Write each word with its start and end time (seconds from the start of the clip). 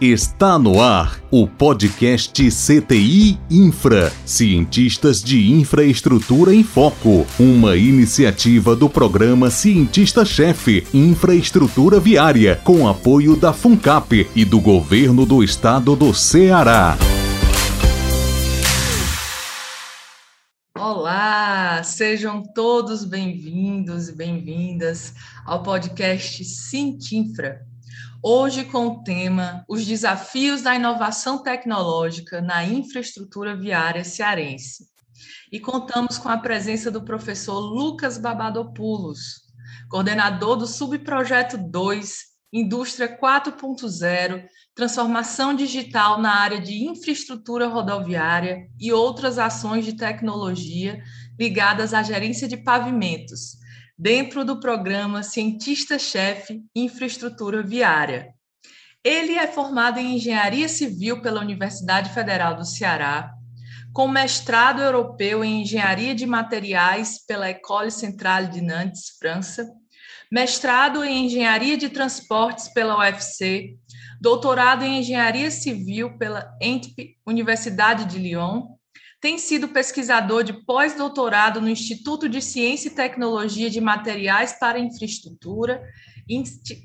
Está 0.00 0.60
no 0.60 0.80
ar 0.80 1.20
o 1.28 1.44
podcast 1.44 2.32
CTI 2.32 3.36
Infra, 3.50 4.12
Cientistas 4.24 5.20
de 5.20 5.50
Infraestrutura 5.50 6.54
em 6.54 6.62
Foco, 6.62 7.26
uma 7.36 7.76
iniciativa 7.76 8.76
do 8.76 8.88
programa 8.88 9.50
Cientista-Chefe 9.50 10.86
Infraestrutura 10.94 11.98
Viária, 11.98 12.60
com 12.62 12.86
apoio 12.86 13.34
da 13.34 13.52
FUNCAP 13.52 14.30
e 14.36 14.44
do 14.44 14.60
Governo 14.60 15.26
do 15.26 15.42
Estado 15.42 15.96
do 15.96 16.14
Ceará. 16.14 16.96
Olá, 20.78 21.82
sejam 21.82 22.44
todos 22.54 23.02
bem-vindos 23.04 24.08
e 24.08 24.12
bem-vindas 24.14 25.12
ao 25.44 25.60
podcast 25.64 26.44
Cintinfra. 26.44 27.67
Hoje 28.22 28.64
com 28.64 28.86
o 28.88 29.02
tema 29.04 29.64
Os 29.68 29.86
desafios 29.86 30.62
da 30.62 30.74
inovação 30.74 31.42
tecnológica 31.42 32.40
na 32.40 32.64
infraestrutura 32.64 33.56
viária 33.56 34.02
cearense. 34.02 34.86
E 35.52 35.60
contamos 35.60 36.18
com 36.18 36.28
a 36.28 36.36
presença 36.36 36.90
do 36.90 37.04
professor 37.04 37.60
Lucas 37.60 38.18
Babadopoulos, 38.18 39.42
coordenador 39.88 40.56
do 40.56 40.66
subprojeto 40.66 41.56
2, 41.56 42.18
Indústria 42.52 43.18
4.0 43.18 44.48
transformação 44.78 45.54
digital 45.54 46.20
na 46.20 46.36
área 46.36 46.60
de 46.60 46.84
infraestrutura 46.84 47.66
rodoviária 47.66 48.68
e 48.78 48.92
outras 48.92 49.36
ações 49.36 49.84
de 49.84 49.94
tecnologia 49.94 51.02
ligadas 51.36 51.92
à 51.92 52.00
gerência 52.00 52.46
de 52.46 52.56
pavimentos, 52.56 53.58
dentro 53.98 54.44
do 54.44 54.60
programa 54.60 55.24
Cientista-Chefe 55.24 56.62
Infraestrutura 56.72 57.62
Viária. 57.64 58.32
Ele 59.02 59.34
é 59.34 59.48
formado 59.48 59.98
em 59.98 60.16
Engenharia 60.16 60.68
Civil 60.68 61.20
pela 61.20 61.40
Universidade 61.40 62.10
Federal 62.10 62.54
do 62.54 62.64
Ceará, 62.64 63.32
com 63.92 64.06
mestrado 64.06 64.80
europeu 64.80 65.42
em 65.42 65.62
Engenharia 65.62 66.14
de 66.14 66.26
Materiais 66.26 67.24
pela 67.26 67.48
École 67.48 67.90
Centrale 67.90 68.46
de 68.46 68.60
Nantes, 68.60 69.16
França, 69.18 69.68
mestrado 70.30 71.02
em 71.02 71.26
Engenharia 71.26 71.76
de 71.76 71.88
Transportes 71.88 72.68
pela 72.68 72.98
UFC, 72.98 73.76
doutorado 74.20 74.84
em 74.84 75.00
Engenharia 75.00 75.50
Civil 75.50 76.16
pela 76.18 76.54
ENTP, 76.60 77.16
Universidade 77.26 78.04
de 78.04 78.18
Lyon, 78.18 78.77
tem 79.20 79.36
sido 79.36 79.68
pesquisador 79.68 80.44
de 80.44 80.52
pós-doutorado 80.52 81.60
no 81.60 81.68
Instituto 81.68 82.28
de 82.28 82.40
Ciência 82.40 82.88
e 82.88 82.94
Tecnologia 82.94 83.68
de 83.68 83.80
Materiais 83.80 84.58
para 84.58 84.78
Infraestrutura, 84.78 85.82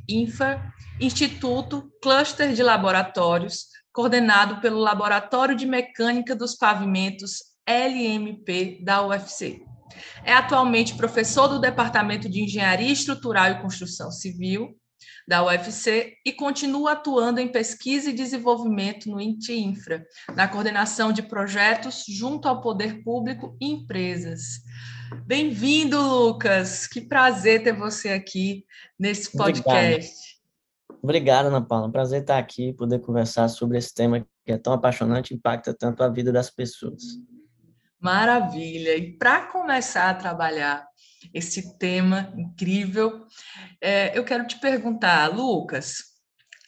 INFA, 0.10 0.74
Instituto 1.00 1.92
Cluster 2.02 2.54
de 2.54 2.64
Laboratórios, 2.64 3.68
coordenado 3.92 4.62
pelo 4.62 4.80
Laboratório 4.80 5.56
de 5.56 5.66
Mecânica 5.66 6.36
dos 6.36 6.56
Pavimentos 6.56 7.54
LMP 7.68 8.80
da 8.84 9.06
UFC. 9.06 9.64
É 10.24 10.34
atualmente 10.34 10.96
professor 10.96 11.48
do 11.48 11.60
Departamento 11.60 12.28
de 12.28 12.42
Engenharia 12.42 12.92
Estrutural 12.92 13.52
e 13.52 13.62
Construção 13.62 14.10
Civil 14.10 14.76
da 15.28 15.44
UFC 15.44 16.18
e 16.26 16.32
continua 16.32 16.94
atuando 16.94 17.40
em 17.40 17.48
pesquisa 17.48 18.10
e 18.10 18.14
desenvolvimento 18.14 19.10
no 19.10 19.20
INTINFRA, 19.20 20.06
na 20.36 20.48
coordenação 20.48 21.12
de 21.12 21.22
projetos 21.22 22.04
junto 22.08 22.48
ao 22.48 22.62
poder 22.62 23.04
público 23.04 23.58
e 23.62 23.72
empresas. 23.72 24.62
Bem-vindo, 25.26 26.02
Lucas. 26.02 26.88
Que 26.88 27.02
prazer 27.02 27.64
ter 27.64 27.74
você 27.74 28.10
aqui 28.10 28.66
nesse 29.00 29.32
podcast. 29.36 30.34
Obrigado, 31.02 31.48
Ana 31.48 31.62
Paula. 31.62 31.92
Prazer 31.92 32.22
estar 32.22 32.38
aqui, 32.38 32.74
poder 32.74 33.00
conversar 33.00 33.48
sobre 33.50 33.78
esse 33.78 33.94
tema 33.94 34.26
que 34.46 34.52
é 34.52 34.58
tão 34.58 34.74
apaixonante 34.74 35.32
e 35.32 35.38
impacta 35.38 35.74
tanto 35.74 36.04
a 36.04 36.10
vida 36.10 36.32
das 36.32 36.50
pessoas. 36.50 37.04
Maravilha! 38.00 38.98
E 38.98 39.18
para 39.18 39.48
começar 39.48 40.10
a 40.10 40.14
trabalhar 40.14 40.86
esse 41.34 41.78
tema 41.78 42.34
incrível, 42.38 43.26
é, 43.82 44.18
eu 44.18 44.24
quero 44.24 44.48
te 44.48 44.60
perguntar, 44.60 45.28
Lucas, 45.28 46.14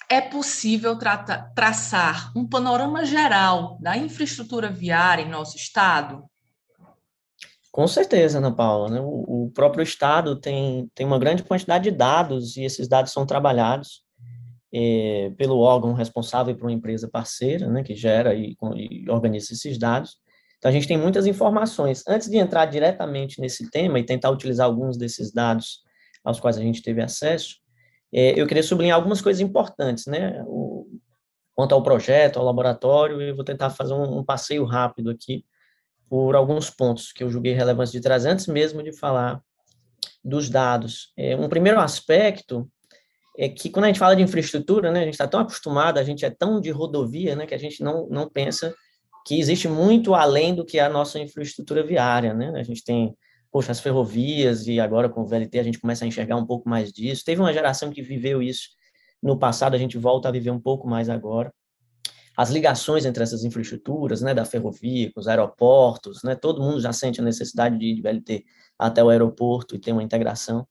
é 0.10 0.22
possível 0.22 0.98
trata, 0.98 1.52
traçar 1.56 2.32
um 2.36 2.48
panorama 2.48 3.06
geral 3.06 3.78
da 3.82 3.98
infraestrutura 3.98 4.70
viária 4.70 5.24
em 5.24 5.30
nosso 5.30 5.58
estado? 5.58 6.24
Com 7.72 7.88
certeza, 7.88 8.38
Ana 8.38 8.56
Paula. 8.56 8.90
Né? 8.90 9.02
O, 9.02 9.46
o 9.46 9.52
próprio 9.54 9.84
estado 9.84 10.40
tem, 10.40 10.90
tem 10.94 11.06
uma 11.06 11.20
grande 11.20 11.44
quantidade 11.44 11.86
de 11.86 11.92
dados 11.92 12.56
e 12.56 12.64
esses 12.64 12.88
dados 12.88 13.12
são 13.12 13.26
trabalhados 13.26 14.06
é, 14.74 15.32
pelo 15.38 15.60
órgão 15.60 15.94
responsável 15.94 16.56
por 16.56 16.66
uma 16.66 16.72
empresa 16.72 17.10
parceira, 17.10 17.68
né, 17.70 17.82
que 17.82 17.96
gera 17.96 18.36
e, 18.36 18.58
e 18.76 19.10
organiza 19.10 19.54
esses 19.54 19.78
dados. 19.78 20.18
Então, 20.66 20.72
a 20.72 20.74
gente 20.74 20.88
tem 20.88 20.98
muitas 20.98 21.28
informações. 21.28 22.04
Antes 22.08 22.28
de 22.28 22.38
entrar 22.38 22.66
diretamente 22.66 23.40
nesse 23.40 23.70
tema 23.70 24.00
e 24.00 24.04
tentar 24.04 24.32
utilizar 24.32 24.66
alguns 24.66 24.98
desses 24.98 25.32
dados 25.32 25.84
aos 26.24 26.40
quais 26.40 26.58
a 26.58 26.60
gente 26.60 26.82
teve 26.82 27.04
acesso, 27.04 27.58
é, 28.12 28.32
eu 28.32 28.48
queria 28.48 28.64
sublinhar 28.64 28.96
algumas 28.96 29.22
coisas 29.22 29.40
importantes, 29.40 30.08
né? 30.08 30.44
O, 30.48 30.88
quanto 31.54 31.76
ao 31.76 31.84
projeto, 31.84 32.40
ao 32.40 32.46
laboratório, 32.46 33.22
eu 33.22 33.36
vou 33.36 33.46
tentar 33.46 33.70
fazer 33.70 33.94
um, 33.94 34.18
um 34.18 34.24
passeio 34.24 34.66
rápido 34.66 35.12
aqui 35.12 35.46
por 36.10 36.36
alguns 36.36 36.72
pontos 36.72 37.12
que 37.12 37.24
eu 37.24 37.30
julguei 37.30 37.54
relevantes 37.54 37.92
de 37.92 38.02
trazer, 38.02 38.30
antes 38.30 38.48
mesmo 38.48 38.82
de 38.82 38.92
falar 38.92 39.40
dos 40.24 40.50
dados. 40.50 41.14
É, 41.16 41.36
um 41.36 41.48
primeiro 41.48 41.80
aspecto 41.80 42.68
é 43.38 43.48
que 43.48 43.70
quando 43.70 43.86
a 43.86 43.88
gente 43.90 44.00
fala 44.00 44.16
de 44.16 44.24
infraestrutura, 44.24 44.92
né, 44.92 45.02
a 45.02 45.06
gente 45.06 45.14
está 45.14 45.28
tão 45.28 45.42
acostumado, 45.42 46.00
a 46.00 46.04
gente 46.04 46.26
é 46.26 46.32
tão 46.32 46.60
de 46.60 46.72
rodovia, 46.72 47.36
né, 47.36 47.46
que 47.46 47.54
a 47.54 47.60
gente 47.60 47.84
não, 47.84 48.08
não 48.10 48.28
pensa 48.28 48.74
que 49.26 49.40
existe 49.40 49.68
muito 49.68 50.14
além 50.14 50.54
do 50.54 50.64
que 50.64 50.80
a 50.80 50.88
nossa 50.88 51.20
infraestrutura 51.20 51.84
viária, 51.84 52.32
né? 52.32 52.52
A 52.56 52.62
gente 52.62 52.84
tem, 52.84 53.18
poxa, 53.52 53.72
as 53.72 53.80
ferrovias 53.80 54.68
e 54.68 54.80
agora 54.80 55.10
com 55.10 55.22
o 55.22 55.26
VLT 55.26 55.58
a 55.58 55.64
gente 55.64 55.80
começa 55.80 56.06
a 56.06 56.08
enxergar 56.08 56.36
um 56.36 56.46
pouco 56.46 56.70
mais 56.70 56.94
disso. 56.94 57.24
Teve 57.26 57.42
uma 57.42 57.52
geração 57.52 57.90
que 57.90 58.04
viveu 58.04 58.44
isso 58.44 58.70
no 59.24 59.36
passado, 59.38 59.74
a 59.74 59.80
gente 59.80 59.98
volta 59.98 60.30
a 60.30 60.32
viver 60.32 60.52
um 60.52 60.60
pouco 60.60 60.88
mais 60.88 61.10
agora. 61.10 61.52
As 62.38 62.52
ligações 62.52 63.04
entre 63.04 63.24
essas 63.24 63.44
infraestruturas, 63.44 64.22
né, 64.22 64.34
da 64.34 64.46
ferrovia, 64.46 65.12
com 65.12 65.20
os 65.20 65.28
aeroportos, 65.28 66.22
né, 66.22 66.36
todo 66.36 66.62
mundo 66.62 66.80
já 66.80 66.94
sente 66.94 67.20
a 67.20 67.24
necessidade 67.24 67.80
de 67.80 67.86
ir 67.86 67.96
de 67.96 68.02
VLT 68.02 68.46
até 68.78 69.04
o 69.04 69.10
aeroporto 69.10 69.76
e 69.76 69.80
ter 69.80 69.92
uma 69.92 70.04
integração. 70.04 70.68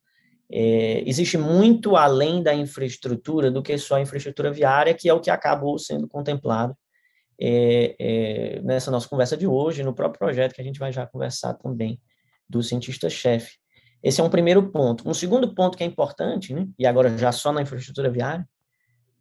É, 0.49 1.03
existe 1.09 1.37
muito 1.37 1.97
além 1.97 2.43
da 2.43 2.55
infraestrutura 2.55 3.51
do 3.51 3.63
que 3.63 3.77
só 3.79 3.97
a 3.97 4.01
infraestrutura 4.01 4.53
viária, 4.53 4.95
que 4.95 5.09
é 5.09 5.15
o 5.15 5.21
que 5.21 5.31
acabou 5.31 5.77
sendo 5.77 6.07
contemplado 6.07 6.77
é, 7.41 7.97
é, 7.99 8.61
nessa 8.63 8.91
nossa 8.91 9.09
conversa 9.09 9.37
de 9.37 9.47
hoje, 9.47 9.83
no 9.83 9.95
próprio 9.95 10.19
projeto 10.19 10.55
que 10.55 10.61
a 10.61 10.65
gente 10.65 10.79
vai 10.79 10.93
já 10.93 11.07
conversar 11.07 11.55
também, 11.55 12.01
do 12.49 12.63
cientista-chefe. 12.63 13.57
Esse 14.03 14.21
é 14.21 14.25
um 14.25 14.31
primeiro 14.31 14.71
ponto. 14.71 15.09
Um 15.09 15.15
segundo 15.15 15.55
ponto 15.55 15.77
que 15.77 15.83
é 15.83 15.87
importante, 15.87 16.53
né, 16.53 16.69
e 16.79 16.87
agora 16.87 17.17
já 17.17 17.33
só 17.33 17.53
na 17.53 17.63
infraestrutura 17.63 18.11
viária, 18.11 18.47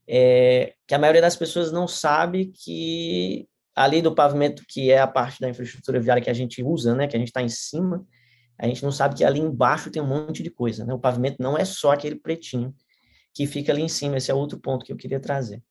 é 0.07 0.73
que 0.85 0.94
a 0.94 1.00
maioria 1.00 1.22
das 1.22 1.35
pessoas 1.35 1.72
não 1.72 1.88
sabe 1.88 2.52
que 2.53 3.47
ali 3.75 4.02
do 4.02 4.13
pavimento, 4.13 4.63
que 4.68 4.91
é 4.91 5.00
a 5.00 5.07
parte 5.07 5.40
da 5.40 5.50
infraestrutura 5.50 6.00
viária 6.00 6.22
que 6.22 6.29
a 6.29 6.34
gente 6.34 6.62
usa, 6.62 6.94
né, 6.94 7.07
que 7.07 7.16
a 7.16 7.19
gente 7.19 7.29
está 7.29 7.41
em 7.41 7.50
cima, 7.50 8.06
a 8.59 8.68
gente 8.68 8.84
não 8.84 8.91
sabe 8.91 9.16
que 9.16 9.23
ali 9.23 9.40
embaixo 9.40 9.90
tem 9.90 10.02
um 10.02 10.07
monte 10.07 10.44
de 10.44 10.50
coisa. 10.52 10.85
Né? 10.85 10.94
O 10.94 11.00
pavimento 11.00 11.38
não 11.40 11.57
é 11.57 11.66
só 11.66 11.91
aquele 11.91 12.16
pretinho 12.16 12.75
que 13.34 13.47
fica 13.47 13.72
ali 13.72 13.81
em 13.81 13.88
cima. 13.88 14.18
Esse 14.18 14.29
é 14.29 14.34
outro 14.34 14.59
ponto 14.59 14.85
que 14.85 14.94
eu 14.94 14.97
queria 14.97 15.19
trazer 15.19 15.63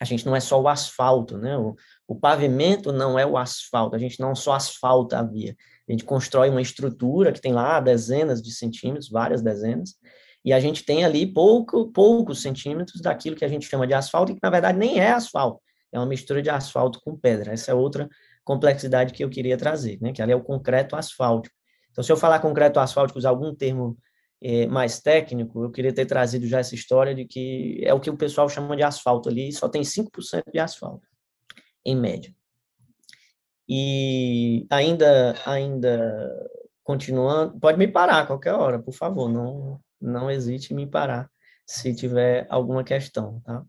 a 0.00 0.04
gente 0.04 0.24
não 0.24 0.34
é 0.34 0.40
só 0.40 0.60
o 0.60 0.68
asfalto, 0.68 1.36
né? 1.36 1.56
O, 1.56 1.74
o 2.06 2.14
pavimento 2.14 2.92
não 2.92 3.18
é 3.18 3.26
o 3.26 3.36
asfalto, 3.36 3.96
a 3.96 3.98
gente 3.98 4.20
não 4.20 4.34
só 4.34 4.52
asfalta 4.52 5.18
a 5.18 5.22
via, 5.22 5.56
a 5.88 5.92
gente 5.92 6.04
constrói 6.04 6.50
uma 6.50 6.62
estrutura 6.62 7.32
que 7.32 7.40
tem 7.40 7.52
lá 7.52 7.80
dezenas 7.80 8.40
de 8.40 8.52
centímetros, 8.52 9.08
várias 9.08 9.42
dezenas, 9.42 9.94
e 10.44 10.52
a 10.52 10.60
gente 10.60 10.84
tem 10.84 11.04
ali 11.04 11.26
pouco, 11.26 11.90
poucos 11.92 12.40
centímetros 12.40 13.00
daquilo 13.00 13.36
que 13.36 13.44
a 13.44 13.48
gente 13.48 13.66
chama 13.66 13.86
de 13.86 13.94
asfalto, 13.94 14.32
e 14.32 14.34
que 14.34 14.40
na 14.42 14.50
verdade 14.50 14.78
nem 14.78 15.00
é 15.00 15.10
asfalto, 15.10 15.60
é 15.92 15.98
uma 15.98 16.06
mistura 16.06 16.40
de 16.40 16.50
asfalto 16.50 17.00
com 17.02 17.16
pedra. 17.16 17.52
Essa 17.52 17.72
é 17.72 17.74
outra 17.74 18.08
complexidade 18.44 19.12
que 19.12 19.24
eu 19.24 19.28
queria 19.28 19.56
trazer, 19.56 19.98
né? 20.00 20.12
Que 20.12 20.22
ali 20.22 20.32
é 20.32 20.36
o 20.36 20.42
concreto 20.42 20.96
asfáltico. 20.96 21.54
Então, 21.90 22.04
se 22.04 22.12
eu 22.12 22.16
falar 22.16 22.38
concreto 22.38 22.78
asfáltico, 22.78 23.18
usar 23.18 23.30
algum 23.30 23.54
termo 23.54 23.98
é, 24.42 24.66
mais 24.66 25.00
técnico, 25.00 25.64
eu 25.64 25.70
queria 25.70 25.92
ter 25.92 26.06
trazido 26.06 26.46
já 26.46 26.60
essa 26.60 26.74
história 26.74 27.14
de 27.14 27.24
que 27.24 27.80
é 27.84 27.92
o 27.92 28.00
que 28.00 28.10
o 28.10 28.16
pessoal 28.16 28.48
chama 28.48 28.76
de 28.76 28.82
asfalto 28.82 29.28
ali, 29.28 29.52
só 29.52 29.68
tem 29.68 29.82
5% 29.82 30.44
de 30.52 30.58
asfalto, 30.58 31.06
em 31.84 31.96
média. 31.96 32.34
E 33.68 34.66
ainda, 34.70 35.34
ainda 35.44 36.48
continuando, 36.82 37.58
pode 37.60 37.78
me 37.78 37.88
parar 37.88 38.20
a 38.20 38.26
qualquer 38.26 38.54
hora, 38.54 38.78
por 38.78 38.92
favor, 38.92 39.28
não, 39.28 39.80
não 40.00 40.30
hesite 40.30 40.72
em 40.72 40.76
me 40.76 40.86
parar 40.86 41.30
se 41.66 41.94
tiver 41.94 42.46
alguma 42.48 42.82
questão, 42.82 43.40
tá? 43.44 43.62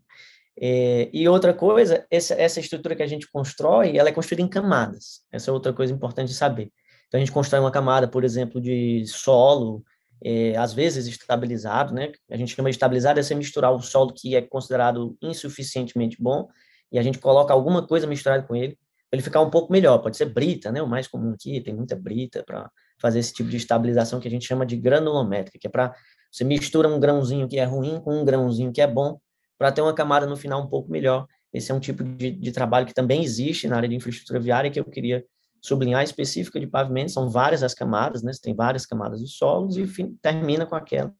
É, 0.62 1.08
e 1.12 1.26
outra 1.26 1.54
coisa, 1.54 2.06
essa, 2.10 2.34
essa 2.34 2.60
estrutura 2.60 2.94
que 2.94 3.02
a 3.02 3.06
gente 3.06 3.30
constrói, 3.30 3.96
ela 3.96 4.10
é 4.10 4.12
construída 4.12 4.42
em 4.42 4.48
camadas. 4.48 5.22
Essa 5.32 5.50
é 5.50 5.54
outra 5.54 5.72
coisa 5.72 5.92
importante 5.92 6.28
de 6.28 6.34
saber. 6.34 6.70
Então, 7.08 7.18
a 7.18 7.20
gente 7.20 7.32
constrói 7.32 7.60
uma 7.60 7.70
camada, 7.70 8.06
por 8.06 8.24
exemplo, 8.24 8.60
de 8.60 9.04
solo, 9.06 9.82
é, 10.22 10.56
às 10.56 10.72
vezes 10.72 11.06
estabilizado, 11.06 11.94
né? 11.94 12.12
A 12.30 12.36
gente 12.36 12.54
chama 12.54 12.68
de 12.68 12.76
estabilizado 12.76 13.18
é 13.18 13.22
você 13.22 13.34
misturar 13.34 13.72
o 13.72 13.80
solo 13.80 14.12
que 14.12 14.36
é 14.36 14.42
considerado 14.42 15.16
insuficientemente 15.22 16.16
bom 16.20 16.48
e 16.92 16.98
a 16.98 17.02
gente 17.02 17.18
coloca 17.18 17.52
alguma 17.52 17.86
coisa 17.86 18.06
misturada 18.06 18.42
com 18.42 18.54
ele 18.54 18.78
para 19.08 19.16
ele 19.16 19.22
ficar 19.22 19.40
um 19.40 19.50
pouco 19.50 19.72
melhor. 19.72 19.98
Pode 19.98 20.16
ser 20.16 20.26
brita, 20.26 20.70
né? 20.70 20.82
O 20.82 20.86
mais 20.86 21.08
comum 21.08 21.32
aqui, 21.32 21.60
tem 21.60 21.74
muita 21.74 21.96
brita 21.96 22.44
para 22.44 22.70
fazer 22.98 23.18
esse 23.18 23.32
tipo 23.32 23.48
de 23.48 23.56
estabilização 23.56 24.20
que 24.20 24.28
a 24.28 24.30
gente 24.30 24.46
chama 24.46 24.66
de 24.66 24.76
granulométrica, 24.76 25.58
que 25.58 25.66
é 25.66 25.70
para 25.70 25.94
você 26.30 26.44
mistura 26.44 26.88
um 26.88 27.00
grãozinho 27.00 27.48
que 27.48 27.58
é 27.58 27.64
ruim 27.64 28.00
com 28.00 28.20
um 28.20 28.24
grãozinho 28.24 28.72
que 28.72 28.80
é 28.80 28.86
bom 28.86 29.18
para 29.58 29.72
ter 29.72 29.80
uma 29.80 29.94
camada 29.94 30.26
no 30.26 30.36
final 30.36 30.62
um 30.62 30.68
pouco 30.68 30.90
melhor. 30.90 31.26
Esse 31.52 31.72
é 31.72 31.74
um 31.74 31.80
tipo 31.80 32.04
de, 32.04 32.30
de 32.30 32.52
trabalho 32.52 32.86
que 32.86 32.94
também 32.94 33.24
existe 33.24 33.66
na 33.66 33.76
área 33.76 33.88
de 33.88 33.96
infraestrutura 33.96 34.38
viária 34.38 34.70
que 34.70 34.78
eu 34.78 34.84
queria 34.84 35.24
sublinhar 35.60 36.02
específica 36.02 36.58
de 36.58 36.66
pavimento, 36.66 37.12
são 37.12 37.28
várias 37.28 37.62
as 37.62 37.74
camadas, 37.74 38.22
né? 38.22 38.32
Você 38.32 38.40
tem 38.40 38.54
várias 38.54 38.86
camadas 38.86 39.20
de 39.20 39.28
solos 39.28 39.76
e 39.76 39.86
fim, 39.86 40.16
termina 40.22 40.66
com 40.66 40.74
aquela 40.74 41.14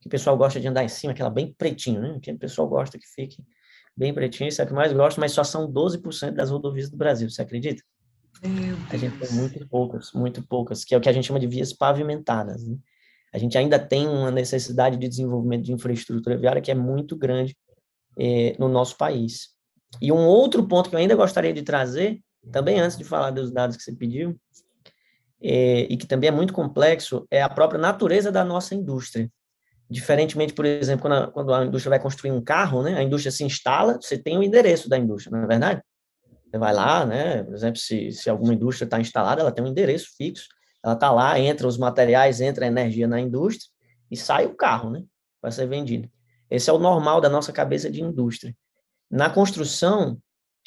que 0.00 0.06
o 0.06 0.10
pessoal 0.10 0.36
gosta 0.36 0.60
de 0.60 0.68
andar 0.68 0.84
em 0.84 0.88
cima, 0.88 1.12
aquela 1.12 1.30
bem 1.30 1.54
pretinho, 1.56 2.00
né? 2.00 2.18
Que 2.20 2.30
o 2.30 2.38
pessoal 2.38 2.68
gosta 2.68 2.98
que 2.98 3.06
fique 3.06 3.42
bem 3.96 4.12
pretinho, 4.12 4.48
isso 4.48 4.60
é 4.60 4.64
o 4.64 4.68
que 4.68 4.74
mais 4.74 4.92
gosta, 4.92 5.20
mas 5.20 5.32
só 5.32 5.42
são 5.42 5.72
12% 5.72 6.32
das 6.32 6.50
rodovias 6.50 6.90
do 6.90 6.96
Brasil, 6.96 7.30
você 7.30 7.42
acredita? 7.42 7.82
A 8.90 8.96
gente 8.96 9.18
tem 9.18 9.32
muito 9.32 9.66
poucas, 9.66 10.12
muito 10.12 10.46
poucas, 10.46 10.84
que 10.84 10.94
é 10.94 10.98
o 10.98 11.00
que 11.00 11.08
a 11.08 11.12
gente 11.12 11.26
chama 11.26 11.40
de 11.40 11.46
vias 11.46 11.72
pavimentadas. 11.72 12.66
Né? 12.66 12.76
A 13.32 13.38
gente 13.38 13.56
ainda 13.56 13.78
tem 13.78 14.06
uma 14.06 14.30
necessidade 14.30 14.98
de 14.98 15.08
desenvolvimento 15.08 15.64
de 15.64 15.72
infraestrutura 15.72 16.36
viária 16.36 16.60
que 16.60 16.70
é 16.70 16.74
muito 16.74 17.16
grande 17.16 17.56
eh, 18.18 18.54
no 18.58 18.68
nosso 18.68 18.98
país. 18.98 19.54
E 20.00 20.12
um 20.12 20.26
outro 20.26 20.66
ponto 20.68 20.90
que 20.90 20.96
eu 20.96 21.00
ainda 21.00 21.14
gostaria 21.14 21.52
de 21.52 21.62
trazer 21.62 22.20
também 22.50 22.80
antes 22.80 22.96
de 22.96 23.04
falar 23.04 23.30
dos 23.30 23.50
dados 23.50 23.76
que 23.76 23.82
você 23.82 23.92
pediu, 23.92 24.38
é, 25.40 25.80
e 25.90 25.96
que 25.96 26.06
também 26.06 26.28
é 26.28 26.32
muito 26.32 26.52
complexo, 26.52 27.26
é 27.30 27.42
a 27.42 27.48
própria 27.48 27.80
natureza 27.80 28.32
da 28.32 28.44
nossa 28.44 28.74
indústria. 28.74 29.30
Diferentemente, 29.88 30.52
por 30.52 30.64
exemplo, 30.64 31.02
quando 31.02 31.14
a, 31.14 31.30
quando 31.30 31.54
a 31.54 31.64
indústria 31.64 31.90
vai 31.90 32.00
construir 32.00 32.32
um 32.32 32.42
carro, 32.42 32.82
né, 32.82 32.96
a 32.96 33.02
indústria 33.02 33.30
se 33.30 33.44
instala, 33.44 33.98
você 34.00 34.18
tem 34.18 34.36
o 34.36 34.42
endereço 34.42 34.88
da 34.88 34.98
indústria, 34.98 35.36
não 35.36 35.44
é 35.44 35.46
verdade? 35.46 35.82
Você 36.44 36.58
vai 36.58 36.72
lá, 36.72 37.04
né, 37.04 37.42
por 37.42 37.54
exemplo, 37.54 37.78
se, 37.78 38.10
se 38.12 38.28
alguma 38.28 38.54
indústria 38.54 38.86
está 38.86 39.00
instalada, 39.00 39.40
ela 39.42 39.52
tem 39.52 39.64
um 39.64 39.68
endereço 39.68 40.08
fixo, 40.16 40.48
ela 40.82 40.94
está 40.94 41.10
lá, 41.12 41.38
entra 41.38 41.66
os 41.66 41.78
materiais, 41.78 42.40
entra 42.40 42.64
a 42.64 42.68
energia 42.68 43.06
na 43.06 43.20
indústria 43.20 43.70
e 44.10 44.16
sai 44.16 44.46
o 44.46 44.54
carro, 44.54 44.90
né, 44.90 45.04
para 45.40 45.50
ser 45.50 45.66
vendido. 45.66 46.08
Esse 46.50 46.70
é 46.70 46.72
o 46.72 46.78
normal 46.78 47.20
da 47.20 47.28
nossa 47.28 47.52
cabeça 47.52 47.90
de 47.90 48.02
indústria. 48.02 48.54
Na 49.10 49.28
construção, 49.30 50.18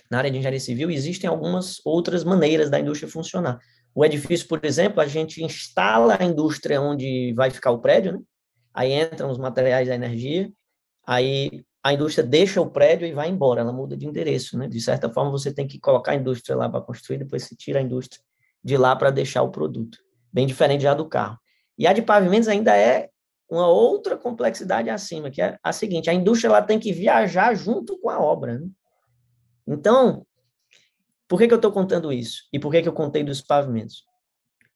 na 0.09 0.17
área 0.17 0.31
de 0.31 0.37
engenharia 0.37 0.59
civil, 0.59 0.89
existem 0.89 1.29
algumas 1.29 1.81
outras 1.85 2.23
maneiras 2.23 2.69
da 2.69 2.79
indústria 2.79 3.11
funcionar. 3.11 3.59
O 3.93 4.03
edifício, 4.03 4.47
por 4.47 4.63
exemplo, 4.63 5.01
a 5.01 5.07
gente 5.07 5.43
instala 5.43 6.17
a 6.19 6.23
indústria 6.23 6.81
onde 6.81 7.33
vai 7.33 7.49
ficar 7.49 7.71
o 7.71 7.79
prédio, 7.79 8.13
né? 8.13 8.19
aí 8.73 8.93
entram 8.93 9.29
os 9.29 9.37
materiais 9.37 9.87
da 9.87 9.95
energia, 9.95 10.51
aí 11.05 11.63
a 11.83 11.93
indústria 11.93 12.25
deixa 12.25 12.61
o 12.61 12.69
prédio 12.69 13.07
e 13.07 13.13
vai 13.13 13.29
embora, 13.29 13.61
ela 13.61 13.71
muda 13.71 13.95
de 13.95 14.05
endereço. 14.05 14.57
Né? 14.57 14.67
De 14.67 14.81
certa 14.81 15.09
forma, 15.09 15.31
você 15.31 15.53
tem 15.53 15.67
que 15.67 15.79
colocar 15.79 16.11
a 16.11 16.15
indústria 16.15 16.55
lá 16.55 16.69
para 16.69 16.81
construir, 16.81 17.17
depois 17.17 17.43
você 17.43 17.55
tira 17.55 17.79
a 17.79 17.81
indústria 17.81 18.21
de 18.63 18.77
lá 18.77 18.95
para 18.95 19.09
deixar 19.09 19.43
o 19.43 19.51
produto. 19.51 19.97
Bem 20.31 20.45
diferente 20.45 20.83
já 20.83 20.93
do 20.93 21.07
carro. 21.07 21.37
E 21.77 21.87
a 21.87 21.93
de 21.93 22.01
pavimentos 22.01 22.47
ainda 22.47 22.75
é 22.75 23.09
uma 23.49 23.67
outra 23.67 24.15
complexidade 24.17 24.89
acima, 24.89 25.31
que 25.31 25.41
é 25.41 25.57
a 25.63 25.73
seguinte: 25.73 26.09
a 26.09 26.13
indústria 26.13 26.49
ela 26.49 26.61
tem 26.61 26.77
que 26.77 26.91
viajar 26.91 27.55
junto 27.55 27.97
com 27.99 28.09
a 28.09 28.19
obra. 28.19 28.59
Né? 28.59 28.67
Então, 29.69 30.25
por 31.27 31.39
que, 31.39 31.47
que 31.47 31.53
eu 31.53 31.57
estou 31.57 31.71
contando 31.71 32.11
isso? 32.11 32.43
E 32.51 32.59
por 32.59 32.71
que, 32.71 32.81
que 32.81 32.89
eu 32.89 32.93
contei 32.93 33.23
dos 33.23 33.41
pavimentos? 33.41 34.03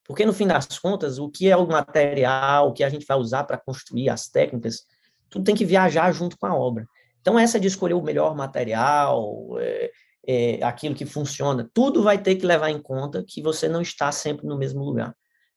Porque, 0.05 0.25
no 0.25 0.33
fim 0.33 0.45
das 0.45 0.77
contas, 0.79 1.17
o 1.17 1.29
que 1.29 1.49
é 1.49 1.57
o 1.57 1.67
material, 1.67 2.69
o 2.69 2.73
que 2.73 2.83
a 2.83 2.89
gente 2.89 3.05
vai 3.05 3.17
usar 3.17 3.45
para 3.45 3.57
construir 3.57 4.09
as 4.09 4.27
técnicas, 4.27 4.83
tudo 5.29 5.45
tem 5.45 5.55
que 5.55 5.65
viajar 5.65 6.11
junto 6.11 6.37
com 6.37 6.45
a 6.45 6.55
obra. 6.55 6.85
Então, 7.21 7.39
essa 7.39 7.59
de 7.59 7.67
escolher 7.67 7.93
o 7.93 8.01
melhor 8.01 8.35
material, 8.35 9.47
é, 9.59 9.91
é, 10.27 10.63
aquilo 10.63 10.93
que 10.93 11.05
funciona, 11.05 11.69
tudo 11.73 12.03
vai 12.03 12.21
ter 12.21 12.35
que 12.35 12.45
levar 12.45 12.69
em 12.69 12.81
conta 12.81 13.23
que 13.25 13.41
você 13.41 13.67
não 13.67 13.81
está 13.81 14.11
sempre 14.11 14.45
no 14.45 14.57
mesmo 14.57 14.83
lugar. 14.83 15.15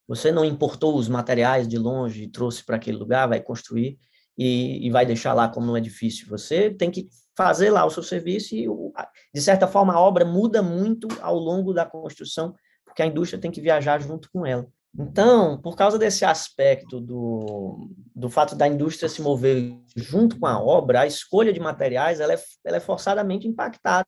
Você 0.08 0.30
não 0.30 0.44
importou 0.44 0.96
os 0.96 1.08
materiais 1.08 1.66
de 1.66 1.76
longe 1.76 2.28
trouxe 2.28 2.64
para 2.64 2.76
aquele 2.76 2.96
lugar, 2.96 3.28
vai 3.28 3.40
construir 3.40 3.98
e, 4.38 4.86
e, 4.86 4.90
vai 4.90 5.04
deixar 5.04 5.32
lá 5.34 5.48
como 5.48 5.72
um 5.72 5.76
edifício. 5.76 6.28
Você 6.28 6.70
tem 6.70 6.90
que 6.90 7.08
fazer 7.36 7.70
lá 7.70 7.84
o 7.84 7.90
seu 7.90 8.02
serviço 8.02 8.54
e, 8.54 8.66
de 9.32 9.42
certa 9.42 9.68
forma, 9.68 9.92
a 9.92 10.00
obra 10.00 10.24
muda 10.24 10.62
muito 10.62 11.06
ao 11.20 11.36
longo 11.36 11.72
da 11.72 11.84
construção, 11.84 12.54
porque 12.84 13.02
a 13.02 13.06
indústria 13.06 13.40
tem 13.40 13.50
que 13.50 13.60
viajar 13.60 14.00
junto 14.00 14.30
com 14.30 14.46
ela. 14.46 14.66
Então, 14.98 15.60
por 15.60 15.76
causa 15.76 15.98
desse 15.98 16.24
aspecto 16.24 16.98
do, 16.98 17.90
do 18.14 18.30
fato 18.30 18.54
da 18.54 18.66
indústria 18.66 19.10
se 19.10 19.20
mover 19.20 19.78
junto 19.94 20.38
com 20.38 20.46
a 20.46 20.58
obra, 20.58 21.02
a 21.02 21.06
escolha 21.06 21.52
de 21.52 21.60
materiais 21.60 22.18
ela 22.18 22.32
é, 22.32 22.42
ela 22.64 22.78
é 22.78 22.80
forçadamente 22.80 23.46
impactada. 23.46 24.06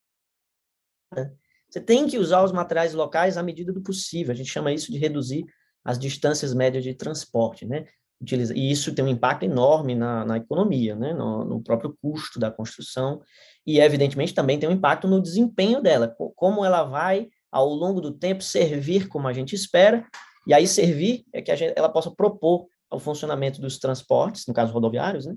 Você 1.69 1.81
tem 1.81 2.07
que 2.07 2.17
usar 2.17 2.43
os 2.43 2.53
materiais 2.53 2.95
locais 2.95 3.37
à 3.37 3.43
medida 3.43 3.71
do 3.71 3.83
possível. 3.83 4.33
A 4.33 4.35
gente 4.35 4.51
chama 4.51 4.73
isso 4.73 4.91
de 4.91 4.97
reduzir 4.97 5.45
as 5.85 5.99
distâncias 5.99 6.55
médias 6.55 6.83
de 6.83 6.95
transporte, 6.95 7.67
né? 7.67 7.87
E 8.21 8.71
isso 8.71 8.93
tem 8.95 9.05
um 9.05 9.09
impacto 9.09 9.45
enorme 9.45 9.95
na, 9.95 10.25
na 10.25 10.37
economia, 10.39 10.97
né, 10.97 11.13
no, 11.13 11.45
no, 11.45 11.63
próprio 11.63 11.97
custo 12.03 12.39
da 12.39 12.51
construção, 12.51 13.23
e 13.65 13.79
evidentemente 13.79 14.35
também 14.35 14.59
tem 14.59 14.69
um 14.69 14.73
impacto 14.73 15.07
no 15.07 15.23
desempenho 15.23 15.81
dela, 15.81 16.15
como 16.35 16.65
ela 16.65 16.83
vai, 16.83 17.29
ao 17.51 17.69
longo 17.69 18.01
do 18.01 18.13
tempo, 18.13 18.43
servir 18.43 19.09
como 19.09 19.29
a 19.29 19.33
gente 19.33 19.55
espera, 19.55 20.05
e 20.47 20.53
aí 20.53 20.67
servir 20.67 21.25
é 21.33 21.41
que 21.41 21.55
gente, 21.55 21.75
ela 21.77 21.89
possa 21.89 22.11
propor 22.11 22.67
ao 22.91 22.99
funcionamento 22.99 23.61
dos 23.61 23.79
transportes, 23.79 24.47
no 24.47 24.55
caso 24.55 24.73
rodoviários, 24.73 25.27
né, 25.27 25.37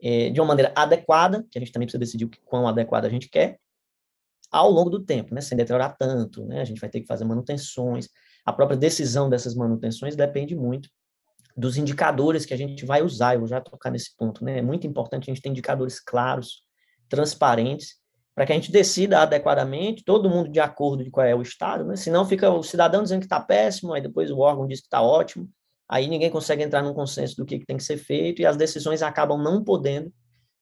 é, 0.00 0.30
de 0.30 0.40
uma 0.40 0.46
maneira 0.46 0.72
adequada, 0.74 1.44
que 1.50 1.58
a 1.58 1.60
gente 1.60 1.70
também 1.70 1.86
precisa 1.86 2.00
decidir 2.00 2.24
o 2.24 2.30
quão 2.46 2.66
adequada 2.66 3.06
a 3.06 3.10
gente 3.10 3.28
quer, 3.28 3.58
ao 4.50 4.70
longo 4.70 4.88
do 4.88 5.04
tempo, 5.04 5.34
né, 5.34 5.42
sem 5.42 5.56
deteriorar 5.56 5.96
tanto, 5.98 6.46
né, 6.46 6.62
a 6.62 6.64
gente 6.64 6.80
vai 6.80 6.88
ter 6.88 7.00
que 7.00 7.06
fazer 7.06 7.24
manutenções, 7.24 8.08
a 8.44 8.52
própria 8.52 8.76
decisão 8.76 9.28
dessas 9.28 9.54
manutenções 9.54 10.16
depende 10.16 10.56
muito 10.56 10.88
dos 11.56 11.76
indicadores 11.76 12.46
que 12.46 12.54
a 12.54 12.56
gente 12.56 12.84
vai 12.84 13.02
usar, 13.02 13.34
eu 13.34 13.40
vou 13.40 13.48
já 13.48 13.60
tocar 13.60 13.90
nesse 13.90 14.16
ponto, 14.16 14.44
né? 14.44 14.58
É 14.58 14.62
muito 14.62 14.86
importante 14.86 15.30
a 15.30 15.34
gente 15.34 15.42
ter 15.42 15.48
indicadores 15.48 16.00
claros, 16.00 16.62
transparentes, 17.08 17.96
para 18.34 18.46
que 18.46 18.52
a 18.52 18.54
gente 18.54 18.72
decida 18.72 19.20
adequadamente, 19.20 20.02
todo 20.04 20.30
mundo 20.30 20.50
de 20.50 20.60
acordo 20.60 21.04
de 21.04 21.10
qual 21.10 21.26
é 21.26 21.34
o 21.34 21.42
estado, 21.42 21.84
né? 21.84 21.96
Senão 21.96 22.24
fica 22.24 22.50
o 22.50 22.62
cidadão 22.62 23.02
dizendo 23.02 23.20
que 23.20 23.26
está 23.26 23.40
péssimo, 23.40 23.92
aí 23.92 24.00
depois 24.00 24.30
o 24.30 24.38
órgão 24.38 24.66
diz 24.66 24.80
que 24.80 24.86
está 24.86 25.02
ótimo, 25.02 25.48
aí 25.88 26.08
ninguém 26.08 26.30
consegue 26.30 26.62
entrar 26.62 26.82
num 26.82 26.94
consenso 26.94 27.36
do 27.36 27.44
que, 27.44 27.58
que 27.58 27.66
tem 27.66 27.76
que 27.76 27.84
ser 27.84 27.98
feito 27.98 28.40
e 28.40 28.46
as 28.46 28.56
decisões 28.56 29.02
acabam 29.02 29.40
não 29.40 29.62
podendo 29.62 30.10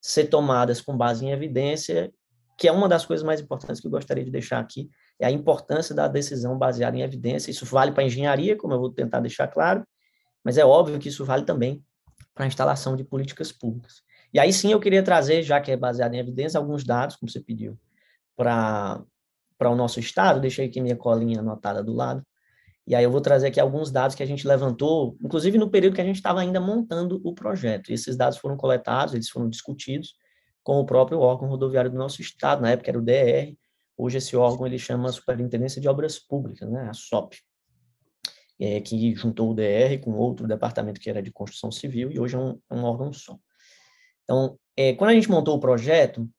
ser 0.01 0.27
tomadas 0.27 0.81
com 0.81 0.97
base 0.97 1.25
em 1.25 1.31
evidência, 1.31 2.11
que 2.57 2.67
é 2.67 2.71
uma 2.71 2.89
das 2.89 3.05
coisas 3.05 3.25
mais 3.25 3.39
importantes 3.39 3.79
que 3.79 3.87
eu 3.87 3.91
gostaria 3.91 4.25
de 4.25 4.31
deixar 4.31 4.59
aqui, 4.59 4.89
é 5.19 5.25
a 5.25 5.31
importância 5.31 5.95
da 5.95 6.07
decisão 6.07 6.57
baseada 6.57 6.97
em 6.97 7.01
evidência. 7.01 7.51
Isso 7.51 7.65
vale 7.65 7.91
para 7.91 8.03
engenharia, 8.03 8.57
como 8.57 8.73
eu 8.73 8.79
vou 8.79 8.91
tentar 8.91 9.19
deixar 9.19 9.47
claro, 9.47 9.83
mas 10.43 10.57
é 10.57 10.65
óbvio 10.65 10.99
que 10.99 11.09
isso 11.09 11.23
vale 11.25 11.43
também 11.43 11.83
para 12.33 12.45
a 12.45 12.47
instalação 12.47 12.95
de 12.95 13.03
políticas 13.03 13.51
públicas. 13.51 14.01
E 14.33 14.39
aí 14.39 14.51
sim 14.53 14.71
eu 14.71 14.79
queria 14.79 15.03
trazer, 15.03 15.43
já 15.43 15.59
que 15.59 15.71
é 15.71 15.77
baseado 15.77 16.13
em 16.13 16.19
evidência, 16.19 16.57
alguns 16.57 16.83
dados, 16.83 17.15
como 17.15 17.29
você 17.29 17.39
pediu, 17.39 17.77
para 18.35 19.03
o 19.59 19.75
nosso 19.75 19.99
estado. 19.99 20.39
Deixei 20.39 20.67
aqui 20.67 20.79
minha 20.79 20.95
colinha 20.95 21.39
anotada 21.39 21.83
do 21.83 21.93
lado. 21.93 22.25
E 22.87 22.95
aí 22.95 23.03
eu 23.03 23.11
vou 23.11 23.21
trazer 23.21 23.47
aqui 23.47 23.59
alguns 23.59 23.91
dados 23.91 24.15
que 24.15 24.23
a 24.23 24.25
gente 24.25 24.47
levantou, 24.47 25.15
inclusive 25.21 25.57
no 25.57 25.69
período 25.69 25.95
que 25.95 26.01
a 26.01 26.05
gente 26.05 26.15
estava 26.15 26.39
ainda 26.39 26.59
montando 26.59 27.21
o 27.23 27.33
projeto. 27.33 27.91
E 27.91 27.93
esses 27.93 28.15
dados 28.15 28.37
foram 28.37 28.57
coletados, 28.57 29.13
eles 29.13 29.29
foram 29.29 29.49
discutidos 29.49 30.15
com 30.63 30.79
o 30.79 30.85
próprio 30.85 31.19
órgão 31.19 31.47
rodoviário 31.47 31.91
do 31.91 31.97
nosso 31.97 32.21
estado, 32.21 32.61
na 32.61 32.71
época 32.71 32.89
era 32.89 32.99
o 32.99 33.01
DR, 33.01 33.55
hoje 33.97 34.17
esse 34.17 34.35
órgão 34.35 34.65
ele 34.65 34.77
chama 34.77 35.11
Superintendência 35.11 35.81
de 35.81 35.87
Obras 35.87 36.19
Públicas, 36.19 36.69
né, 36.69 36.87
a 36.89 36.93
SOP 36.93 37.35
é, 38.61 38.79
que 38.79 39.15
juntou 39.15 39.49
o 39.49 39.53
DR 39.55 39.97
com 40.01 40.11
outro 40.11 40.47
departamento 40.47 41.01
que 41.01 41.09
era 41.09 41.21
de 41.21 41.31
construção 41.31 41.71
civil, 41.71 42.11
e 42.11 42.19
hoje 42.19 42.35
é 42.35 42.39
um, 42.39 42.59
é 42.69 42.75
um 42.75 42.83
órgão 42.83 43.11
só. 43.11 43.35
Então, 44.23 44.55
é, 44.77 44.93
quando 44.93 45.09
a 45.09 45.13
gente 45.13 45.31
montou 45.31 45.55
o 45.57 45.59
projeto, 45.59 46.29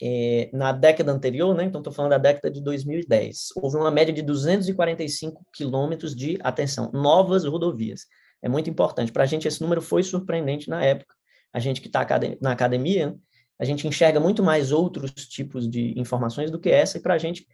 é, 0.00 0.48
na 0.52 0.70
década 0.70 1.10
anterior, 1.10 1.52
né, 1.54 1.64
então 1.64 1.80
estou 1.80 1.92
falando 1.92 2.12
da 2.12 2.18
década 2.18 2.50
de 2.50 2.62
2010, 2.62 3.48
houve 3.56 3.76
uma 3.76 3.90
média 3.90 4.14
de 4.14 4.22
245 4.22 5.44
quilômetros 5.52 6.14
de, 6.14 6.38
atenção, 6.40 6.88
novas 6.92 7.44
rodovias. 7.44 8.06
É 8.40 8.48
muito 8.48 8.70
importante. 8.70 9.10
Para 9.10 9.24
a 9.24 9.26
gente, 9.26 9.48
esse 9.48 9.60
número 9.60 9.82
foi 9.82 10.04
surpreendente 10.04 10.70
na 10.70 10.82
época. 10.82 11.14
A 11.52 11.58
gente 11.58 11.80
que 11.80 11.88
está 11.88 12.06
na 12.40 12.52
academia, 12.52 13.16
a 13.58 13.64
gente 13.64 13.88
enxerga 13.88 14.20
muito 14.20 14.42
mais 14.42 14.70
outros 14.70 15.10
tipos 15.10 15.68
de 15.68 15.98
informações 15.98 16.48
do 16.48 16.60
que 16.60 16.70
essa, 16.70 16.96
e 16.96 17.00
para 17.00 17.14
a 17.14 17.18
gente, 17.18 17.44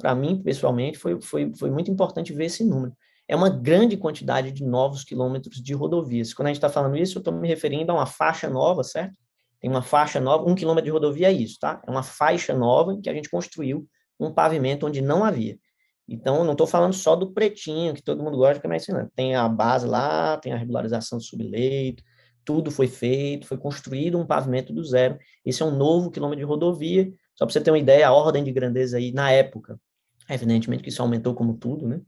para 0.00 0.14
mim, 0.14 0.42
pessoalmente, 0.42 0.96
foi, 0.98 1.20
foi, 1.20 1.52
foi 1.54 1.70
muito 1.70 1.90
importante 1.90 2.32
ver 2.32 2.46
esse 2.46 2.64
número 2.64 2.96
é 3.32 3.36
uma 3.36 3.48
grande 3.48 3.96
quantidade 3.96 4.52
de 4.52 4.62
novos 4.62 5.04
quilômetros 5.04 5.56
de 5.62 5.72
rodovias. 5.72 6.34
Quando 6.34 6.48
a 6.48 6.50
gente 6.50 6.58
está 6.58 6.68
falando 6.68 6.98
isso, 6.98 7.16
eu 7.16 7.20
estou 7.20 7.32
me 7.32 7.48
referindo 7.48 7.90
a 7.90 7.94
uma 7.94 8.04
faixa 8.04 8.46
nova, 8.50 8.84
certo? 8.84 9.16
Tem 9.58 9.70
uma 9.70 9.80
faixa 9.80 10.20
nova, 10.20 10.44
um 10.46 10.54
quilômetro 10.54 10.84
de 10.84 10.90
rodovia 10.90 11.28
é 11.28 11.32
isso, 11.32 11.56
tá? 11.58 11.80
É 11.86 11.90
uma 11.90 12.02
faixa 12.02 12.52
nova 12.52 13.00
que 13.02 13.08
a 13.08 13.14
gente 13.14 13.30
construiu 13.30 13.88
um 14.20 14.30
pavimento 14.30 14.86
onde 14.86 15.00
não 15.00 15.24
havia. 15.24 15.58
Então, 16.06 16.44
não 16.44 16.52
estou 16.52 16.66
falando 16.66 16.92
só 16.92 17.16
do 17.16 17.32
pretinho, 17.32 17.94
que 17.94 18.02
todo 18.02 18.22
mundo 18.22 18.36
gosta, 18.36 18.60
que 18.60 18.66
é 18.66 18.68
mais 18.68 18.84
Tem 19.16 19.34
a 19.34 19.48
base 19.48 19.86
lá, 19.86 20.36
tem 20.36 20.52
a 20.52 20.56
regularização 20.58 21.16
do 21.16 21.24
subleito, 21.24 22.04
tudo 22.44 22.70
foi 22.70 22.86
feito, 22.86 23.46
foi 23.46 23.56
construído 23.56 24.18
um 24.18 24.26
pavimento 24.26 24.74
do 24.74 24.84
zero. 24.84 25.18
Esse 25.42 25.62
é 25.62 25.64
um 25.64 25.74
novo 25.74 26.10
quilômetro 26.10 26.44
de 26.44 26.46
rodovia. 26.46 27.10
Só 27.34 27.46
para 27.46 27.52
você 27.54 27.62
ter 27.62 27.70
uma 27.70 27.78
ideia, 27.78 28.08
a 28.08 28.12
ordem 28.12 28.44
de 28.44 28.52
grandeza 28.52 28.98
aí, 28.98 29.10
na 29.10 29.32
época, 29.32 29.80
evidentemente 30.28 30.82
que 30.82 30.90
isso 30.90 31.00
aumentou 31.00 31.34
como 31.34 31.54
tudo, 31.54 31.88
né? 31.88 32.02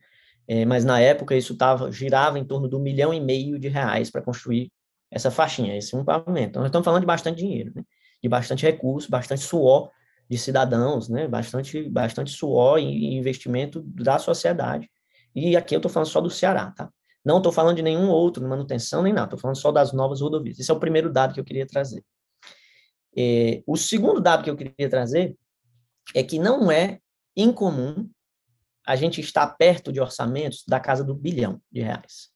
É, 0.46 0.64
mas 0.64 0.84
na 0.84 1.00
época 1.00 1.34
isso 1.34 1.56
tava, 1.56 1.90
girava 1.90 2.38
em 2.38 2.44
torno 2.44 2.68
do 2.68 2.78
milhão 2.78 3.12
e 3.14 3.20
meio 3.20 3.58
de 3.58 3.68
reais 3.68 4.10
para 4.10 4.20
construir 4.22 4.70
essa 5.10 5.30
faixinha, 5.30 5.76
esse 5.76 5.94
um 5.96 6.04
pavimento. 6.04 6.50
Então, 6.50 6.62
nós 6.62 6.68
estamos 6.68 6.84
falando 6.84 7.00
de 7.00 7.06
bastante 7.06 7.38
dinheiro, 7.38 7.72
né? 7.74 7.82
de 8.22 8.28
bastante 8.28 8.64
recurso, 8.64 9.10
bastante 9.10 9.42
suor 9.42 9.90
de 10.28 10.36
cidadãos, 10.36 11.08
né? 11.08 11.28
bastante, 11.28 11.88
bastante 11.88 12.30
suor 12.32 12.78
e 12.78 13.14
investimento 13.14 13.80
da 13.82 14.18
sociedade. 14.18 14.90
E 15.34 15.56
aqui 15.56 15.74
eu 15.74 15.78
estou 15.78 15.90
falando 15.90 16.08
só 16.08 16.20
do 16.20 16.30
Ceará, 16.30 16.70
tá? 16.70 16.90
Não 17.24 17.38
estou 17.38 17.50
falando 17.50 17.76
de 17.76 17.82
nenhum 17.82 18.08
outro, 18.08 18.46
manutenção 18.46 19.02
nem 19.02 19.12
nada, 19.12 19.26
estou 19.26 19.38
falando 19.38 19.56
só 19.56 19.72
das 19.72 19.92
novas 19.92 20.20
rodovias. 20.20 20.58
Esse 20.58 20.70
é 20.70 20.74
o 20.74 20.78
primeiro 20.78 21.10
dado 21.10 21.32
que 21.32 21.40
eu 21.40 21.44
queria 21.44 21.66
trazer. 21.66 22.04
É, 23.16 23.62
o 23.66 23.76
segundo 23.76 24.20
dado 24.20 24.42
que 24.44 24.50
eu 24.50 24.56
queria 24.56 24.88
trazer 24.90 25.36
é 26.14 26.22
que 26.22 26.38
não 26.38 26.70
é 26.70 26.98
incomum 27.36 28.08
a 28.86 28.96
gente 28.96 29.20
estar 29.20 29.46
perto 29.56 29.92
de 29.92 30.00
orçamentos 30.00 30.64
da 30.66 30.78
casa 30.78 31.04
do 31.04 31.14
bilhão 31.14 31.60
de 31.70 31.82
reais, 31.82 32.28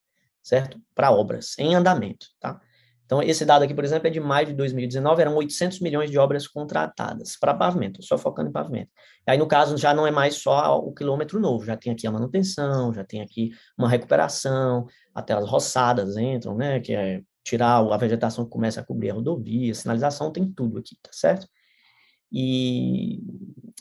certo? 0.43 0.81
Para 0.95 1.11
obras 1.11 1.55
em 1.59 1.75
andamento, 1.75 2.27
tá? 2.41 2.61
Então, 3.09 3.23
esse 3.23 3.43
dado 3.47 3.63
aqui, 3.63 3.73
por 3.73 3.85
exemplo, 3.85 4.07
é 4.07 4.11
de 4.11 4.21
maio 4.21 4.49
de 4.49 4.53
2019, 4.53 5.23
eram 5.23 5.35
800 5.35 5.81
milhões 5.81 6.11
de 6.11 6.19
obras 6.19 6.47
contratadas 6.47 7.39
para 7.41 7.55
pavimento, 7.55 8.03
só 8.03 8.19
focando 8.19 8.51
em 8.51 8.53
pavimento. 8.53 8.91
Aí, 9.27 9.39
no 9.39 9.49
caso, 9.49 9.79
já 9.79 9.95
não 9.95 10.07
é 10.07 10.11
mais 10.11 10.35
só 10.35 10.79
o 10.79 10.93
quilômetro 10.93 11.41
novo, 11.41 11.65
já 11.65 11.75
tem 11.75 11.91
aqui 11.91 12.07
a 12.07 12.11
manutenção, 12.11 12.93
já 12.93 13.03
tem 13.03 13.23
aqui 13.23 13.51
uma 13.79 13.89
recuperação, 13.89 14.87
até 15.15 15.33
as 15.33 15.49
roçadas 15.49 16.19
entram, 16.19 16.55
né, 16.55 16.81
que 16.81 16.95
é 16.95 17.23
tirar 17.43 17.79
a 17.79 17.97
vegetação 17.97 18.45
que 18.45 18.51
começa 18.51 18.83
a 18.83 18.85
cobrir 18.85 19.11
a 19.11 19.15
rodovia, 19.15 19.75
sinalização, 19.75 20.31
tem 20.31 20.47
tudo 20.53 20.79
aqui, 20.79 20.95
tá 21.03 21.11
certo? 21.11 21.49
E 22.33 23.21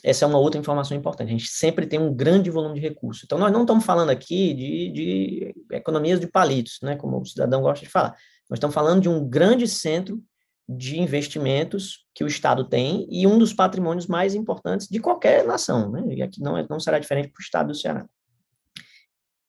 essa 0.02 0.24
é 0.24 0.28
uma 0.28 0.38
outra 0.38 0.60
informação 0.60 0.96
importante. 0.96 1.28
A 1.28 1.32
gente 1.32 1.48
sempre 1.48 1.86
tem 1.86 1.98
um 1.98 2.14
grande 2.14 2.50
volume 2.50 2.76
de 2.76 2.80
recursos. 2.80 3.24
Então, 3.24 3.38
nós 3.38 3.52
não 3.52 3.62
estamos 3.62 3.84
falando 3.84 4.10
aqui 4.10 4.54
de, 4.54 4.90
de 4.90 5.54
economias 5.72 6.20
de 6.20 6.26
palitos, 6.26 6.78
né, 6.82 6.96
como 6.96 7.20
o 7.20 7.26
cidadão 7.26 7.60
gosta 7.62 7.84
de 7.84 7.90
falar. 7.90 8.14
Nós 8.48 8.58
estamos 8.58 8.74
falando 8.74 9.02
de 9.02 9.08
um 9.08 9.28
grande 9.28 9.66
centro 9.66 10.22
de 10.68 11.00
investimentos 11.00 12.06
que 12.14 12.22
o 12.22 12.26
Estado 12.26 12.62
tem 12.68 13.06
e 13.10 13.26
um 13.26 13.38
dos 13.38 13.54
patrimônios 13.54 14.06
mais 14.06 14.34
importantes 14.34 14.86
de 14.86 15.00
qualquer 15.00 15.44
nação, 15.46 15.90
né? 15.90 16.02
E 16.14 16.22
aqui 16.22 16.42
não, 16.42 16.58
é, 16.58 16.66
não 16.68 16.78
será 16.78 16.98
diferente 16.98 17.28
para 17.28 17.40
o 17.40 17.42
Estado 17.42 17.68
do 17.68 17.74
Ceará. 17.74 18.06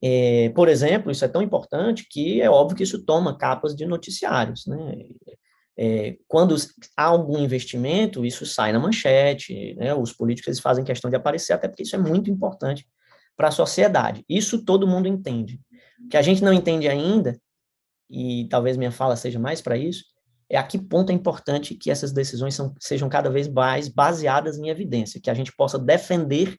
É, 0.01 0.49
por 0.55 0.69
exemplo, 0.69 1.11
isso 1.11 1.25
é 1.25 1.27
tão 1.27 1.41
importante 1.41 2.07
que 2.09 2.41
é 2.41 2.49
óbvio 2.49 2.77
que 2.77 2.83
isso 2.83 3.03
toma 3.03 3.37
capas 3.37 3.75
de 3.75 3.85
noticiários, 3.85 4.65
né? 4.65 5.09
É, 5.81 6.17
quando 6.27 6.55
há 6.97 7.03
algum 7.03 7.37
investimento, 7.37 8.25
isso 8.25 8.45
sai 8.45 8.73
na 8.73 8.79
manchete, 8.79 9.75
né? 9.75 9.93
Os 9.93 10.11
políticos 10.11 10.47
eles 10.47 10.59
fazem 10.59 10.83
questão 10.83 11.09
de 11.09 11.15
aparecer, 11.15 11.53
até 11.53 11.69
porque 11.69 11.83
isso 11.83 11.95
é 11.95 11.99
muito 11.99 12.29
importante 12.29 12.85
para 13.37 13.47
a 13.47 13.51
sociedade. 13.51 14.25
Isso 14.27 14.65
todo 14.65 14.87
mundo 14.87 15.07
entende. 15.07 15.59
O 16.03 16.09
que 16.09 16.17
a 16.17 16.21
gente 16.21 16.43
não 16.43 16.51
entende 16.51 16.87
ainda 16.89 17.39
e 18.09 18.47
talvez 18.49 18.75
minha 18.75 18.91
fala 18.91 19.15
seja 19.15 19.39
mais 19.39 19.61
para 19.61 19.77
isso, 19.77 20.05
é 20.49 20.57
a 20.57 20.63
que 20.63 20.79
ponto 20.79 21.11
é 21.11 21.13
importante 21.13 21.75
que 21.75 21.91
essas 21.91 22.11
decisões 22.11 22.55
são, 22.55 22.73
sejam 22.79 23.07
cada 23.07 23.29
vez 23.29 23.47
mais 23.47 23.87
baseadas 23.87 24.57
em 24.57 24.69
evidência, 24.69 25.21
que 25.21 25.29
a 25.29 25.33
gente 25.33 25.55
possa 25.55 25.77
defender 25.77 26.57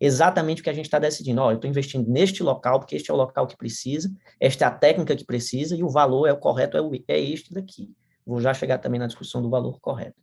exatamente 0.00 0.60
o 0.60 0.64
que 0.64 0.70
a 0.70 0.72
gente 0.72 0.86
está 0.86 0.98
decidindo. 0.98 1.40
Ó, 1.40 1.52
eu 1.52 1.54
estou 1.54 1.70
investindo 1.70 2.10
neste 2.10 2.42
local, 2.42 2.80
porque 2.80 2.96
este 2.96 3.10
é 3.10 3.14
o 3.14 3.16
local 3.16 3.46
que 3.46 3.56
precisa, 3.56 4.10
esta 4.40 4.64
é 4.64 4.68
a 4.68 4.72
técnica 4.72 5.14
que 5.14 5.24
precisa, 5.24 5.76
e 5.76 5.84
o 5.84 5.88
valor 5.88 6.26
é 6.26 6.32
o 6.32 6.36
correto, 6.36 6.76
é, 6.76 6.80
o, 6.80 6.90
é 7.06 7.20
este 7.20 7.54
daqui. 7.54 7.88
Vou 8.28 8.40
já 8.40 8.52
chegar 8.52 8.76
também 8.76 9.00
na 9.00 9.06
discussão 9.06 9.40
do 9.40 9.48
valor 9.48 9.80
correto. 9.80 10.20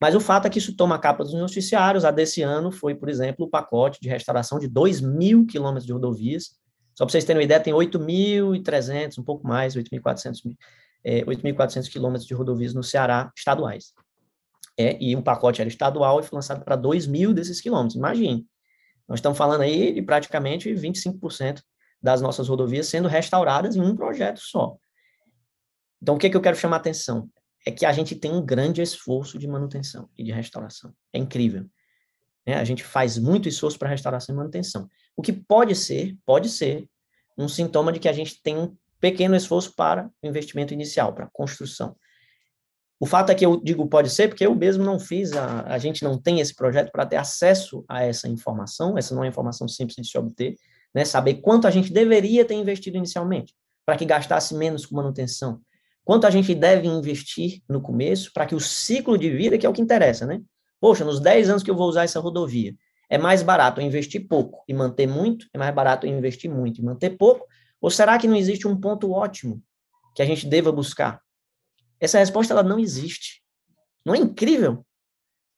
Mas 0.00 0.14
o 0.16 0.20
fato 0.20 0.46
é 0.46 0.50
que 0.50 0.58
isso 0.58 0.74
toma 0.74 0.98
capa 0.98 1.22
dos 1.22 1.32
noticiários. 1.32 2.04
A 2.04 2.10
desse 2.10 2.42
ano 2.42 2.72
foi, 2.72 2.94
por 2.94 3.08
exemplo, 3.08 3.46
o 3.46 3.48
pacote 3.48 4.00
de 4.00 4.08
restauração 4.08 4.58
de 4.58 4.66
2 4.66 5.00
mil 5.00 5.46
quilômetros 5.46 5.86
de 5.86 5.92
rodovias, 5.92 6.58
só 6.94 7.04
para 7.04 7.12
vocês 7.12 7.24
terem 7.24 7.38
uma 7.38 7.44
ideia, 7.44 7.60
tem 7.60 7.72
8.300, 7.72 9.18
um 9.18 9.22
pouco 9.22 9.46
mais, 9.46 9.76
8.400 9.76 10.56
é, 11.04 11.22
8.400 11.24 11.88
quilômetros 11.88 12.26
de 12.26 12.34
rodovias 12.34 12.74
no 12.74 12.82
Ceará 12.82 13.30
estaduais. 13.36 13.94
É, 14.76 14.96
e 15.00 15.14
um 15.14 15.22
pacote 15.22 15.60
era 15.60 15.68
estadual 15.68 16.20
e 16.20 16.22
foi 16.22 16.36
lançado 16.36 16.64
para 16.64 16.74
2 16.74 17.06
mil 17.06 17.32
desses 17.32 17.60
quilômetros. 17.60 17.96
Imagine. 17.96 18.46
Nós 19.08 19.18
estamos 19.18 19.38
falando 19.38 19.60
aí 19.60 19.92
de 19.92 20.02
praticamente 20.02 20.72
25% 20.72 21.62
das 22.02 22.20
nossas 22.20 22.48
rodovias 22.48 22.86
sendo 22.86 23.08
restauradas 23.08 23.76
em 23.76 23.80
um 23.80 23.94
projeto 23.94 24.40
só. 24.40 24.76
Então, 26.02 26.14
o 26.14 26.18
que, 26.18 26.26
é 26.26 26.30
que 26.30 26.36
eu 26.36 26.40
quero 26.40 26.56
chamar 26.56 26.76
a 26.76 26.78
atenção? 26.80 27.28
É 27.66 27.70
que 27.70 27.84
a 27.84 27.92
gente 27.92 28.14
tem 28.14 28.32
um 28.32 28.44
grande 28.44 28.80
esforço 28.80 29.38
de 29.38 29.46
manutenção 29.46 30.08
e 30.16 30.24
de 30.24 30.32
restauração. 30.32 30.92
É 31.12 31.18
incrível. 31.18 31.66
É, 32.46 32.54
a 32.54 32.64
gente 32.64 32.82
faz 32.82 33.18
muito 33.18 33.48
esforço 33.48 33.78
para 33.78 33.88
restauração 33.88 34.34
e 34.34 34.38
manutenção. 34.38 34.88
O 35.14 35.22
que 35.22 35.32
pode 35.32 35.74
ser, 35.74 36.16
pode 36.24 36.48
ser, 36.48 36.88
um 37.36 37.48
sintoma 37.48 37.92
de 37.92 37.98
que 37.98 38.08
a 38.08 38.12
gente 38.12 38.42
tem 38.42 38.56
um 38.56 38.76
pequeno 38.98 39.34
esforço 39.34 39.74
para 39.74 40.10
o 40.22 40.26
investimento 40.26 40.74
inicial, 40.74 41.12
para 41.14 41.24
a 41.24 41.30
construção. 41.30 41.96
O 42.98 43.06
fato 43.06 43.30
é 43.30 43.34
que 43.34 43.44
eu 43.44 43.58
digo 43.62 43.88
pode 43.88 44.10
ser 44.10 44.28
porque 44.28 44.44
eu 44.44 44.54
mesmo 44.54 44.84
não 44.84 44.98
fiz, 44.98 45.32
a, 45.32 45.62
a 45.62 45.78
gente 45.78 46.04
não 46.04 46.20
tem 46.20 46.38
esse 46.40 46.54
projeto 46.54 46.92
para 46.92 47.06
ter 47.06 47.16
acesso 47.16 47.82
a 47.88 48.02
essa 48.04 48.28
informação, 48.28 48.98
essa 48.98 49.14
não 49.14 49.24
é 49.24 49.28
informação 49.28 49.66
simples 49.66 49.96
de 49.96 50.06
se 50.06 50.18
obter, 50.18 50.54
né, 50.94 51.04
saber 51.06 51.36
quanto 51.36 51.66
a 51.66 51.70
gente 51.70 51.90
deveria 51.92 52.44
ter 52.44 52.54
investido 52.54 52.98
inicialmente, 52.98 53.54
para 53.86 53.96
que 53.96 54.04
gastasse 54.04 54.54
menos 54.54 54.84
com 54.84 54.96
manutenção, 54.96 55.62
quanto 56.10 56.26
a 56.26 56.30
gente 56.30 56.52
deve 56.56 56.88
investir 56.88 57.62
no 57.68 57.80
começo, 57.80 58.32
para 58.32 58.44
que 58.44 58.52
o 58.52 58.58
ciclo 58.58 59.16
de 59.16 59.30
vida, 59.30 59.56
que 59.56 59.64
é 59.64 59.68
o 59.68 59.72
que 59.72 59.80
interessa, 59.80 60.26
né? 60.26 60.42
Poxa, 60.80 61.04
nos 61.04 61.20
10 61.20 61.50
anos 61.50 61.62
que 61.62 61.70
eu 61.70 61.76
vou 61.76 61.88
usar 61.88 62.02
essa 62.02 62.18
rodovia, 62.18 62.74
é 63.08 63.16
mais 63.16 63.44
barato 63.44 63.80
eu 63.80 63.86
investir 63.86 64.26
pouco 64.26 64.64
e 64.66 64.74
manter 64.74 65.06
muito? 65.06 65.46
É 65.54 65.58
mais 65.58 65.72
barato 65.72 66.08
eu 66.08 66.12
investir 66.12 66.50
muito 66.50 66.80
e 66.80 66.84
manter 66.84 67.10
pouco? 67.10 67.46
Ou 67.80 67.92
será 67.92 68.18
que 68.18 68.26
não 68.26 68.34
existe 68.34 68.66
um 68.66 68.76
ponto 68.76 69.12
ótimo 69.12 69.62
que 70.12 70.20
a 70.20 70.24
gente 70.24 70.48
deva 70.48 70.72
buscar? 70.72 71.20
Essa 72.00 72.18
resposta 72.18 72.52
ela 72.52 72.64
não 72.64 72.80
existe. 72.80 73.40
Não 74.04 74.12
é 74.12 74.18
incrível? 74.18 74.84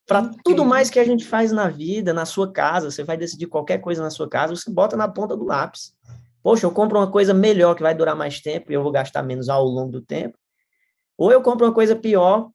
Para 0.07 0.33
tudo 0.45 0.67
mais 0.67 0.91
que 0.91 0.99
a 0.99 1.05
gente 1.05 1.25
faz 1.25 1.51
na 1.51 1.71
vida, 1.71 2.13
na 2.13 2.27
sua 2.27 2.53
casa, 2.53 2.91
você 2.91 3.03
vai 3.03 3.17
decidir 3.17 3.47
qualquer 3.47 3.79
coisa 3.79 4.03
na 4.03 4.11
sua 4.11 4.29
casa, 4.29 4.55
você 4.55 4.71
bota 4.71 4.99
na 4.99 5.09
ponta 5.09 5.35
do 5.35 5.47
lápis. 5.47 5.95
Poxa, 6.43 6.67
eu 6.67 6.73
compro 6.73 6.99
uma 6.99 7.11
coisa 7.11 7.33
melhor 7.33 7.75
que 7.75 7.83
vai 7.83 7.95
durar 7.95 8.15
mais 8.15 8.39
tempo 8.39 8.71
e 8.71 8.75
eu 8.75 8.83
vou 8.83 8.93
gastar 8.93 9.23
menos 9.23 9.49
ao 9.49 9.65
longo 9.65 9.93
do 9.93 10.03
tempo. 10.03 10.42
Ou 11.17 11.31
eu 11.31 11.43
compro 11.43 11.67
uma 11.67 11.75
coisa 11.75 11.95
pior 11.95 12.51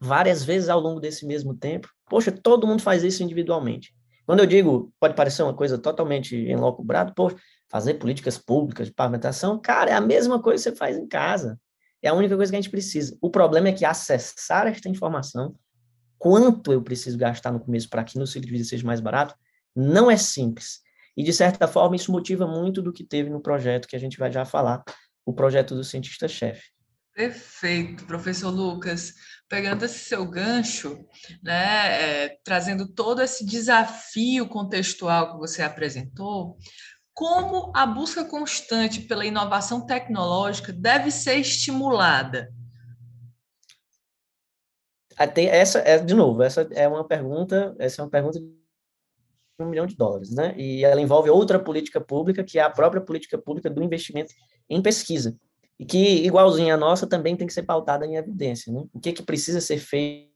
várias 0.00 0.44
vezes 0.44 0.68
ao 0.68 0.80
longo 0.80 1.00
desse 1.00 1.26
mesmo 1.26 1.54
tempo. 1.54 1.88
Poxa, 2.08 2.32
todo 2.32 2.66
mundo 2.66 2.82
faz 2.82 3.02
isso 3.04 3.22
individualmente. 3.22 3.94
Quando 4.26 4.40
eu 4.40 4.46
digo, 4.46 4.92
pode 5.00 5.14
parecer 5.14 5.42
uma 5.42 5.54
coisa 5.54 5.78
totalmente 5.78 6.36
enlocubrada, 6.36 7.12
pô, 7.14 7.32
fazer 7.68 7.94
políticas 7.94 8.36
públicas 8.36 8.88
de 8.88 8.94
pavimentação, 8.94 9.58
cara, 9.58 9.90
é 9.90 9.94
a 9.94 10.00
mesma 10.00 10.40
coisa 10.40 10.62
que 10.62 10.70
você 10.70 10.76
faz 10.76 10.96
em 10.96 11.06
casa. 11.06 11.58
É 12.02 12.08
a 12.08 12.14
única 12.14 12.36
coisa 12.36 12.52
que 12.52 12.56
a 12.56 12.60
gente 12.60 12.70
precisa. 12.70 13.16
O 13.20 13.30
problema 13.30 13.68
é 13.68 13.72
que 13.72 13.84
acessar 13.84 14.66
esta 14.66 14.88
informação, 14.88 15.54
quanto 16.18 16.72
eu 16.72 16.82
preciso 16.82 17.18
gastar 17.18 17.52
no 17.52 17.60
começo 17.60 17.88
para 17.88 18.04
que 18.04 18.18
no 18.18 18.26
ciclo 18.26 18.46
de 18.46 18.52
vida 18.52 18.64
seja 18.64 18.86
mais 18.86 19.00
barato, 19.00 19.34
não 19.74 20.10
é 20.10 20.16
simples. 20.16 20.80
E, 21.16 21.22
de 21.22 21.32
certa 21.32 21.66
forma, 21.66 21.96
isso 21.96 22.12
motiva 22.12 22.46
muito 22.46 22.80
do 22.80 22.92
que 22.92 23.02
teve 23.02 23.30
no 23.30 23.40
projeto 23.40 23.88
que 23.88 23.96
a 23.96 23.98
gente 23.98 24.18
vai 24.18 24.30
já 24.30 24.44
falar, 24.44 24.82
o 25.26 25.32
projeto 25.32 25.74
do 25.74 25.82
cientista-chefe. 25.82 26.70
Perfeito, 27.18 28.06
professor 28.06 28.48
Lucas. 28.48 29.12
Pegando 29.48 29.84
esse 29.84 29.98
seu 29.98 30.24
gancho, 30.24 31.04
né, 31.42 32.26
é, 32.26 32.38
trazendo 32.44 32.86
todo 32.86 33.20
esse 33.20 33.44
desafio 33.44 34.48
contextual 34.48 35.32
que 35.32 35.38
você 35.38 35.60
apresentou, 35.62 36.56
como 37.12 37.72
a 37.74 37.84
busca 37.84 38.24
constante 38.24 39.00
pela 39.00 39.26
inovação 39.26 39.84
tecnológica 39.84 40.72
deve 40.72 41.10
ser 41.10 41.38
estimulada? 41.38 42.54
Até 45.16 45.46
essa 45.46 45.80
é 45.80 45.98
de 45.98 46.14
novo, 46.14 46.40
essa 46.44 46.68
é 46.70 46.86
uma 46.86 47.04
pergunta, 47.04 47.74
essa 47.80 48.00
é 48.00 48.04
uma 48.04 48.10
pergunta 48.10 48.38
de 48.38 48.46
um 49.58 49.66
milhão 49.66 49.86
de 49.86 49.96
dólares, 49.96 50.32
né? 50.32 50.54
E 50.56 50.84
ela 50.84 51.00
envolve 51.00 51.30
outra 51.30 51.58
política 51.58 52.00
pública, 52.00 52.44
que 52.44 52.60
é 52.60 52.62
a 52.62 52.70
própria 52.70 53.02
política 53.02 53.36
pública 53.36 53.68
do 53.68 53.82
investimento 53.82 54.32
em 54.70 54.80
pesquisa 54.80 55.36
e 55.78 55.84
que, 55.84 56.24
igualzinha 56.26 56.74
a 56.74 56.76
nossa, 56.76 57.06
também 57.06 57.36
tem 57.36 57.46
que 57.46 57.52
ser 57.52 57.62
pautada 57.62 58.04
em 58.04 58.16
evidência. 58.16 58.72
Né? 58.72 58.84
O 58.92 58.98
que, 58.98 59.12
que 59.12 59.22
precisa 59.22 59.60
ser 59.60 59.78
feito 59.78 60.28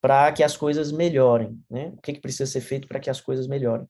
para 0.00 0.30
que 0.32 0.42
as 0.42 0.56
coisas 0.56 0.92
melhorem? 0.92 1.58
Né? 1.68 1.92
O 1.96 2.00
que, 2.00 2.12
que 2.12 2.20
precisa 2.20 2.50
ser 2.50 2.60
feito 2.60 2.86
para 2.86 3.00
que 3.00 3.10
as 3.10 3.20
coisas 3.20 3.48
melhorem? 3.48 3.86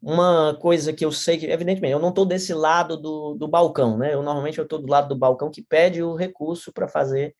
Uma 0.00 0.56
coisa 0.60 0.92
que 0.92 1.04
eu 1.04 1.12
sei 1.12 1.36
que, 1.36 1.46
evidentemente, 1.46 1.92
eu 1.92 1.98
não 1.98 2.08
estou 2.08 2.24
desse 2.24 2.54
lado 2.54 2.96
do, 2.96 3.34
do 3.34 3.46
balcão, 3.46 3.98
né? 3.98 4.14
Eu 4.14 4.22
normalmente 4.22 4.56
eu 4.56 4.64
estou 4.64 4.78
do 4.78 4.88
lado 4.88 5.08
do 5.08 5.18
balcão 5.18 5.50
que 5.50 5.60
pede 5.60 6.02
o 6.02 6.14
recurso 6.14 6.72
para 6.72 6.88
fazer 6.88 7.36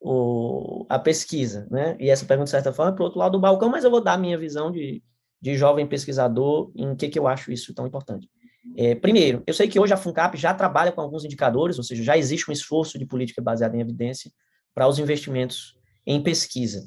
o, 0.00 0.86
a 0.88 0.96
pesquisa, 0.96 1.66
né? 1.72 1.96
E 1.98 2.08
essa 2.10 2.24
pergunta, 2.24 2.44
de 2.44 2.50
certa 2.50 2.72
forma, 2.72 2.92
é 2.92 2.94
para 2.94 3.02
o 3.02 3.06
outro 3.06 3.18
lado 3.18 3.32
do 3.32 3.40
balcão, 3.40 3.68
mas 3.68 3.82
eu 3.82 3.90
vou 3.90 4.00
dar 4.00 4.12
a 4.12 4.18
minha 4.18 4.38
visão 4.38 4.70
de, 4.70 5.02
de 5.40 5.56
jovem 5.56 5.88
pesquisador, 5.88 6.70
em 6.76 6.94
que, 6.94 7.08
que 7.08 7.18
eu 7.18 7.26
acho 7.26 7.50
isso 7.50 7.74
tão 7.74 7.84
importante. 7.84 8.30
É, 8.76 8.94
primeiro, 8.94 9.42
eu 9.46 9.52
sei 9.52 9.68
que 9.68 9.78
hoje 9.78 9.92
a 9.92 9.96
FUNCAP 9.96 10.36
já 10.36 10.54
trabalha 10.54 10.90
com 10.90 11.00
alguns 11.00 11.24
indicadores, 11.24 11.76
ou 11.76 11.84
seja, 11.84 12.02
já 12.02 12.16
existe 12.16 12.50
um 12.50 12.52
esforço 12.52 12.98
de 12.98 13.04
política 13.04 13.42
baseada 13.42 13.76
em 13.76 13.80
evidência 13.80 14.30
para 14.74 14.88
os 14.88 14.98
investimentos 14.98 15.76
em 16.06 16.22
pesquisa. 16.22 16.84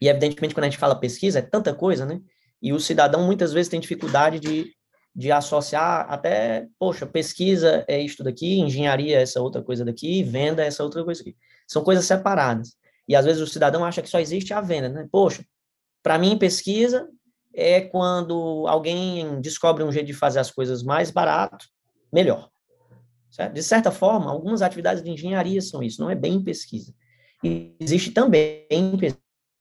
E, 0.00 0.08
evidentemente, 0.08 0.54
quando 0.54 0.64
a 0.64 0.68
gente 0.68 0.78
fala 0.78 0.98
pesquisa, 0.98 1.38
é 1.38 1.42
tanta 1.42 1.72
coisa, 1.72 2.04
né? 2.04 2.20
E 2.60 2.72
o 2.72 2.80
cidadão 2.80 3.24
muitas 3.24 3.52
vezes 3.52 3.70
tem 3.70 3.80
dificuldade 3.80 4.40
de, 4.40 4.72
de 5.14 5.30
associar 5.30 6.06
até, 6.10 6.66
poxa, 6.78 7.06
pesquisa 7.06 7.84
é 7.88 8.00
isto 8.00 8.22
daqui, 8.24 8.58
engenharia 8.58 9.18
é 9.18 9.22
essa 9.22 9.40
outra 9.40 9.62
coisa 9.62 9.84
daqui, 9.84 10.22
venda 10.22 10.62
é 10.62 10.66
essa 10.66 10.82
outra 10.82 11.04
coisa 11.04 11.22
aqui. 11.22 11.36
São 11.66 11.82
coisas 11.82 12.04
separadas. 12.04 12.76
E 13.08 13.14
às 13.14 13.24
vezes 13.24 13.40
o 13.40 13.46
cidadão 13.46 13.84
acha 13.84 14.02
que 14.02 14.08
só 14.08 14.18
existe 14.18 14.52
a 14.52 14.60
venda, 14.60 14.88
né? 14.88 15.08
Poxa, 15.10 15.44
para 16.02 16.18
mim, 16.18 16.36
pesquisa 16.36 17.08
é 17.56 17.80
quando 17.80 18.66
alguém 18.68 19.40
descobre 19.40 19.82
um 19.82 19.90
jeito 19.90 20.06
de 20.06 20.12
fazer 20.12 20.38
as 20.38 20.50
coisas 20.50 20.82
mais 20.82 21.10
barato, 21.10 21.66
melhor. 22.12 22.50
Certo? 23.30 23.54
De 23.54 23.62
certa 23.62 23.90
forma, 23.90 24.30
algumas 24.30 24.60
atividades 24.60 25.02
de 25.02 25.10
engenharia 25.10 25.60
são 25.62 25.82
isso, 25.82 26.00
não 26.00 26.10
é 26.10 26.14
bem 26.14 26.42
pesquisa. 26.42 26.94
Existe 27.80 28.10
também 28.10 28.66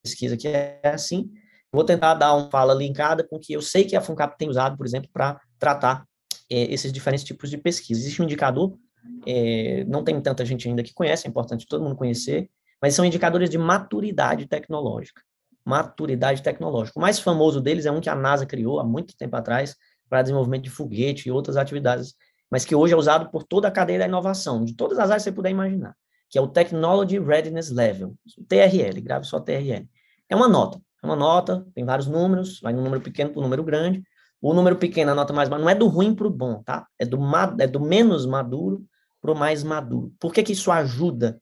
pesquisa 0.04 0.38
que 0.38 0.48
é 0.48 0.82
assim. 0.84 1.32
Vou 1.72 1.84
tentar 1.84 2.14
dar 2.16 2.34
uma 2.36 2.50
fala 2.50 2.74
linkada 2.74 3.26
com 3.28 3.40
que 3.40 3.54
eu 3.54 3.62
sei 3.62 3.86
que 3.86 3.96
a 3.96 4.02
FUNCAP 4.02 4.38
tem 4.38 4.50
usado, 4.50 4.78
por 4.78 4.86
exemplo, 4.86 5.10
para 5.12 5.40
tratar 5.58 6.06
é, 6.50 6.74
esses 6.74 6.92
diferentes 6.92 7.26
tipos 7.26 7.50
de 7.50 7.58
pesquisa. 7.58 8.00
Existe 8.00 8.22
um 8.22 8.26
indicador, 8.26 8.78
é, 9.26 9.84
não 9.86 10.04
tem 10.04 10.20
tanta 10.22 10.46
gente 10.46 10.68
ainda 10.68 10.84
que 10.84 10.94
conhece, 10.94 11.28
é 11.28 11.30
importante 11.30 11.68
todo 11.68 11.84
mundo 11.84 11.96
conhecer, 11.96 12.50
mas 12.82 12.94
são 12.94 13.06
indicadores 13.06 13.50
de 13.50 13.58
maturidade 13.58 14.48
tecnológica. 14.48 15.22
Maturidade 15.66 16.44
tecnológica. 16.44 16.98
O 16.98 17.02
mais 17.02 17.20
famoso 17.20 17.60
deles 17.60 17.86
é 17.86 17.92
um 17.92 18.00
que 18.00 18.10
a 18.10 18.16
NASA 18.16 18.46
criou 18.46 18.80
há 18.80 18.84
muito 18.84 19.16
tempo 19.18 19.36
atrás 19.36 19.76
para 20.08 20.22
desenvolvimento 20.22 20.64
de 20.64 20.70
foguete 20.70 21.28
e 21.28 21.32
outras 21.32 21.58
atividades, 21.58 22.14
mas 22.50 22.64
que 22.64 22.76
hoje 22.76 22.94
é 22.94 22.98
usado 22.98 23.30
por 23.32 23.44
toda 23.44 23.68
a 23.68 23.72
cadeia 23.72 24.00
da 24.00 24.06
inovação, 24.06 24.64
de 24.64 24.76
todas 24.76 25.00
as 25.00 25.10
áreas 25.10 25.24
que 25.24 25.30
você 25.30 25.36
puder 25.36 25.50
imaginar, 25.50 25.96
que 26.30 26.38
é 26.38 26.42
o 26.42 26.48
Technology 26.48 27.20
Readiness 27.20 27.72
Level, 27.72 28.16
TRL, 28.48 29.02
grave 29.02 29.26
só 29.26 29.40
TRL. 29.40 29.90
É 30.30 30.36
uma 30.36 30.48
nota, 30.48 30.80
é 31.02 31.06
uma 31.06 31.16
nota, 31.16 31.66
tem 31.74 31.84
vários 31.84 32.08
números, 32.08 32.60
vai 32.62 32.72
no 32.72 32.84
número 32.84 33.02
pequeno 33.02 33.32
para 33.32 33.40
o 33.40 33.44
número 33.44 33.64
grande. 33.64 34.04
O 34.40 34.54
número 34.54 34.76
pequeno, 34.76 35.12
a 35.12 35.16
nota 35.16 35.34
mais 35.34 35.50
não 35.50 35.70
é 35.70 35.74
do 35.74 35.88
ruim 35.88 36.14
para 36.14 36.28
o 36.28 36.30
bom, 36.30 36.62
tá? 36.62 36.86
É 37.00 37.06
do, 37.06 37.18
é 37.60 37.66
do 37.66 37.80
menos 37.80 38.26
maduro 38.28 38.86
para 39.20 39.32
o 39.32 39.36
mais 39.36 39.64
maduro. 39.64 40.14
Por 40.20 40.32
que, 40.32 40.44
que 40.44 40.54
isso 40.54 40.72
ajuda 40.72 41.42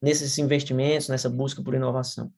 nesses 0.00 0.38
investimentos, 0.38 1.08
nessa 1.08 1.28
busca 1.28 1.62
por 1.62 1.74
inovação. 1.74 2.30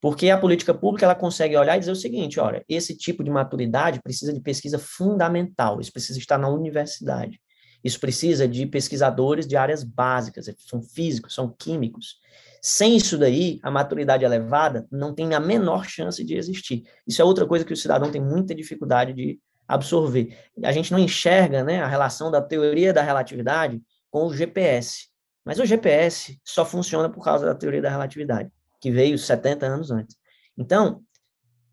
Porque 0.00 0.30
a 0.30 0.38
política 0.38 0.72
pública 0.72 1.04
ela 1.04 1.14
consegue 1.14 1.56
olhar 1.56 1.76
e 1.76 1.80
dizer 1.80 1.92
o 1.92 1.96
seguinte, 1.96 2.40
olha, 2.40 2.64
esse 2.68 2.96
tipo 2.96 3.22
de 3.22 3.30
maturidade 3.30 4.00
precisa 4.02 4.32
de 4.32 4.40
pesquisa 4.40 4.78
fundamental, 4.78 5.80
isso 5.80 5.92
precisa 5.92 6.18
estar 6.18 6.38
na 6.38 6.48
universidade. 6.48 7.38
Isso 7.82 7.98
precisa 7.98 8.46
de 8.46 8.66
pesquisadores 8.66 9.46
de 9.46 9.56
áreas 9.56 9.82
básicas, 9.82 10.50
são 10.58 10.82
físicos, 10.82 11.34
são 11.34 11.54
químicos. 11.58 12.16
Sem 12.62 12.94
isso 12.96 13.16
daí, 13.16 13.58
a 13.62 13.70
maturidade 13.70 14.24
elevada 14.24 14.86
não 14.90 15.14
tem 15.14 15.34
a 15.34 15.40
menor 15.40 15.86
chance 15.86 16.22
de 16.22 16.34
existir. 16.34 16.84
Isso 17.06 17.22
é 17.22 17.24
outra 17.24 17.46
coisa 17.46 17.64
que 17.64 17.72
o 17.72 17.76
cidadão 17.76 18.10
tem 18.10 18.20
muita 18.20 18.54
dificuldade 18.54 19.14
de 19.14 19.40
absorver. 19.66 20.36
A 20.62 20.72
gente 20.72 20.92
não 20.92 20.98
enxerga 20.98 21.64
né, 21.64 21.80
a 21.80 21.86
relação 21.86 22.30
da 22.30 22.42
teoria 22.42 22.92
da 22.92 23.02
relatividade 23.02 23.80
com 24.10 24.26
o 24.26 24.34
GPS. 24.34 25.08
Mas 25.42 25.58
o 25.58 25.64
GPS 25.64 26.38
só 26.44 26.66
funciona 26.66 27.08
por 27.08 27.24
causa 27.24 27.46
da 27.46 27.54
teoria 27.54 27.80
da 27.80 27.88
relatividade, 27.88 28.50
que 28.80 28.90
veio 28.90 29.18
70 29.18 29.66
anos 29.66 29.90
antes. 29.90 30.16
Então, 30.56 31.02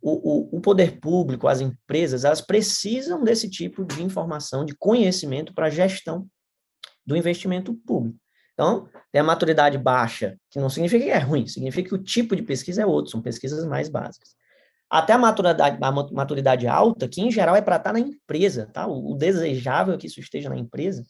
o, 0.02 0.56
o, 0.56 0.58
o 0.58 0.62
poder 0.62 1.00
público, 1.00 1.48
as 1.48 1.62
empresas, 1.62 2.24
elas 2.24 2.42
precisam 2.42 3.24
desse 3.24 3.50
tipo 3.50 3.84
de 3.84 4.04
informação, 4.04 4.66
de 4.66 4.76
conhecimento 4.76 5.54
para 5.54 5.68
a 5.68 5.72
gestão 5.72 6.28
do 7.06 7.16
investimento 7.16 7.74
público. 7.74 8.20
Então, 8.54 8.90
tem 9.12 9.22
a 9.22 9.24
maturidade 9.24 9.78
baixa, 9.78 10.38
que 10.50 10.60
não 10.60 10.70
significa 10.70 11.06
que 11.06 11.12
é 11.12 11.18
ruim, 11.20 11.46
significa 11.46 11.90
que 11.90 11.96
o 11.96 12.04
tipo 12.04 12.36
de 12.36 12.42
pesquisa 12.42 12.82
é 12.82 12.86
outro, 12.86 13.12
são 13.12 13.22
pesquisas 13.22 13.66
mais 13.66 13.88
básicas. 13.88 14.36
Até 14.90 15.14
a 15.14 15.18
maturidade, 15.18 15.78
a 15.80 15.92
maturidade 15.92 16.68
alta, 16.68 17.08
que 17.08 17.22
em 17.22 17.30
geral 17.30 17.56
é 17.56 17.62
para 17.62 17.76
estar 17.76 17.94
na 17.94 18.00
empresa, 18.00 18.70
tá? 18.74 18.88
O, 18.88 19.12
o 19.12 19.16
desejável 19.16 19.94
é 19.94 19.98
que 19.98 20.08
isso 20.08 20.20
esteja 20.20 20.50
na 20.50 20.58
empresa, 20.58 21.06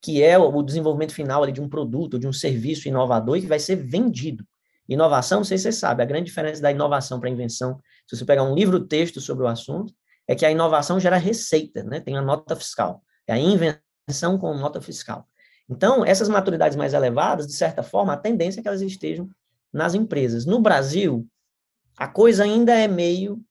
que 0.00 0.22
é 0.22 0.38
o 0.38 0.62
desenvolvimento 0.62 1.12
final 1.12 1.42
ali 1.42 1.52
de 1.52 1.60
um 1.60 1.68
produto, 1.68 2.18
de 2.18 2.26
um 2.26 2.32
serviço 2.32 2.88
inovador 2.88 3.36
e 3.36 3.40
que 3.42 3.46
vai 3.46 3.58
ser 3.58 3.76
vendido. 3.76 4.44
Inovação, 4.88 5.40
não 5.40 5.44
sei 5.44 5.58
se 5.58 5.64
você 5.64 5.72
sabe, 5.72 6.02
a 6.02 6.06
grande 6.06 6.26
diferença 6.26 6.62
da 6.62 6.70
inovação 6.70 7.20
para 7.20 7.28
a 7.28 7.32
invenção, 7.32 7.78
se 8.06 8.16
você 8.16 8.24
pegar 8.24 8.42
um 8.42 8.54
livro-texto 8.54 9.20
sobre 9.20 9.44
o 9.44 9.46
assunto, 9.46 9.92
é 10.26 10.34
que 10.34 10.46
a 10.46 10.50
inovação 10.50 10.98
gera 10.98 11.16
receita, 11.16 11.82
né? 11.82 12.00
tem 12.00 12.16
a 12.16 12.22
nota 12.22 12.56
fiscal. 12.56 13.02
É 13.26 13.34
a 13.34 13.38
invenção 13.38 14.38
com 14.38 14.54
nota 14.54 14.80
fiscal. 14.80 15.28
Então, 15.68 16.04
essas 16.04 16.28
maturidades 16.28 16.76
mais 16.76 16.94
elevadas, 16.94 17.46
de 17.46 17.52
certa 17.52 17.82
forma, 17.82 18.12
a 18.14 18.16
tendência 18.16 18.60
é 18.60 18.62
que 18.62 18.68
elas 18.68 18.80
estejam 18.80 19.28
nas 19.72 19.94
empresas. 19.94 20.46
No 20.46 20.60
Brasil, 20.60 21.26
a 21.96 22.08
coisa 22.08 22.44
ainda 22.44 22.72
é 22.72 22.88
meio 22.88 23.42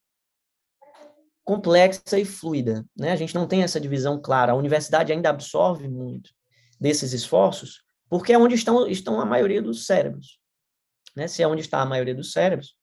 complexa 1.43 2.19
e 2.19 2.25
fluida. 2.25 2.85
Né? 2.97 3.11
A 3.11 3.15
gente 3.15 3.35
não 3.35 3.47
tem 3.47 3.63
essa 3.63 3.79
divisão 3.79 4.19
clara. 4.19 4.51
A 4.51 4.55
universidade 4.55 5.13
ainda 5.13 5.29
absorve 5.29 5.87
muito 5.87 6.31
desses 6.79 7.13
esforços, 7.13 7.83
porque 8.09 8.33
é 8.33 8.37
onde 8.37 8.55
estão, 8.55 8.87
estão 8.87 9.21
a 9.21 9.25
maioria 9.25 9.61
dos 9.61 9.85
cérebros. 9.85 10.39
Né? 11.17 11.27
Se 11.27 11.41
é 11.41 11.47
onde 11.47 11.61
está 11.61 11.81
a 11.81 11.85
maioria 11.85 12.13
dos 12.13 12.31
cérebros, 12.31 12.75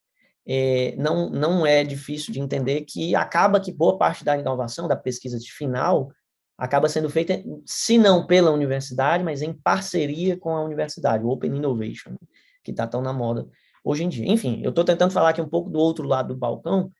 é, 0.46 0.94
não, 0.98 1.30
não 1.30 1.64
é 1.64 1.84
difícil 1.84 2.32
de 2.32 2.40
entender 2.40 2.82
que 2.82 3.14
acaba 3.14 3.60
que 3.60 3.72
boa 3.72 3.96
parte 3.96 4.24
da 4.24 4.36
inovação, 4.36 4.88
da 4.88 4.96
pesquisa 4.96 5.38
de 5.38 5.50
final, 5.52 6.10
acaba 6.58 6.88
sendo 6.88 7.08
feita, 7.08 7.42
se 7.64 7.96
não 7.96 8.26
pela 8.26 8.50
universidade, 8.50 9.22
mas 9.22 9.40
em 9.40 9.52
parceria 9.52 10.36
com 10.36 10.54
a 10.56 10.62
universidade, 10.62 11.24
o 11.24 11.28
Open 11.28 11.54
Innovation, 11.54 12.16
que 12.64 12.72
está 12.72 12.86
tão 12.86 13.00
na 13.00 13.12
moda 13.12 13.46
hoje 13.84 14.02
em 14.02 14.08
dia. 14.08 14.26
Enfim, 14.28 14.60
eu 14.64 14.70
estou 14.70 14.84
tentando 14.84 15.12
falar 15.12 15.30
aqui 15.30 15.40
um 15.40 15.48
pouco 15.48 15.70
do 15.70 15.78
outro 15.78 16.06
lado 16.06 16.34
do 16.34 16.36
balcão, 16.36 16.90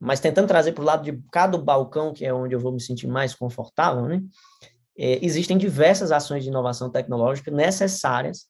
mas 0.00 0.20
tentando 0.20 0.48
trazer 0.48 0.72
para 0.72 0.82
o 0.82 0.86
lado 0.86 1.04
de 1.04 1.22
cada 1.30 1.58
balcão, 1.58 2.14
que 2.14 2.24
é 2.24 2.32
onde 2.32 2.54
eu 2.54 2.60
vou 2.60 2.72
me 2.72 2.80
sentir 2.80 3.06
mais 3.06 3.34
confortável, 3.34 4.06
né? 4.06 4.22
é, 4.98 5.24
existem 5.24 5.56
diversas 5.56 6.12
ações 6.12 6.42
de 6.42 6.50
inovação 6.50 6.90
tecnológica 6.90 7.50
necessárias 7.50 8.46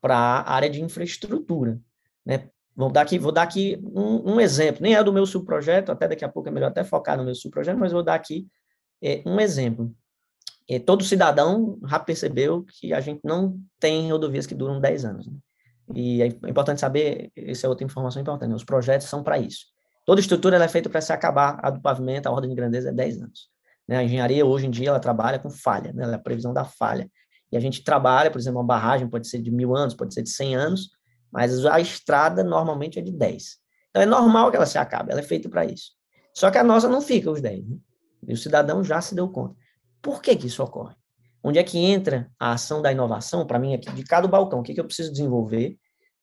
para 0.00 0.16
a 0.16 0.52
área 0.52 0.70
de 0.70 0.82
infraestrutura. 0.82 1.78
Né? 2.24 2.48
Vou 2.74 2.90
dar 2.90 3.02
aqui, 3.02 3.18
vou 3.18 3.32
dar 3.32 3.42
aqui 3.42 3.78
um, 3.82 4.34
um, 4.34 4.40
exemplo, 4.40 4.82
nem 4.82 4.94
é 4.94 5.04
do 5.04 5.12
meu 5.12 5.26
subprojeto, 5.26 5.92
até 5.92 6.08
daqui 6.08 6.24
a 6.24 6.28
pouco 6.28 6.48
é 6.48 6.52
melhor 6.52 6.68
até 6.68 6.84
focar 6.84 7.16
no 7.16 7.24
meu 7.24 7.34
subprojeto, 7.34 7.78
mas 7.78 7.92
vou 7.92 8.02
dar 8.02 8.14
aqui 8.14 8.46
é, 9.02 9.22
um 9.26 9.38
exemplo. 9.40 9.94
É, 10.68 10.78
todo 10.78 11.04
cidadão 11.04 11.78
já 11.86 11.98
percebeu 11.98 12.64
que 12.64 12.92
a 12.92 13.00
gente 13.00 13.20
não 13.24 13.58
tem 13.78 14.10
rodovias 14.10 14.46
que 14.46 14.54
duram 14.54 14.80
10 14.80 15.04
anos. 15.04 15.26
Né? 15.26 15.34
E 15.94 16.22
é 16.22 16.26
importante 16.26 16.80
saber, 16.80 17.30
essa 17.36 17.66
é 17.66 17.68
outra 17.68 17.84
informação 17.84 18.22
importante, 18.22 18.50
né? 18.50 18.54
os 18.54 18.64
projetos 18.64 19.08
são 19.08 19.22
para 19.22 19.38
isso. 19.38 19.66
Toda 20.06 20.20
estrutura 20.20 20.62
é 20.62 20.68
feita 20.68 20.88
para 20.88 21.00
se 21.00 21.12
acabar, 21.12 21.58
a 21.62 21.70
do 21.70 21.80
pavimento, 21.80 22.28
a 22.28 22.32
ordem 22.32 22.50
de 22.50 22.56
grandeza 22.56 22.88
é 22.88 22.92
10 22.92 23.22
anos. 23.22 23.48
Né? 23.86 23.96
A 23.96 24.04
engenharia, 24.04 24.46
hoje 24.46 24.66
em 24.66 24.70
dia, 24.70 24.88
ela 24.88 25.00
trabalha 25.00 25.38
com 25.38 25.50
falha, 25.50 25.92
né? 25.92 26.08
É 26.08 26.14
a 26.14 26.18
previsão 26.18 26.54
da 26.54 26.64
falha. 26.64 27.10
E 27.52 27.56
a 27.56 27.60
gente 27.60 27.82
trabalha, 27.82 28.30
por 28.30 28.38
exemplo, 28.38 28.60
uma 28.60 28.66
barragem 28.66 29.08
pode 29.08 29.28
ser 29.28 29.40
de 29.40 29.50
mil 29.50 29.74
anos, 29.76 29.94
pode 29.94 30.14
ser 30.14 30.22
de 30.22 30.30
cem 30.30 30.54
anos, 30.54 30.90
mas 31.30 31.64
a 31.66 31.80
estrada 31.80 32.44
normalmente 32.44 32.98
é 32.98 33.02
de 33.02 33.12
dez. 33.12 33.58
Então, 33.90 34.02
é 34.02 34.06
normal 34.06 34.50
que 34.50 34.56
ela 34.56 34.66
se 34.66 34.78
acabe, 34.78 35.10
ela 35.10 35.20
é 35.20 35.24
feita 35.24 35.48
para 35.48 35.64
isso. 35.64 35.92
Só 36.34 36.50
que 36.50 36.58
a 36.58 36.64
nossa 36.64 36.88
não 36.88 37.00
fica 37.00 37.30
os 37.30 37.40
dez. 37.40 37.66
Né? 37.66 37.76
E 38.28 38.32
o 38.32 38.36
cidadão 38.36 38.84
já 38.84 39.00
se 39.00 39.14
deu 39.14 39.28
conta. 39.28 39.56
Por 40.00 40.22
que, 40.22 40.36
que 40.36 40.46
isso 40.46 40.62
ocorre? 40.62 40.94
Onde 41.42 41.58
é 41.58 41.64
que 41.64 41.78
entra 41.78 42.30
a 42.38 42.52
ação 42.52 42.80
da 42.82 42.92
inovação, 42.92 43.46
para 43.46 43.58
mim, 43.58 43.74
aqui 43.74 43.90
de 43.92 44.04
cada 44.04 44.28
balcão? 44.28 44.60
O 44.60 44.62
que, 44.62 44.74
que 44.74 44.80
eu 44.80 44.84
preciso 44.84 45.10
desenvolver 45.10 45.76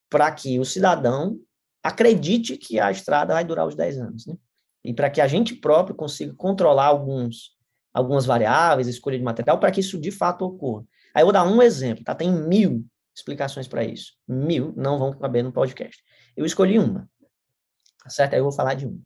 para 0.09 0.31
que 0.31 0.59
o 0.59 0.65
cidadão 0.65 1.37
acredite 1.83 2.55
que 2.57 2.79
a 2.79 2.91
estrada 2.91 3.33
vai 3.33 3.43
durar 3.43 3.67
os 3.67 3.75
10 3.75 3.97
anos, 3.97 4.25
né? 4.25 4.35
E 4.83 4.93
para 4.93 5.09
que 5.09 5.19
a 5.19 5.27
gente 5.27 5.55
próprio 5.55 5.95
consiga 5.95 6.33
controlar 6.33 6.85
alguns 6.85 7.57
algumas 7.97 8.25
variáveis, 8.25 8.87
escolha 8.87 9.17
de 9.17 9.23
material, 9.23 9.59
para 9.59 9.71
que 9.71 9.79
isso 9.79 9.99
de 9.99 10.11
fato 10.11 10.45
ocorra. 10.45 10.85
Aí 11.17 11.23
eu 11.23 11.25
vou 11.25 11.33
dar 11.33 11.43
um 11.47 11.63
exemplo, 11.63 12.03
tá? 12.03 12.13
Tem 12.13 12.31
mil 12.31 12.85
explicações 13.15 13.67
para 13.67 13.83
isso. 13.83 14.13
Mil 14.27 14.71
não 14.77 14.99
vão 14.99 15.17
caber 15.17 15.43
no 15.43 15.51
podcast. 15.51 15.99
Eu 16.35 16.45
escolhi 16.45 16.77
uma, 16.77 17.09
tá 18.03 18.07
certo? 18.07 18.33
Aí 18.33 18.39
eu 18.39 18.43
vou 18.43 18.51
falar 18.51 18.75
de 18.75 18.85
uma. 18.85 18.99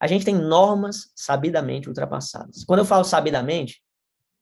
A 0.00 0.08
gente 0.08 0.24
tem 0.24 0.34
normas 0.34 1.12
sabidamente 1.14 1.88
ultrapassadas. 1.88 2.64
Quando 2.64 2.80
eu 2.80 2.84
falo 2.84 3.04
sabidamente, 3.04 3.80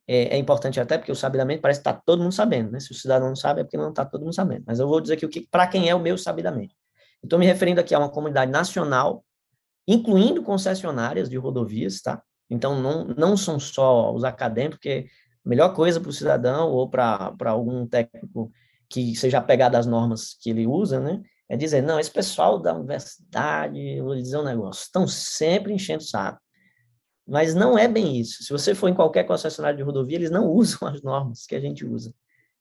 é, 0.06 0.36
é 0.36 0.38
importante 0.38 0.80
até 0.80 0.96
porque 0.96 1.12
o 1.12 1.14
sabidamente 1.14 1.60
parece 1.60 1.82
que 1.82 1.86
está 1.86 1.92
todo 1.92 2.22
mundo 2.22 2.32
sabendo, 2.32 2.70
né? 2.70 2.80
Se 2.80 2.90
o 2.90 2.94
cidadão 2.94 3.28
não 3.28 3.36
sabe, 3.36 3.60
é 3.60 3.64
porque 3.64 3.76
não 3.76 3.90
está 3.90 4.06
todo 4.06 4.22
mundo 4.22 4.34
sabendo. 4.34 4.64
Mas 4.66 4.80
eu 4.80 4.88
vou 4.88 4.98
dizer 4.98 5.12
aqui 5.12 5.26
o 5.26 5.28
que, 5.28 5.46
para 5.46 5.66
quem 5.66 5.90
é 5.90 5.94
o 5.94 6.00
meu 6.00 6.16
sabidamente. 6.16 6.74
Estou 7.22 7.38
me 7.38 7.44
referindo 7.44 7.82
aqui 7.82 7.94
a 7.94 7.98
uma 7.98 8.08
comunidade 8.08 8.50
nacional, 8.50 9.22
incluindo 9.86 10.42
concessionárias 10.42 11.28
de 11.28 11.36
rodovias, 11.36 12.00
tá? 12.00 12.22
Então, 12.48 12.80
não, 12.80 13.04
não 13.08 13.36
são 13.36 13.60
só 13.60 14.10
os 14.10 14.24
acadêmicos, 14.24 14.78
porque 14.78 15.06
melhor 15.48 15.74
coisa 15.74 16.00
para 16.00 16.10
o 16.10 16.12
cidadão 16.12 16.70
ou 16.70 16.88
para 16.88 17.34
algum 17.46 17.86
técnico 17.86 18.52
que 18.88 19.16
seja 19.16 19.38
apegado 19.38 19.76
às 19.76 19.86
normas 19.86 20.36
que 20.40 20.50
ele 20.50 20.66
usa, 20.66 21.00
né, 21.00 21.22
é 21.48 21.56
dizer, 21.56 21.82
não, 21.82 21.98
esse 21.98 22.10
pessoal 22.10 22.58
da 22.58 22.74
universidade, 22.74 24.00
vou 24.00 24.14
dizer 24.14 24.36
um 24.36 24.44
negócio, 24.44 24.82
estão 24.82 25.06
sempre 25.06 25.72
enchendo 25.72 26.02
o 26.02 26.06
saco. 26.06 26.40
Mas 27.26 27.54
não 27.54 27.78
é 27.78 27.86
bem 27.86 28.18
isso. 28.18 28.42
Se 28.42 28.50
você 28.50 28.74
for 28.74 28.88
em 28.88 28.94
qualquer 28.94 29.24
concessionária 29.24 29.76
de 29.76 29.82
rodovia, 29.82 30.16
eles 30.16 30.30
não 30.30 30.46
usam 30.52 30.88
as 30.88 31.02
normas 31.02 31.46
que 31.46 31.54
a 31.54 31.60
gente 31.60 31.84
usa. 31.84 32.12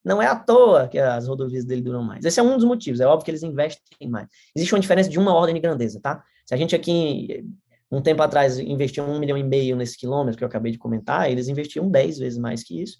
Não 0.04 0.22
é 0.22 0.26
à 0.26 0.36
toa 0.36 0.88
que 0.88 0.98
as 0.98 1.26
rodovias 1.26 1.64
dele 1.64 1.82
duram 1.82 2.02
mais. 2.02 2.24
Esse 2.24 2.40
é 2.40 2.42
um 2.42 2.54
dos 2.54 2.64
motivos. 2.64 3.00
É 3.00 3.06
óbvio 3.06 3.24
que 3.24 3.30
eles 3.30 3.42
investem 3.42 4.08
mais. 4.08 4.28
Existe 4.54 4.74
uma 4.74 4.80
diferença 4.80 5.08
de 5.08 5.18
uma 5.18 5.34
ordem 5.34 5.54
de 5.54 5.60
grandeza, 5.60 6.00
tá? 6.00 6.22
Se 6.46 6.54
a 6.54 6.56
gente 6.56 6.74
aqui, 6.74 7.44
um 7.90 8.02
tempo 8.02 8.22
atrás, 8.22 8.58
investiu 8.58 9.04
um 9.04 9.18
milhão 9.18 9.36
e 9.36 9.42
meio 9.42 9.76
nesse 9.76 9.96
quilômetro 9.96 10.36
que 10.36 10.44
eu 10.44 10.48
acabei 10.48 10.72
de 10.72 10.78
comentar, 10.78 11.30
eles 11.30 11.48
investiam 11.48 11.90
dez 11.90 12.18
vezes 12.18 12.38
mais 12.38 12.62
que 12.62 12.82
isso. 12.82 12.98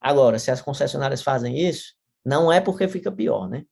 Agora, 0.00 0.38
se 0.38 0.50
as 0.50 0.60
concessionárias 0.60 1.22
fazem 1.22 1.58
isso, 1.58 1.94
não 2.24 2.50
é 2.50 2.60
porque 2.60 2.88
fica 2.88 3.12
pior, 3.12 3.48
né? 3.48 3.64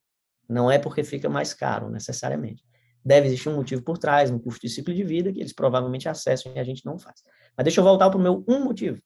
Não 0.47 0.71
é 0.71 0.79
porque 0.79 1.03
fica 1.03 1.29
mais 1.29 1.53
caro, 1.53 1.89
necessariamente. 1.89 2.63
Deve 3.03 3.27
existir 3.27 3.49
um 3.49 3.55
motivo 3.55 3.81
por 3.81 3.97
trás, 3.97 4.31
um 4.31 4.39
custo 4.39 4.61
de 4.61 4.69
ciclo 4.73 4.93
de 4.93 5.03
vida 5.03 5.31
que 5.31 5.39
eles 5.39 5.53
provavelmente 5.53 6.07
acessam 6.07 6.51
e 6.55 6.59
a 6.59 6.63
gente 6.63 6.85
não 6.85 6.97
faz. 6.97 7.21
Mas 7.55 7.63
deixa 7.65 7.79
eu 7.79 7.83
voltar 7.83 8.09
para 8.09 8.17
o 8.17 8.21
meu 8.21 8.43
um 8.47 8.63
motivo, 8.63 9.01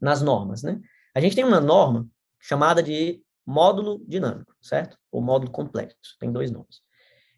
nas 0.00 0.22
normas, 0.22 0.62
né? 0.62 0.80
A 1.14 1.20
gente 1.20 1.34
tem 1.34 1.44
uma 1.44 1.60
norma 1.60 2.06
chamada 2.40 2.82
de 2.82 3.22
módulo 3.46 4.02
dinâmico, 4.06 4.54
certo? 4.60 4.98
Ou 5.10 5.20
módulo 5.20 5.50
complexo, 5.50 6.16
tem 6.18 6.30
dois 6.30 6.50
nomes. 6.50 6.82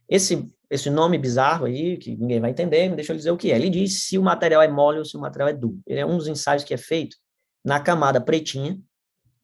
Esse, 0.08 0.50
esse 0.70 0.90
nome 0.90 1.16
bizarro 1.18 1.66
aí, 1.66 1.96
que 1.96 2.16
ninguém 2.16 2.40
vai 2.40 2.50
entender, 2.50 2.94
deixa 2.94 3.12
eu 3.12 3.16
dizer 3.16 3.30
o 3.30 3.36
que 3.36 3.52
é. 3.52 3.56
Ele 3.56 3.70
diz 3.70 4.04
se 4.04 4.18
o 4.18 4.22
material 4.22 4.62
é 4.62 4.68
mole 4.68 4.98
ou 4.98 5.04
se 5.04 5.16
o 5.16 5.20
material 5.20 5.48
é 5.48 5.52
duro. 5.52 5.80
Ele 5.86 6.00
é 6.00 6.06
um 6.06 6.16
dos 6.16 6.26
ensaios 6.26 6.64
que 6.64 6.74
é 6.74 6.76
feito 6.76 7.16
na 7.64 7.80
camada 7.80 8.20
pretinha, 8.20 8.78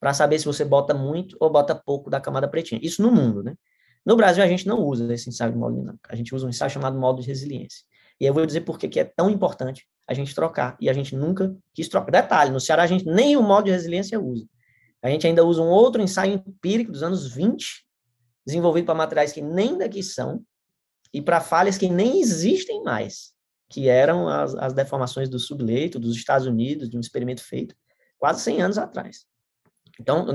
para 0.02 0.12
saber 0.12 0.36
se 0.40 0.44
você 0.44 0.64
bota 0.64 0.92
muito 0.92 1.36
ou 1.38 1.48
bota 1.48 1.76
pouco 1.76 2.10
da 2.10 2.20
camada 2.20 2.48
pretinha. 2.48 2.80
Isso 2.82 3.00
no 3.00 3.12
mundo, 3.12 3.40
né? 3.40 3.54
No 4.04 4.16
Brasil, 4.16 4.42
a 4.42 4.48
gente 4.48 4.66
não 4.66 4.80
usa 4.80 5.12
esse 5.14 5.28
ensaio 5.28 5.52
de 5.52 5.58
modo 5.58 5.76
dinâmico. 5.76 6.02
A 6.08 6.16
gente 6.16 6.34
usa 6.34 6.44
um 6.44 6.48
ensaio 6.48 6.72
chamado 6.72 6.98
modo 6.98 7.22
de 7.22 7.28
resiliência. 7.28 7.84
E 8.20 8.26
eu 8.26 8.34
vou 8.34 8.44
dizer 8.44 8.62
por 8.62 8.78
que 8.78 8.98
é 8.98 9.04
tão 9.04 9.30
importante 9.30 9.86
a 10.08 10.12
gente 10.12 10.34
trocar. 10.34 10.76
E 10.80 10.90
a 10.90 10.92
gente 10.92 11.14
nunca 11.14 11.56
quis 11.72 11.88
trocar. 11.88 12.10
Detalhe, 12.10 12.50
no 12.50 12.58
Ceará, 12.58 12.82
a 12.82 12.86
gente 12.86 13.04
nem 13.04 13.36
o 13.36 13.42
modo 13.44 13.66
de 13.66 13.70
resiliência 13.70 14.20
usa. 14.20 14.44
A 15.00 15.08
gente 15.08 15.24
ainda 15.24 15.44
usa 15.44 15.62
um 15.62 15.68
outro 15.68 16.02
ensaio 16.02 16.34
empírico 16.34 16.90
dos 16.90 17.04
anos 17.04 17.32
20, 17.32 17.84
desenvolvido 18.44 18.86
para 18.86 18.94
materiais 18.96 19.32
que 19.32 19.40
nem 19.40 19.78
daqui 19.78 20.02
são, 20.02 20.42
e 21.12 21.20
para 21.20 21.40
falhas 21.40 21.76
que 21.76 21.88
nem 21.88 22.20
existem 22.20 22.82
mais, 22.82 23.32
que 23.68 23.88
eram 23.88 24.28
as, 24.28 24.54
as 24.54 24.72
deformações 24.72 25.28
do 25.28 25.38
subleito 25.38 25.98
dos 25.98 26.16
Estados 26.16 26.46
Unidos, 26.46 26.88
de 26.88 26.96
um 26.96 27.00
experimento 27.00 27.42
feito 27.44 27.74
quase 28.18 28.40
100 28.42 28.62
anos 28.62 28.78
atrás. 28.78 29.26
Então, 30.00 30.26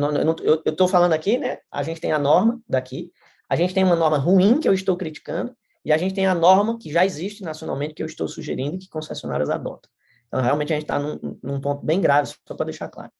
eu 0.43 0.61
estou 0.65 0.87
falando 0.87 1.13
aqui, 1.13 1.37
né? 1.37 1.59
A 1.71 1.81
gente 1.83 1.99
tem 1.99 2.11
a 2.11 2.19
norma 2.19 2.61
daqui, 2.67 3.11
a 3.49 3.55
gente 3.55 3.73
tem 3.73 3.83
uma 3.83 3.95
norma 3.95 4.17
ruim 4.17 4.59
que 4.59 4.67
eu 4.67 4.73
estou 4.73 4.95
criticando, 4.95 5.55
e 5.83 5.91
a 5.91 5.97
gente 5.97 6.13
tem 6.13 6.25
a 6.25 6.35
norma 6.35 6.77
que 6.77 6.91
já 6.91 7.05
existe 7.05 7.43
nacionalmente 7.43 7.93
que 7.93 8.03
eu 8.03 8.07
estou 8.07 8.27
sugerindo 8.27 8.77
que 8.77 8.89
concessionárias 8.89 9.49
adotam. 9.49 9.89
Então, 10.27 10.41
realmente, 10.41 10.73
a 10.73 10.75
gente 10.75 10.83
está 10.83 10.99
num, 10.99 11.39
num, 11.41 11.61
ponto 11.61 11.85
bem 11.85 12.01
grave, 12.01 12.27
só 12.45 12.55
para 12.55 12.65
deixar 12.65 12.89
claro. 12.89 13.11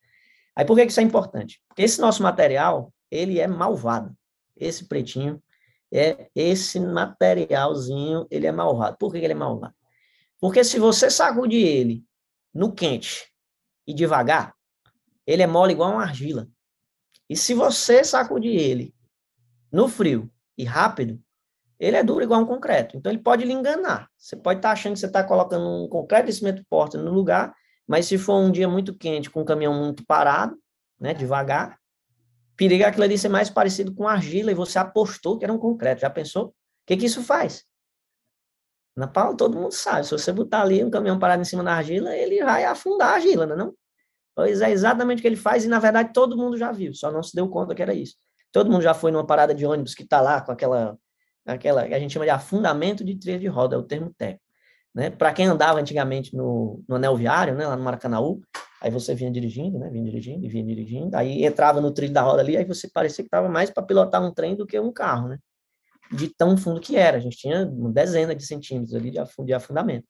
Aí, 0.54 0.64
por 0.64 0.76
que 0.76 0.84
isso 0.84 1.00
é 1.00 1.02
importante? 1.02 1.62
Porque 1.66 1.82
esse 1.82 2.00
nosso 2.00 2.22
material, 2.22 2.92
ele 3.10 3.40
é 3.40 3.46
malvado. 3.46 4.14
Esse 4.54 4.86
pretinho, 4.86 5.42
é 5.92 6.28
esse 6.34 6.78
materialzinho, 6.78 8.26
ele 8.30 8.46
é 8.46 8.52
malvado. 8.52 8.96
Por 8.98 9.12
que 9.12 9.18
ele 9.18 9.32
é 9.32 9.36
malvado? 9.36 9.74
Porque 10.40 10.62
se 10.62 10.78
você 10.78 11.10
sacudir 11.10 11.66
ele 11.66 12.04
no 12.54 12.72
quente 12.72 13.32
e 13.86 13.94
devagar, 13.94 14.54
ele 15.26 15.42
é 15.42 15.46
mole 15.46 15.72
igual 15.72 15.92
uma 15.92 16.02
argila. 16.02 16.48
E 17.28 17.36
se 17.36 17.54
você 17.54 18.02
sacudir 18.04 18.56
ele 18.56 18.94
no 19.70 19.88
frio 19.88 20.30
e 20.56 20.64
rápido, 20.64 21.20
ele 21.78 21.96
é 21.96 22.02
duro 22.02 22.24
igual 22.24 22.40
um 22.40 22.46
concreto. 22.46 22.96
Então, 22.96 23.12
ele 23.12 23.22
pode 23.22 23.44
lhe 23.44 23.52
enganar. 23.52 24.08
Você 24.16 24.36
pode 24.36 24.58
estar 24.58 24.70
tá 24.70 24.72
achando 24.72 24.94
que 24.94 25.00
você 25.00 25.06
está 25.06 25.22
colocando 25.22 25.84
um 25.84 25.88
concreto 25.88 26.26
de 26.26 26.32
cimento 26.32 26.64
porta 26.68 26.98
no 26.98 27.12
lugar, 27.12 27.54
mas 27.86 28.06
se 28.06 28.18
for 28.18 28.34
um 28.34 28.50
dia 28.50 28.68
muito 28.68 28.94
quente, 28.94 29.30
com 29.30 29.42
o 29.42 29.44
caminhão 29.44 29.74
muito 29.74 30.04
parado, 30.04 30.58
né, 30.98 31.14
devagar, 31.14 31.78
periga 32.58 32.88
aquilo 32.88 33.04
ali 33.04 33.16
ser 33.16 33.28
mais 33.28 33.48
parecido 33.48 33.94
com 33.94 34.06
argila 34.06 34.50
e 34.50 34.54
você 34.54 34.80
apostou 34.80 35.38
que 35.38 35.44
era 35.44 35.52
um 35.52 35.58
concreto. 35.58 36.00
Já 36.00 36.10
pensou? 36.10 36.48
O 36.48 36.52
que, 36.84 36.96
que 36.96 37.06
isso 37.06 37.22
faz? 37.22 37.64
Na 38.96 39.06
pau, 39.06 39.36
todo 39.36 39.56
mundo 39.56 39.70
sabe. 39.70 40.04
Se 40.04 40.10
você 40.10 40.32
botar 40.32 40.62
ali 40.62 40.82
um 40.82 40.90
caminhão 40.90 41.20
parado 41.20 41.40
em 41.40 41.44
cima 41.44 41.62
da 41.62 41.72
argila, 41.72 42.14
ele 42.16 42.44
vai 42.44 42.64
afundar 42.64 43.10
a 43.10 43.14
argila, 43.14 43.46
não 43.46 43.54
é? 43.54 43.58
Não? 43.58 43.74
Pois 44.34 44.60
é 44.60 44.70
exatamente 44.72 45.20
o 45.20 45.22
que 45.22 45.28
ele 45.28 45.36
faz 45.36 45.64
e, 45.64 45.68
na 45.68 45.78
verdade, 45.78 46.12
todo 46.12 46.36
mundo 46.36 46.56
já 46.56 46.72
viu, 46.72 46.92
só 46.94 47.10
não 47.10 47.22
se 47.22 47.34
deu 47.34 47.48
conta 47.48 47.74
que 47.74 47.82
era 47.82 47.94
isso. 47.94 48.16
Todo 48.52 48.70
mundo 48.70 48.82
já 48.82 48.94
foi 48.94 49.12
numa 49.12 49.26
parada 49.26 49.54
de 49.54 49.64
ônibus 49.64 49.94
que 49.94 50.02
está 50.02 50.20
lá 50.20 50.40
com 50.40 50.50
aquela, 50.50 50.96
aquela 51.46 51.86
que 51.86 51.94
a 51.94 51.98
gente 51.98 52.12
chama 52.12 52.24
de 52.24 52.30
afundamento 52.30 53.04
de 53.04 53.16
trilha 53.16 53.38
de 53.38 53.46
roda, 53.46 53.76
é 53.76 53.78
o 53.78 53.82
termo 53.82 54.12
técnico. 54.16 54.44
Né? 54.94 55.10
Para 55.10 55.32
quem 55.32 55.46
andava 55.46 55.78
antigamente 55.78 56.36
no, 56.36 56.82
no 56.88 56.96
anel 56.96 57.16
viário, 57.16 57.54
né, 57.54 57.66
lá 57.66 57.76
no 57.76 57.82
Maracanãú, 57.82 58.40
aí 58.80 58.90
você 58.90 59.14
vinha 59.14 59.30
dirigindo, 59.30 59.78
né, 59.78 59.90
vinha 59.90 60.04
dirigindo 60.04 60.44
e 60.44 60.48
vinha 60.48 60.64
dirigindo, 60.64 61.16
aí 61.16 61.44
entrava 61.44 61.80
no 61.80 61.90
trilho 61.90 62.12
da 62.12 62.22
roda 62.22 62.40
ali, 62.40 62.56
aí 62.56 62.64
você 62.64 62.88
parecia 62.88 63.24
que 63.24 63.28
estava 63.28 63.48
mais 63.48 63.70
para 63.70 63.82
pilotar 63.82 64.22
um 64.22 64.32
trem 64.32 64.54
do 64.54 64.66
que 64.66 64.78
um 64.78 64.92
carro, 64.92 65.28
né? 65.28 65.38
De 66.12 66.28
tão 66.28 66.56
fundo 66.56 66.80
que 66.80 66.96
era, 66.96 67.16
a 67.16 67.20
gente 67.20 67.36
tinha 67.36 67.66
uma 67.66 67.90
dezena 67.90 68.34
de 68.34 68.44
centímetros 68.44 68.94
ali 68.94 69.10
de 69.10 69.52
afundamento. 69.52 70.06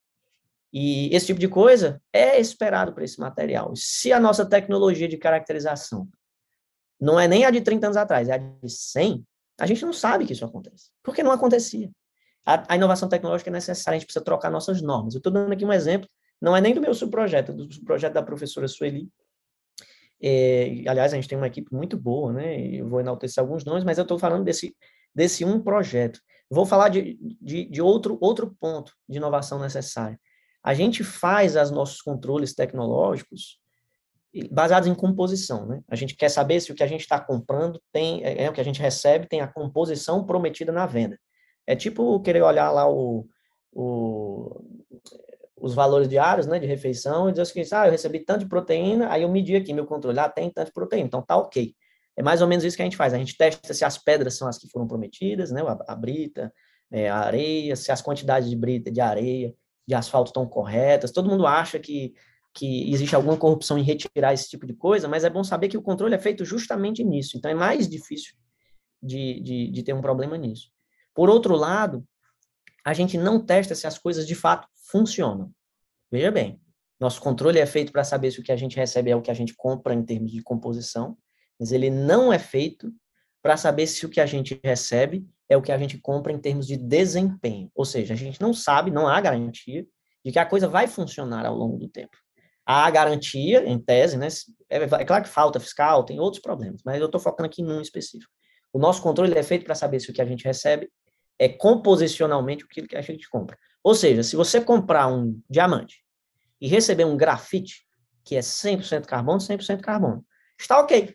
E 0.73 1.15
esse 1.15 1.27
tipo 1.27 1.41
de 1.41 1.49
coisa 1.49 2.01
é 2.13 2.39
esperado 2.39 2.93
para 2.93 3.05
esse 3.05 3.19
material. 3.19 3.75
Se 3.75 4.13
a 4.13 4.21
nossa 4.21 4.45
tecnologia 4.45 5.09
de 5.09 5.17
caracterização 5.17 6.09
não 7.01 7.19
é 7.19 7.27
nem 7.27 7.45
a 7.45 7.51
de 7.51 7.61
30 7.61 7.87
anos 7.87 7.97
atrás, 7.97 8.29
é 8.29 8.35
a 8.35 8.39
de 8.39 8.69
100, 8.69 9.25
a 9.59 9.67
gente 9.67 9.85
não 9.85 9.93
sabe 9.93 10.27
que 10.27 10.33
isso 10.33 10.45
acontece. 10.45 10.91
Porque 11.03 11.23
não 11.23 11.33
acontecia. 11.33 11.91
A, 12.45 12.73
a 12.73 12.77
inovação 12.77 13.09
tecnológica 13.09 13.51
é 13.51 13.53
necessária, 13.53 13.97
a 13.97 13.99
gente 13.99 14.07
precisa 14.07 14.25
trocar 14.25 14.51
nossas 14.51 14.83
normas. 14.83 15.15
Eu 15.15 15.19
estou 15.19 15.33
dando 15.33 15.53
aqui 15.53 15.65
um 15.65 15.73
exemplo, 15.73 16.09
não 16.41 16.57
é 16.57 16.61
nem 16.61 16.75
do 16.75 16.81
meu 16.81 16.95
subprojeto, 16.95 17.53
é 17.53 17.55
do 17.55 17.73
subprojeto 17.73 18.15
da 18.15 18.23
professora 18.23 18.69
Sueli. 18.69 19.09
É, 20.21 20.83
aliás, 20.87 21.13
a 21.13 21.17
gente 21.17 21.29
tem 21.29 21.39
uma 21.39 21.47
equipe 21.47 21.73
muito 21.73 21.97
boa, 21.97 22.33
né? 22.33 22.61
Eu 22.61 22.89
vou 22.89 23.01
enaltecer 23.01 23.43
alguns 23.43 23.65
nomes, 23.65 23.85
mas 23.85 23.99
eu 23.99 24.03
estou 24.03 24.19
falando 24.19 24.45
desse, 24.45 24.77
desse 25.15 25.45
um 25.45 25.61
projeto. 25.61 26.21
Vou 26.51 26.67
falar 26.67 26.89
de, 26.89 27.19
de, 27.41 27.65
de 27.67 27.83
outro, 27.83 28.19
outro 28.21 28.57
ponto 28.59 28.93
de 29.09 29.19
inovação 29.19 29.59
necessária. 29.59 30.19
A 30.63 30.75
gente 30.75 31.05
faz 31.05 31.57
os 31.57 31.71
nossos 31.71 32.01
controles 32.01 32.55
tecnológicos 32.55 33.61
baseados 34.51 34.89
em 34.89 34.95
composição, 34.95 35.67
né? 35.67 35.83
A 35.89 35.97
gente 35.97 36.15
quer 36.15 36.29
saber 36.29 36.61
se 36.61 36.71
o 36.71 36.75
que 36.75 36.83
a 36.83 36.87
gente 36.87 37.01
está 37.01 37.19
comprando 37.19 37.81
tem, 37.93 38.23
é, 38.25 38.45
é, 38.45 38.51
o 38.51 38.53
que 38.53 38.61
a 38.61 38.65
gente 38.65 38.81
recebe 38.81 39.27
tem 39.27 39.41
a 39.41 39.49
composição 39.49 40.25
prometida 40.25 40.71
na 40.71 40.87
venda. 40.87 41.19
É 41.67 41.75
tipo 41.75 42.21
querer 42.21 42.43
olhar 42.43 42.71
lá 42.71 42.89
o, 42.91 43.27
o 43.73 44.78
os 45.61 45.75
valores 45.75 46.09
diários, 46.09 46.47
né, 46.47 46.59
de 46.59 46.67
refeição 46.67 47.29
e 47.29 47.33
dizer 47.33 47.43
assim, 47.43 47.63
ah, 47.73 47.87
eu 47.87 47.91
recebi 47.91 48.21
tanto 48.21 48.41
de 48.41 48.49
proteína, 48.49 49.11
aí 49.11 49.23
eu 49.23 49.29
medi 49.29 49.57
aqui 49.57 49.73
meu 49.73 49.87
controle, 49.87 50.19
ah, 50.19 50.29
tem 50.29 50.51
tanto 50.51 50.69
de 50.69 50.73
proteína, 50.73 51.07
então 51.07 51.23
tá 51.23 51.37
ok. 51.37 51.75
É 52.17 52.23
mais 52.23 52.43
ou 52.43 52.49
menos 52.49 52.65
isso 52.65 52.77
que 52.77 52.83
a 52.83 52.85
gente 52.85 52.97
faz. 52.97 53.15
A 53.15 53.19
gente 53.19 53.37
testa 53.37 53.73
se 53.73 53.85
as 53.85 53.97
pedras 53.97 54.37
são 54.37 54.49
as 54.49 54.59
que 54.59 54.69
foram 54.69 54.87
prometidas, 54.87 55.51
né, 55.51 55.63
a, 55.63 55.93
a 55.93 55.97
brita, 55.97 56.53
é, 56.91 57.09
a 57.09 57.19
areia, 57.19 57.77
se 57.77 57.93
as 57.93 58.03
quantidades 58.03 58.49
de 58.49 58.57
brita, 58.57 58.91
de 58.91 59.01
areia, 59.01 59.55
de 59.87 59.95
asfalto 59.95 60.31
estão 60.31 60.47
corretas. 60.47 61.13
Todo 61.13 61.29
mundo 61.29 61.47
acha 61.47 61.79
que 61.79 62.15
que 62.59 62.91
existe 62.93 63.15
alguma 63.15 63.37
corrupção 63.37 63.79
em 63.79 63.83
retirar 63.83 64.35
esse 64.35 64.49
tipo 64.49 64.67
de 64.67 64.75
coisa, 64.75 65.07
mas 65.07 65.23
é 65.23 65.31
bom 65.31 65.45
saber 65.45 65.69
que 65.69 65.77
o 65.79 65.83
controle 65.83 66.15
é 66.15 66.19
feito 66.19 66.45
justamente 66.45 67.05
nisso. 67.05 67.37
Então, 67.37 67.49
é 67.49 67.55
mais 67.55 67.89
difícil 67.89 68.35
de, 69.01 69.41
de, 69.41 69.71
de 69.71 69.83
ter 69.85 69.93
um 69.93 70.01
problema 70.01 70.37
nisso. 70.37 70.71
Por 71.15 71.31
outro 71.31 71.55
lado, 71.55 72.05
a 72.85 72.93
gente 72.93 73.19
não 73.19 73.45
testa 73.45 73.75
se 73.75 73.87
as 73.87 73.99
coisas 73.99 74.27
de 74.27 74.35
fato 74.35 74.67
funcionam. 74.91 75.53
Veja 76.11 76.31
bem, 76.31 76.61
nosso 76.99 77.21
controle 77.21 77.59
é 77.59 77.67
feito 77.67 77.93
para 77.93 78.05
saber 78.05 78.31
se 78.31 78.41
o 78.41 78.43
que 78.43 78.53
a 78.53 78.57
gente 78.57 78.77
recebe 78.77 79.11
é 79.11 79.17
o 79.17 79.23
que 79.23 79.31
a 79.31 79.35
gente 79.35 79.55
compra 79.55 79.95
em 79.95 80.03
termos 80.03 80.31
de 80.31 80.43
composição, 80.43 81.17
mas 81.59 81.73
ele 81.73 81.91
não 81.91 82.33
é 82.33 82.39
feito 82.39 82.93
para 83.43 83.57
saber 83.57 83.87
se 83.87 84.05
o 84.07 84.09
que 84.09 84.21
a 84.21 84.27
gente 84.27 84.59
recebe 84.65 85.27
é 85.49 85.57
o 85.57 85.63
que 85.63 85.73
a 85.73 85.79
gente 85.79 85.99
compra 85.99 86.33
em 86.33 86.39
termos 86.39 86.67
de 86.67 86.77
desempenho. 86.77 87.71
Ou 87.75 87.85
seja, 87.85 88.15
a 88.15 88.17
gente 88.17 88.41
não 88.41 88.53
sabe, 88.53 88.91
não 88.91 89.07
há 89.07 89.21
garantia 89.21 89.87
de 90.25 90.33
que 90.33 90.39
a 90.39 90.47
coisa 90.47 90.69
vai 90.69 90.87
funcionar 90.87 91.47
ao 91.47 91.55
longo 91.55 91.79
do 91.79 91.89
tempo 91.89 92.17
há 92.69 92.91
garantia, 92.91 93.67
em 93.67 93.79
tese, 93.79 94.19
né? 94.19 94.29
É, 94.69 94.77
é, 94.77 95.05
claro 95.07 95.25
que 95.25 95.31
falta 95.31 95.59
fiscal, 95.59 96.05
tem 96.05 96.21
outros 96.21 96.43
problemas, 96.43 96.83
mas 96.85 97.01
eu 97.01 97.07
estou 97.07 97.19
focando 97.19 97.47
aqui 97.47 97.63
num 97.63 97.81
específico. 97.81 98.31
O 98.71 98.79
nosso 98.79 99.01
controle 99.01 99.33
é 99.39 99.43
feito 99.43 99.65
para 99.65 99.75
saber 99.75 99.99
se 100.01 100.11
o 100.11 100.13
que 100.13 100.21
a 100.21 100.27
gente 100.27 100.45
recebe 100.45 100.91
é 101.39 101.49
composicionalmente 101.49 102.65
o 102.65 102.69
que 102.69 102.97
a 102.97 103.01
gente 103.01 103.29
compra. 103.29 103.57
Ou 103.83 103.95
seja, 103.95 104.23
se 104.23 104.37
você 104.37 104.61
comprar 104.61 105.07
um 105.07 105.41
diamante 105.49 106.03
e 106.61 106.69
receber 106.69 107.05
um 107.05 107.17
grafite, 107.17 107.87
que 108.25 108.37
é 108.37 108.41
100% 108.41 109.07
carbono, 109.07 109.39
100% 109.39 109.81
carbono, 109.81 110.25
está 110.59 110.81
ok. 110.81 111.15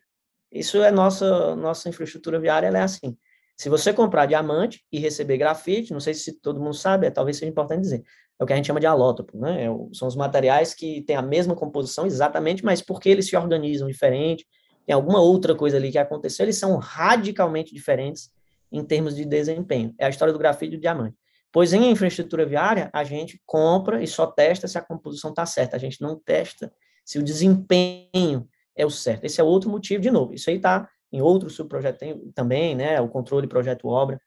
Isso 0.51 0.81
é 0.81 0.91
nossa 0.91 1.55
nossa 1.55 1.89
infraestrutura 1.89 2.39
viária, 2.39 2.67
ela 2.67 2.79
é 2.79 2.83
assim. 2.83 3.17
Se 3.57 3.69
você 3.69 3.93
comprar 3.93 4.25
diamante 4.25 4.83
e 4.91 4.99
receber 4.99 5.38
grafite, 5.38 5.93
não 5.93 5.99
sei 5.99 6.13
se 6.13 6.39
todo 6.39 6.59
mundo 6.59 6.73
sabe, 6.73 7.07
é, 7.07 7.12
talvez 7.12 7.38
seja 7.38 7.51
importante 7.51 7.81
dizer, 7.81 8.03
é 8.39 8.43
o 8.43 8.47
que 8.47 8.53
a 8.53 8.55
gente 8.55 8.65
chama 8.65 8.79
de 8.79 8.88
alótopo, 8.88 9.38
né? 9.38 9.65
É 9.65 9.67
são 9.93 10.07
os 10.07 10.15
materiais 10.15 10.73
que 10.73 11.01
têm 11.01 11.15
a 11.15 11.21
mesma 11.21 11.55
composição 11.55 12.05
exatamente, 12.05 12.63
mas 12.63 12.81
porque 12.81 13.09
eles 13.09 13.27
se 13.27 13.36
organizam 13.36 13.88
diferente, 13.88 14.47
tem 14.86 14.93
alguma 14.93 15.21
outra 15.21 15.55
coisa 15.55 15.77
ali 15.77 15.91
que 15.91 15.97
aconteceu, 15.97 16.45
eles 16.45 16.57
são 16.57 16.77
radicalmente 16.77 17.73
diferentes 17.73 18.31
em 18.73 18.83
termos 18.83 19.15
de 19.15 19.23
desempenho. 19.23 19.93
É 19.99 20.05
a 20.05 20.09
história 20.09 20.33
do 20.33 20.39
grafite 20.39 20.73
e 20.73 20.77
do 20.77 20.81
diamante. 20.81 21.15
Pois 21.51 21.71
em 21.71 21.91
infraestrutura 21.91 22.45
viária, 22.45 22.89
a 22.91 23.03
gente 23.03 23.39
compra 23.45 24.01
e 24.01 24.07
só 24.07 24.25
testa 24.25 24.67
se 24.67 24.77
a 24.77 24.81
composição 24.81 25.29
está 25.29 25.45
certa. 25.45 25.75
A 25.75 25.79
gente 25.79 26.01
não 26.01 26.19
testa 26.19 26.73
se 27.05 27.19
o 27.19 27.23
desempenho 27.23 28.49
é 28.75 28.83
o 28.86 28.89
certo. 28.89 29.25
Esse 29.25 29.39
é 29.39 29.43
outro 29.43 29.69
motivo, 29.69 30.01
de 30.01 30.09
novo. 30.09 30.33
Isso 30.33 30.49
aí 30.49 30.55
está 30.55 30.89
em 31.12 31.21
outro 31.21 31.49
subprojeto 31.51 32.03
também, 32.33 32.73
né? 32.73 32.99
O 32.99 33.07
controle 33.07 33.47
projeto 33.47 33.88
obra, 33.88 34.19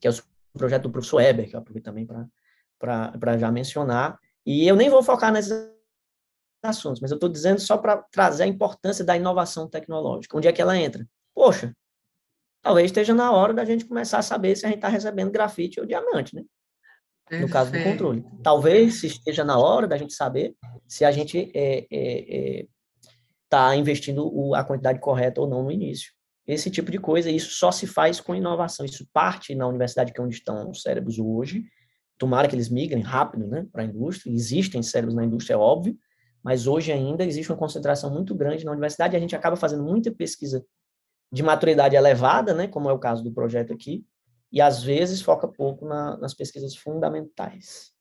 que 0.00 0.08
é 0.08 0.10
o 0.10 0.14
projeto 0.52 0.82
do 0.82 0.90
professor 0.90 1.20
Eber, 1.20 1.48
que 1.48 1.54
eu 1.54 1.60
aproveito 1.60 1.84
também 1.84 2.04
para 2.04 3.38
já 3.38 3.52
mencionar. 3.52 4.18
E 4.44 4.66
eu 4.66 4.74
nem 4.74 4.90
vou 4.90 5.00
focar 5.00 5.32
nesses 5.32 5.70
assuntos, 6.60 7.00
mas 7.00 7.12
eu 7.12 7.14
estou 7.14 7.28
dizendo 7.28 7.60
só 7.60 7.78
para 7.78 7.98
trazer 8.10 8.42
a 8.42 8.48
importância 8.48 9.04
da 9.04 9.16
inovação 9.16 9.68
tecnológica. 9.68 10.36
Onde 10.36 10.48
é 10.48 10.52
que 10.52 10.60
ela 10.60 10.76
entra? 10.76 11.06
Poxa, 11.32 11.72
talvez 12.68 12.90
esteja 12.90 13.14
na 13.14 13.32
hora 13.32 13.54
da 13.54 13.64
gente 13.64 13.86
começar 13.86 14.18
a 14.18 14.22
saber 14.22 14.54
se 14.54 14.66
a 14.66 14.68
gente 14.68 14.76
está 14.76 14.88
recebendo 14.88 15.30
grafite 15.30 15.80
ou 15.80 15.86
diamante, 15.86 16.34
né? 16.34 16.44
Perfeito. 17.26 17.48
No 17.48 17.52
caso 17.52 17.72
do 17.72 17.82
controle. 17.82 18.22
Talvez 18.42 19.02
esteja 19.02 19.42
na 19.42 19.58
hora 19.58 19.86
da 19.86 19.96
gente 19.96 20.12
saber 20.12 20.54
se 20.86 21.02
a 21.02 21.10
gente 21.10 21.38
está 21.38 21.58
é, 21.58 21.86
é, 21.90 23.72
é, 23.72 23.76
investindo 23.76 24.30
o, 24.30 24.54
a 24.54 24.62
quantidade 24.62 25.00
correta 25.00 25.40
ou 25.40 25.48
não 25.48 25.62
no 25.62 25.70
início. 25.70 26.12
Esse 26.46 26.70
tipo 26.70 26.90
de 26.90 26.98
coisa, 26.98 27.30
isso 27.30 27.52
só 27.52 27.72
se 27.72 27.86
faz 27.86 28.20
com 28.20 28.34
inovação. 28.34 28.84
Isso 28.84 29.08
parte 29.14 29.54
na 29.54 29.66
universidade, 29.66 30.12
que 30.12 30.20
é 30.20 30.24
onde 30.24 30.34
estão 30.34 30.70
os 30.70 30.82
cérebros 30.82 31.18
hoje. 31.18 31.64
Tomara 32.18 32.48
que 32.48 32.54
eles 32.54 32.68
migrem 32.68 33.02
rápido 33.02 33.46
né, 33.46 33.66
para 33.72 33.82
a 33.82 33.86
indústria. 33.86 34.30
Existem 34.30 34.82
cérebros 34.82 35.16
na 35.16 35.24
indústria, 35.24 35.54
é 35.54 35.58
óbvio, 35.58 35.96
mas 36.44 36.66
hoje 36.66 36.92
ainda 36.92 37.24
existe 37.24 37.50
uma 37.50 37.58
concentração 37.58 38.12
muito 38.12 38.34
grande 38.34 38.66
na 38.66 38.72
universidade. 38.72 39.16
A 39.16 39.20
gente 39.20 39.34
acaba 39.34 39.56
fazendo 39.56 39.82
muita 39.82 40.12
pesquisa 40.12 40.62
de 41.30 41.42
maturidade 41.42 41.96
elevada, 41.96 42.54
né, 42.54 42.66
como 42.66 42.88
é 42.88 42.92
o 42.92 42.98
caso 42.98 43.22
do 43.22 43.32
projeto 43.32 43.72
aqui, 43.72 44.04
e 44.50 44.60
às 44.60 44.82
vezes 44.82 45.20
foca 45.20 45.46
pouco 45.46 45.86
na, 45.86 46.16
nas 46.16 46.34
pesquisas 46.34 46.74
fundamentais. 46.74 47.92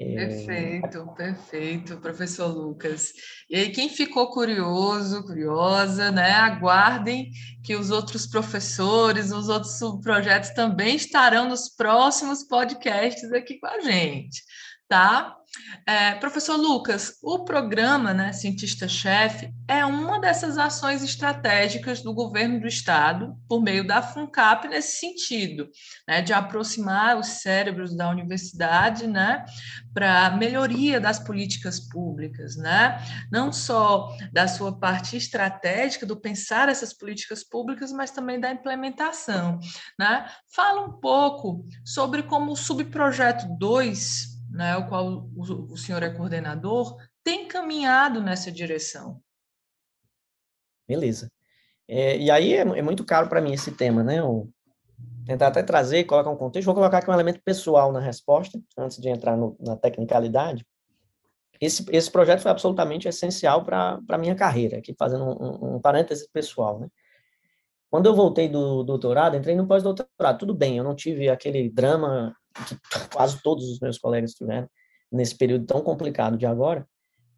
É, 0.00 0.14
perfeito, 0.14 1.14
perfeito, 1.16 1.96
professor 1.98 2.46
Lucas. 2.46 3.12
E 3.50 3.56
aí, 3.56 3.70
quem 3.70 3.88
ficou 3.88 4.30
curioso, 4.30 5.24
curiosa, 5.24 6.12
né, 6.12 6.30
aguardem 6.30 7.32
que 7.64 7.74
os 7.74 7.90
outros 7.90 8.24
professores, 8.24 9.32
os 9.32 9.48
outros 9.48 9.76
subprojetos 9.76 10.50
também 10.50 10.94
estarão 10.94 11.48
nos 11.48 11.68
próximos 11.68 12.44
podcasts 12.44 13.32
aqui 13.32 13.58
com 13.58 13.66
a 13.66 13.80
gente, 13.80 14.40
tá? 14.86 15.37
É, 15.86 16.14
professor 16.16 16.56
Lucas, 16.56 17.18
o 17.22 17.44
programa 17.44 18.12
né, 18.12 18.32
Cientista-Chefe 18.32 19.50
é 19.66 19.84
uma 19.84 20.20
dessas 20.20 20.58
ações 20.58 21.02
estratégicas 21.02 22.02
do 22.02 22.12
governo 22.12 22.60
do 22.60 22.66
Estado, 22.66 23.34
por 23.48 23.62
meio 23.62 23.86
da 23.86 24.02
FUNCAP, 24.02 24.68
nesse 24.68 24.98
sentido, 24.98 25.68
né, 26.06 26.20
de 26.20 26.32
aproximar 26.32 27.18
os 27.18 27.26
cérebros 27.26 27.96
da 27.96 28.10
universidade 28.10 29.06
né, 29.06 29.44
para 29.94 30.30
melhoria 30.36 31.00
das 31.00 31.18
políticas 31.18 31.80
públicas, 31.80 32.56
né, 32.56 33.02
não 33.32 33.50
só 33.50 34.14
da 34.30 34.46
sua 34.46 34.78
parte 34.78 35.16
estratégica, 35.16 36.04
do 36.04 36.20
pensar 36.20 36.68
essas 36.68 36.92
políticas 36.92 37.42
públicas, 37.42 37.90
mas 37.90 38.10
também 38.10 38.38
da 38.38 38.50
implementação. 38.50 39.58
Né? 39.98 40.26
Fala 40.54 40.82
um 40.84 40.92
pouco 41.00 41.66
sobre 41.84 42.22
como 42.22 42.52
o 42.52 42.56
subprojeto 42.56 43.46
2 43.58 44.37
né, 44.50 44.76
o 44.76 44.88
qual 44.88 45.28
o, 45.34 45.72
o 45.72 45.76
senhor 45.76 46.02
é 46.02 46.10
coordenador, 46.10 46.96
tem 47.22 47.46
caminhado 47.46 48.22
nessa 48.22 48.50
direção. 48.50 49.20
Beleza. 50.86 51.30
É, 51.86 52.18
e 52.18 52.30
aí 52.30 52.54
é, 52.54 52.60
é 52.60 52.82
muito 52.82 53.04
caro 53.04 53.28
para 53.28 53.40
mim 53.40 53.52
esse 53.52 53.72
tema, 53.72 54.02
né? 54.02 54.18
Eu 54.18 54.50
tentar 55.26 55.48
até 55.48 55.62
trazer, 55.62 56.04
colocar 56.04 56.30
um 56.30 56.36
contexto. 56.36 56.66
Vou 56.66 56.74
colocar 56.74 56.98
aqui 56.98 57.10
um 57.10 57.14
elemento 57.14 57.40
pessoal 57.44 57.92
na 57.92 58.00
resposta, 58.00 58.58
antes 58.78 58.98
de 58.98 59.10
entrar 59.10 59.36
no, 59.36 59.56
na 59.60 59.76
tecnicalidade. 59.76 60.66
Esse, 61.60 61.84
esse 61.90 62.10
projeto 62.10 62.40
foi 62.40 62.50
absolutamente 62.50 63.08
essencial 63.08 63.64
para 63.64 64.00
a 64.08 64.18
minha 64.18 64.34
carreira, 64.34 64.78
aqui 64.78 64.94
fazendo 64.98 65.24
um, 65.24 65.76
um 65.76 65.80
parêntese 65.80 66.28
pessoal, 66.32 66.80
né? 66.80 66.88
Quando 67.90 68.06
eu 68.06 68.14
voltei 68.14 68.48
do 68.48 68.82
doutorado, 68.82 69.36
entrei 69.36 69.56
no 69.56 69.66
pós-doutorado. 69.66 70.38
Tudo 70.38 70.54
bem, 70.54 70.76
eu 70.76 70.84
não 70.84 70.94
tive 70.94 71.28
aquele 71.28 71.70
drama 71.70 72.36
que 72.66 73.08
quase 73.14 73.40
todos 73.42 73.68
os 73.70 73.80
meus 73.80 73.98
colegas 73.98 74.32
tiveram 74.32 74.68
nesse 75.10 75.36
período 75.36 75.66
tão 75.66 75.80
complicado 75.80 76.36
de 76.36 76.46
agora, 76.46 76.86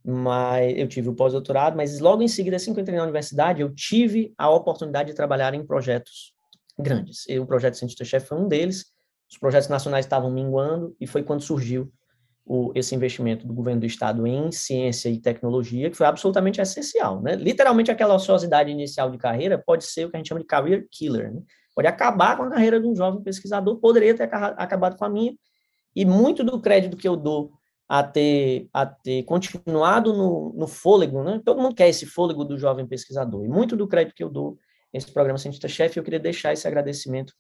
mas 0.05 0.77
eu 0.77 0.89
tive 0.89 1.09
o 1.09 1.15
pós-doutorado, 1.15 1.77
mas 1.77 2.01
logo 2.01 2.23
em 2.23 2.29
seguida, 2.29 2.57
assim 2.57 2.73
que 2.73 2.81
eu 2.81 2.83
entrei 2.83 2.97
na 2.97 3.05
universidade, 3.05 3.61
eu 3.61 3.73
tive 3.75 4.33
a 4.37 4.51
oportunidade 4.51 5.11
de 5.11 5.15
trabalhar 5.15 5.55
em 5.55 5.65
projetos 5.65 6.35
grandes. 6.79 7.29
E 7.29 7.39
o 7.39 7.47
projeto 7.47 7.77
Cientista-Chefe 7.77 8.27
foi 8.27 8.39
um 8.39 8.49
deles, 8.49 8.87
os 9.31 9.39
projetos 9.39 9.69
nacionais 9.69 10.07
estavam 10.07 10.31
minguando, 10.31 10.97
e 11.01 11.07
foi 11.07 11.23
quando 11.23 11.43
surgiu 11.43 11.93
o, 12.45 12.73
esse 12.75 12.95
investimento 12.95 13.47
do 13.47 13.55
governo 13.55 13.81
do 13.81 13.87
estado 13.87 14.27
em 14.27 14.51
ciência 14.51 15.09
e 15.09 15.21
tecnologia, 15.21 15.91
que 15.91 15.97
foi 15.97 16.07
absolutamente 16.07 16.61
essencial. 16.61 17.23
Né? 17.23 17.37
Literalmente, 17.37 17.91
aquela 17.91 18.15
ociosidade 18.15 18.71
inicial 18.71 19.11
de 19.11 19.19
carreira 19.19 19.63
pode 19.65 19.85
ser 19.85 20.07
o 20.07 20.11
que 20.11 20.17
a 20.17 20.19
gente 20.19 20.29
chama 20.29 20.41
de 20.41 20.47
career 20.47 20.87
killer. 20.91 21.33
Né? 21.33 21.43
Pode 21.81 21.89
acabar 21.89 22.37
com 22.37 22.43
a 22.43 22.51
carreira 22.51 22.79
de 22.79 22.87
um 22.87 22.95
jovem 22.95 23.23
pesquisador, 23.23 23.75
poderia 23.79 24.15
ter 24.15 24.25
acabado 24.35 24.99
com 24.99 25.05
a 25.07 25.09
minha, 25.09 25.35
e 25.97 26.05
muito 26.05 26.45
do 26.45 26.61
crédito 26.61 26.95
que 26.95 27.09
eu 27.09 27.17
dou 27.17 27.53
a 27.89 28.03
ter, 28.03 28.69
a 28.71 28.85
ter 28.85 29.23
continuado 29.23 30.13
no, 30.13 30.53
no 30.55 30.69
fôlego, 30.69 31.25
né? 31.25 31.41
todo 31.43 31.59
mundo 31.59 31.75
quer 31.75 31.89
esse 31.89 32.05
fôlego 32.05 32.45
do 32.45 32.59
jovem 32.59 32.87
pesquisador, 32.87 33.47
e 33.47 33.49
muito 33.49 33.77
do 33.77 33.89
crédito 33.89 34.15
que 34.15 34.23
eu 34.23 34.29
dou 34.29 34.59
nesse 34.93 35.11
programa 35.11 35.39
Cientista-Chefe, 35.39 35.97
eu 35.97 36.05
queria 36.05 36.21
deixar 36.21 36.53
esse 36.53 36.69
agradecimento 36.69 37.33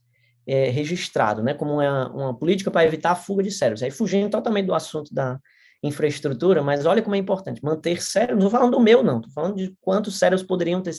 é, 0.47 0.71
registrado, 0.71 1.43
né, 1.43 1.53
como 1.53 1.75
uma, 1.75 2.11
uma 2.11 2.35
política 2.35 2.71
para 2.71 2.87
evitar 2.87 3.11
a 3.11 3.17
fuga 3.17 3.43
de 3.43 3.51
cérebros. 3.51 3.83
Aí 3.83 3.91
fugindo 3.91 4.31
totalmente 4.31 4.65
do 4.65 4.75
assunto 4.75 5.13
da 5.13 5.39
infraestrutura, 5.83 6.63
mas 6.63 6.87
olha 6.87 7.03
como 7.03 7.15
é 7.15 7.19
importante 7.19 7.63
manter 7.63 8.03
cérebros, 8.03 8.39
não 8.39 8.47
estou 8.47 8.59
falando 8.59 8.79
do 8.79 8.81
meu, 8.81 9.03
não, 9.03 9.19
estou 9.19 9.33
falando 9.35 9.57
de 9.57 9.77
quantos 9.83 10.19
cérebros 10.19 10.43
poderiam 10.43 10.81
ter 10.81 10.95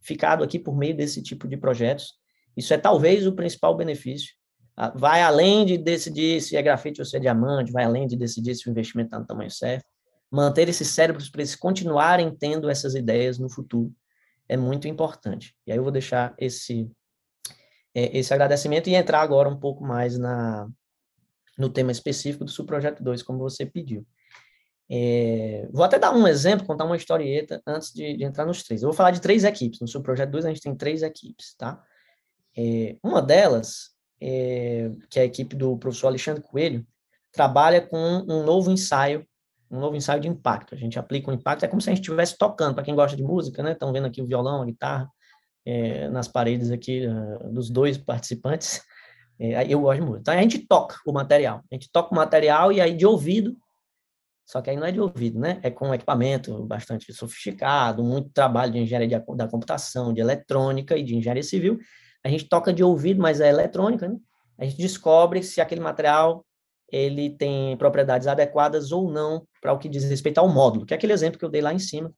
ficado 0.00 0.42
aqui 0.42 0.58
por 0.58 0.74
meio 0.74 0.96
desse 0.96 1.22
tipo 1.22 1.46
de 1.46 1.58
projetos. 1.58 2.16
Isso 2.58 2.74
é 2.74 2.78
talvez 2.78 3.26
o 3.26 3.32
principal 3.32 3.76
benefício. 3.76 4.34
Ah, 4.76 4.92
vai 4.94 5.22
além 5.22 5.64
de 5.64 5.78
decidir 5.78 6.40
se 6.40 6.56
é 6.56 6.62
grafite 6.62 7.00
ou 7.00 7.04
se 7.04 7.16
é 7.16 7.20
diamante, 7.20 7.72
vai 7.72 7.84
além 7.84 8.06
de 8.06 8.16
decidir 8.16 8.54
se 8.54 8.68
o 8.68 8.70
investimento 8.70 9.08
está 9.08 9.18
no 9.18 9.26
tamanho 9.26 9.50
certo. 9.50 9.86
Manter 10.30 10.68
esses 10.68 10.88
cérebros 10.88 11.30
para 11.30 11.40
eles 11.40 11.54
continuarem 11.54 12.34
tendo 12.34 12.68
essas 12.68 12.94
ideias 12.94 13.38
no 13.38 13.48
futuro 13.48 13.94
é 14.48 14.56
muito 14.56 14.88
importante. 14.88 15.54
E 15.66 15.72
aí 15.72 15.78
eu 15.78 15.82
vou 15.82 15.92
deixar 15.92 16.34
esse 16.36 16.90
é, 17.94 18.18
esse 18.18 18.34
agradecimento 18.34 18.88
e 18.88 18.94
entrar 18.94 19.20
agora 19.20 19.48
um 19.48 19.58
pouco 19.58 19.84
mais 19.84 20.18
na, 20.18 20.68
no 21.56 21.68
tema 21.70 21.92
específico 21.92 22.44
do 22.44 22.50
subprojeto 22.50 23.02
2, 23.02 23.22
como 23.22 23.38
você 23.38 23.64
pediu. 23.64 24.06
É, 24.90 25.68
vou 25.72 25.84
até 25.84 25.98
dar 25.98 26.14
um 26.14 26.26
exemplo, 26.26 26.66
contar 26.66 26.84
uma 26.84 26.96
historieta 26.96 27.62
antes 27.66 27.92
de, 27.92 28.16
de, 28.16 28.24
entrar 28.24 28.46
nos 28.46 28.62
três. 28.62 28.82
Eu 28.82 28.88
vou 28.88 28.96
falar 28.96 29.10
de 29.10 29.20
três 29.20 29.44
equipes. 29.44 29.80
No 29.80 29.88
subprojeto 29.88 30.32
2 30.32 30.44
a 30.44 30.48
gente 30.48 30.60
tem 30.60 30.74
três 30.74 31.02
equipes, 31.02 31.54
tá? 31.56 31.82
É, 32.58 32.96
uma 33.04 33.22
delas, 33.22 33.90
é, 34.20 34.90
que 35.08 35.20
é 35.20 35.22
a 35.22 35.26
equipe 35.26 35.54
do 35.54 35.78
professor 35.78 36.08
Alexandre 36.08 36.42
Coelho, 36.42 36.84
trabalha 37.30 37.80
com 37.80 37.96
um 37.96 38.42
novo 38.44 38.68
ensaio, 38.72 39.24
um 39.70 39.78
novo 39.78 39.94
ensaio 39.94 40.20
de 40.20 40.26
impacto. 40.26 40.74
A 40.74 40.78
gente 40.78 40.98
aplica 40.98 41.30
o 41.30 41.32
um 41.32 41.36
impacto, 41.36 41.64
é 41.64 41.68
como 41.68 41.80
se 41.80 41.88
a 41.88 41.94
gente 41.94 42.02
estivesse 42.02 42.36
tocando, 42.36 42.74
para 42.74 42.82
quem 42.82 42.96
gosta 42.96 43.16
de 43.16 43.22
música, 43.22 43.62
né? 43.62 43.72
Estão 43.72 43.92
vendo 43.92 44.06
aqui 44.08 44.20
o 44.20 44.26
violão, 44.26 44.62
a 44.62 44.64
guitarra 44.64 45.08
é, 45.64 46.08
nas 46.08 46.26
paredes 46.26 46.72
aqui 46.72 47.06
uh, 47.06 47.52
dos 47.52 47.70
dois 47.70 47.96
participantes. 47.96 48.82
É, 49.38 49.72
eu 49.72 49.80
gosto 49.80 50.02
muito. 50.02 50.20
Então 50.20 50.34
a 50.34 50.42
gente 50.42 50.58
toca 50.66 50.96
o 51.06 51.12
material, 51.12 51.62
a 51.70 51.74
gente 51.74 51.88
toca 51.92 52.12
o 52.12 52.16
material 52.16 52.72
e 52.72 52.80
aí 52.80 52.96
de 52.96 53.06
ouvido, 53.06 53.56
só 54.44 54.60
que 54.60 54.70
aí 54.70 54.76
não 54.76 54.86
é 54.86 54.90
de 54.90 55.00
ouvido, 55.00 55.38
né? 55.38 55.60
É 55.62 55.70
com 55.70 55.94
equipamento 55.94 56.64
bastante 56.64 57.12
sofisticado, 57.12 58.02
muito 58.02 58.30
trabalho 58.30 58.72
de 58.72 58.78
engenharia 58.78 59.22
da 59.36 59.46
computação, 59.46 60.12
de 60.12 60.20
eletrônica 60.20 60.96
e 60.96 61.04
de 61.04 61.14
engenharia 61.14 61.42
civil. 61.42 61.78
A 62.24 62.28
gente 62.28 62.48
toca 62.48 62.72
de 62.72 62.82
ouvido, 62.82 63.20
mas 63.20 63.40
é 63.40 63.48
eletrônica, 63.48 64.08
né? 64.08 64.16
A 64.58 64.64
gente 64.64 64.76
descobre 64.76 65.42
se 65.42 65.60
aquele 65.60 65.80
material 65.80 66.44
ele 66.90 67.30
tem 67.30 67.76
propriedades 67.76 68.26
adequadas 68.26 68.92
ou 68.92 69.10
não 69.10 69.46
para 69.60 69.72
o 69.72 69.78
que 69.78 69.88
diz 69.88 70.04
respeito 70.04 70.38
ao 70.38 70.48
módulo, 70.48 70.86
que 70.86 70.94
é 70.94 70.96
aquele 70.96 71.12
exemplo 71.12 71.38
que 71.38 71.44
eu 71.44 71.50
dei 71.50 71.60
lá 71.60 71.72
em 71.72 71.78
cima, 71.78 72.12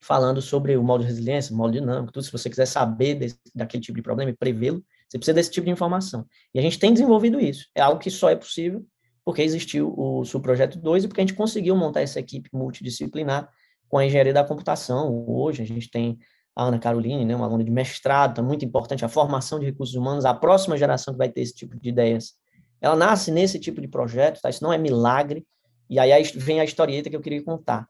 falando 0.00 0.40
sobre 0.40 0.76
o 0.76 0.82
modo 0.82 1.02
de 1.02 1.08
resiliência, 1.08 1.54
o 1.54 1.56
modo 1.56 1.72
dinâmico, 1.72 2.12
tudo. 2.12 2.24
Se 2.24 2.32
você 2.32 2.48
quiser 2.48 2.66
saber 2.66 3.16
desse, 3.16 3.38
daquele 3.54 3.82
tipo 3.82 3.96
de 3.96 4.02
problema 4.02 4.30
e 4.30 4.36
prevê-lo, 4.36 4.82
você 5.08 5.18
precisa 5.18 5.34
desse 5.34 5.50
tipo 5.50 5.66
de 5.66 5.72
informação. 5.72 6.26
E 6.54 6.58
a 6.58 6.62
gente 6.62 6.78
tem 6.78 6.92
desenvolvido 6.92 7.40
isso. 7.40 7.66
É 7.74 7.80
algo 7.80 8.00
que 8.00 8.10
só 8.10 8.30
é 8.30 8.36
possível 8.36 8.84
porque 9.24 9.42
existiu 9.42 9.92
o 9.96 10.24
subprojeto 10.24 10.78
2 10.78 11.04
e 11.04 11.08
porque 11.08 11.20
a 11.20 11.24
gente 11.24 11.34
conseguiu 11.34 11.74
montar 11.74 12.00
essa 12.00 12.20
equipe 12.20 12.48
multidisciplinar 12.52 13.50
com 13.88 13.98
a 13.98 14.06
engenharia 14.06 14.32
da 14.32 14.44
computação. 14.44 15.24
Hoje 15.28 15.62
a 15.62 15.66
gente 15.66 15.90
tem 15.90 16.18
a 16.56 16.64
Ana 16.64 16.78
Caroline, 16.78 17.26
né, 17.26 17.36
uma 17.36 17.44
aluna 17.44 17.62
de 17.62 17.70
mestrado, 17.70 18.36
tá 18.36 18.42
muito 18.42 18.64
importante, 18.64 19.04
a 19.04 19.08
formação 19.08 19.60
de 19.60 19.66
recursos 19.66 19.94
humanos, 19.94 20.24
a 20.24 20.32
próxima 20.32 20.78
geração 20.78 21.12
que 21.12 21.18
vai 21.18 21.28
ter 21.28 21.42
esse 21.42 21.54
tipo 21.54 21.78
de 21.78 21.90
ideias, 21.90 22.32
ela 22.80 22.96
nasce 22.96 23.30
nesse 23.30 23.60
tipo 23.60 23.78
de 23.78 23.86
projeto, 23.86 24.40
tá? 24.40 24.48
isso 24.48 24.64
não 24.64 24.72
é 24.72 24.78
milagre, 24.78 25.46
e 25.88 26.00
aí 26.00 26.22
vem 26.34 26.58
a 26.58 26.64
historieta 26.64 27.10
que 27.10 27.16
eu 27.16 27.20
queria 27.20 27.44
contar. 27.44 27.86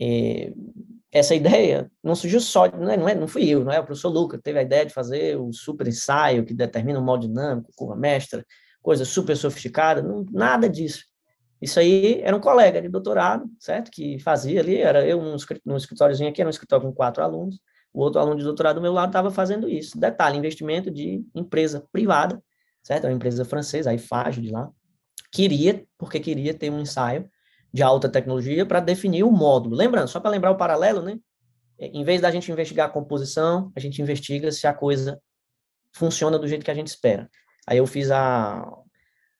É, 0.00 0.52
essa 1.12 1.34
ideia 1.34 1.90
não 2.02 2.14
surgiu 2.14 2.40
só, 2.40 2.66
não, 2.70 2.90
é, 2.90 2.96
não, 2.96 3.08
é, 3.08 3.14
não 3.14 3.28
fui 3.28 3.46
eu, 3.46 3.62
não 3.62 3.72
é 3.72 3.78
o 3.78 3.84
professor 3.84 4.08
Lucas, 4.08 4.40
teve 4.42 4.58
a 4.58 4.62
ideia 4.62 4.86
de 4.86 4.92
fazer 4.92 5.38
o 5.38 5.52
super 5.52 5.86
ensaio 5.86 6.44
que 6.44 6.54
determina 6.54 6.98
o 6.98 7.04
modo 7.04 7.26
dinâmico, 7.26 7.70
curva 7.76 7.94
mestra, 7.94 8.44
coisa 8.80 9.04
super 9.04 9.36
sofisticada, 9.36 10.02
não, 10.02 10.24
nada 10.30 10.68
disso. 10.68 11.04
Isso 11.60 11.78
aí 11.78 12.20
era 12.22 12.36
um 12.36 12.40
colega 12.40 12.80
de 12.80 12.88
doutorado, 12.88 13.44
certo? 13.58 13.90
Que 13.90 14.18
fazia 14.20 14.60
ali, 14.60 14.76
era 14.76 15.06
eu 15.06 15.20
num 15.20 15.76
escritóriozinho 15.76 16.30
aqui, 16.30 16.40
era 16.40 16.48
um 16.48 16.50
escritório 16.50 16.86
com 16.86 16.94
quatro 16.94 17.22
alunos, 17.22 17.58
o 17.92 18.00
outro 18.00 18.20
aluno 18.20 18.36
de 18.36 18.44
doutorado 18.44 18.76
do 18.76 18.82
meu 18.82 18.92
lado 18.92 19.10
estava 19.10 19.30
fazendo 19.30 19.68
isso. 19.68 19.98
Detalhe, 19.98 20.38
investimento 20.38 20.90
de 20.90 21.24
empresa 21.34 21.86
privada, 21.92 22.42
certo? 22.82 23.04
É 23.04 23.08
uma 23.08 23.16
empresa 23.16 23.44
francesa, 23.44 23.90
a 23.90 23.94
IFAGE 23.94 24.40
de 24.40 24.50
lá, 24.50 24.70
queria, 25.32 25.84
porque 25.96 26.20
queria 26.20 26.54
ter 26.54 26.70
um 26.70 26.80
ensaio 26.80 27.28
de 27.72 27.82
alta 27.82 28.08
tecnologia 28.08 28.64
para 28.64 28.80
definir 28.80 29.24
o 29.24 29.30
módulo. 29.30 29.76
Lembrando, 29.76 30.08
só 30.08 30.20
para 30.20 30.30
lembrar 30.30 30.50
o 30.50 30.56
paralelo, 30.56 31.02
né? 31.02 31.18
Em 31.78 32.02
vez 32.02 32.20
da 32.20 32.30
gente 32.30 32.50
investigar 32.50 32.88
a 32.88 32.92
composição, 32.92 33.70
a 33.76 33.80
gente 33.80 34.02
investiga 34.02 34.50
se 34.50 34.66
a 34.66 34.74
coisa 34.74 35.20
funciona 35.92 36.38
do 36.38 36.48
jeito 36.48 36.64
que 36.64 36.70
a 36.70 36.74
gente 36.74 36.88
espera. 36.88 37.30
Aí 37.66 37.78
eu 37.78 37.86
fiz 37.86 38.10
a, 38.10 38.66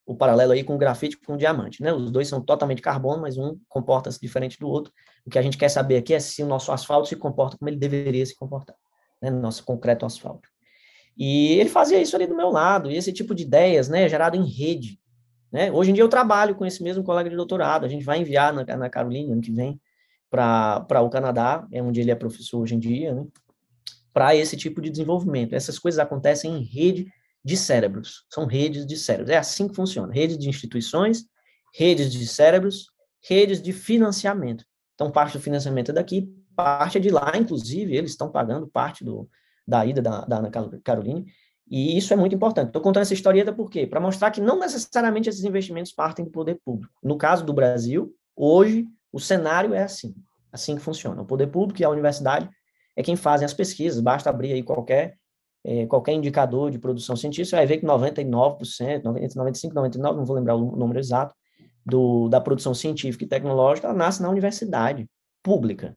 o 0.07 0.15
paralelo 0.15 0.53
aí 0.53 0.63
com 0.63 0.75
o 0.75 0.79
grafite 0.79 1.19
com 1.19 1.35
o 1.35 1.37
diamante, 1.37 1.83
né? 1.83 1.93
Os 1.93 2.11
dois 2.11 2.29
são 2.29 2.41
totalmente 2.41 2.83
carbono, 2.83 3.23
mas 3.23 3.37
um 3.37 3.59
comporta-se 3.69 4.21
diferente 4.21 4.59
do 4.59 4.69
outro. 4.69 4.93
O 5.29 5.31
que 5.31 5.39
a 5.39 5.43
gente 5.43 5.59
quer 5.59 5.69
saber 5.69 5.99
aqui 5.99 6.15
é 6.15 6.19
se 6.19 6.43
o 6.43 6.47
nosso 6.47 6.73
asfalto 6.73 7.07
se 7.07 7.15
comporta 7.15 7.59
como 7.59 7.69
ele 7.69 7.77
deveria 7.77 8.25
se 8.25 8.35
comportar, 8.35 8.75
né? 9.21 9.29
Nosso 9.29 9.63
concreto 9.63 10.07
asfalto. 10.07 10.49
E 11.19 11.53
ele 11.59 11.69
fazia 11.69 12.01
isso 12.01 12.17
ali 12.17 12.27
do 12.27 12.35
meu 12.35 12.49
lado, 12.49 12.91
e 12.91 12.97
esse 12.97 13.13
tipo 13.13 13.35
de 13.35 13.43
ideias, 13.43 13.91
né, 13.91 14.09
gerado 14.09 14.39
em 14.39 14.49
rede, 14.49 14.99
né? 15.53 15.71
Hoje 15.71 15.91
em 15.91 15.95
dia 15.95 16.03
eu 16.03 16.09
trabalho 16.09 16.55
com 16.55 16.65
esse 16.65 16.83
mesmo 16.83 17.05
colega 17.05 17.29
de 17.29 17.37
doutorado, 17.37 17.85
a 17.85 17.89
gente 17.89 18.07
vai 18.07 18.21
enviar 18.21 18.55
na, 18.55 18.65
na 18.75 18.89
Carolina, 18.89 19.35
ano 19.35 19.43
que 19.43 19.53
vem, 19.53 19.79
para 20.31 21.03
o 21.03 21.11
Canadá, 21.11 21.67
é 21.71 21.83
onde 21.83 22.01
ele 22.01 22.11
é 22.11 22.15
professor 22.15 22.61
hoje 22.63 22.75
em 22.75 22.79
dia, 22.79 23.15
né? 23.15 23.27
para 24.15 24.35
esse 24.35 24.57
tipo 24.57 24.81
de 24.81 24.89
desenvolvimento. 24.89 25.53
Essas 25.53 25.79
coisas 25.79 25.99
acontecem 25.99 26.57
em 26.57 26.63
rede 26.65 27.07
de 27.45 27.55
cérebros, 27.55 28.25
são 28.33 28.47
redes 28.47 28.87
de 28.87 28.97
cérebros. 28.97 29.31
É 29.31 29.37
assim 29.37 29.69
que 29.69 29.75
funciona: 29.75 30.11
redes 30.11 30.39
de 30.39 30.49
instituições, 30.49 31.27
redes 31.75 32.11
de 32.11 32.27
cérebros, 32.27 32.87
redes 33.23 33.61
de 33.61 33.75
financiamento. 33.75 34.65
Então, 34.99 35.13
parte 35.13 35.39
do 35.39 35.41
financiamento 35.41 35.93
é 35.93 35.95
daqui, 35.95 36.29
parte 36.57 36.99
é 36.99 37.01
de 37.01 37.09
lá, 37.09 37.31
inclusive, 37.37 37.97
eles 37.97 38.11
estão 38.11 38.29
pagando 38.29 38.67
parte 38.67 39.05
do, 39.05 39.31
da 39.65 39.87
ida 39.87 40.03
da, 40.03 40.23
da 40.23 40.39
Ana 40.39 40.51
Caroline, 40.83 41.25
e 41.71 41.97
isso 41.97 42.13
é 42.13 42.17
muito 42.17 42.35
importante. 42.35 42.67
Estou 42.67 42.83
contando 42.83 43.03
essa 43.03 43.15
historieta 43.15 43.53
por 43.53 43.71
quê? 43.71 43.87
Para 43.87 44.01
mostrar 44.01 44.33
que 44.33 44.41
não 44.41 44.59
necessariamente 44.59 45.29
esses 45.29 45.45
investimentos 45.45 45.93
partem 45.93 46.25
do 46.25 46.33
poder 46.33 46.59
público. 46.65 46.93
No 47.01 47.17
caso 47.17 47.45
do 47.45 47.53
Brasil, 47.53 48.13
hoje, 48.35 48.89
o 49.13 49.21
cenário 49.21 49.73
é 49.73 49.85
assim. 49.85 50.17
Assim 50.51 50.75
que 50.75 50.83
funciona. 50.83 51.23
O 51.23 51.25
poder 51.25 51.47
público 51.47 51.81
e 51.81 51.85
a 51.85 51.91
universidade 51.91 52.51
é 52.97 53.03
quem 53.03 53.15
fazem 53.15 53.47
as 53.47 53.55
pesquisas. 53.55 54.01
Basta 54.01 54.29
abrir 54.29 54.53
aí 54.53 54.65
qualquer, 54.65 55.17
é, 55.63 55.87
qualquer 55.87 56.15
indicador 56.15 56.73
de 56.73 56.79
produção 56.81 57.15
científica, 57.15 57.51
você 57.51 57.57
vai 57.57 57.67
ver 57.67 57.79
que 57.79 57.87
99%, 57.87 59.17
entre 59.23 59.39
95% 59.39 59.65
e 59.65 59.75
99%, 59.75 59.97
não 59.99 60.25
vou 60.25 60.35
lembrar 60.35 60.57
o 60.57 60.75
número 60.75 60.99
exato, 60.99 61.37
do, 61.89 62.29
da 62.29 62.41
produção 62.41 62.75
científica 62.75 63.25
e 63.25 63.29
tecnológica, 63.29 63.89
ela 63.89 63.97
nasce 63.97 64.23
na 64.23 64.29
universidade 64.29 65.09
pública. 65.43 65.97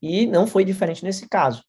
E 0.00 0.26
não 0.26 0.46
foi 0.46 0.64
diferente 0.64 1.04
nesse 1.04 1.28
caso. 1.28 1.62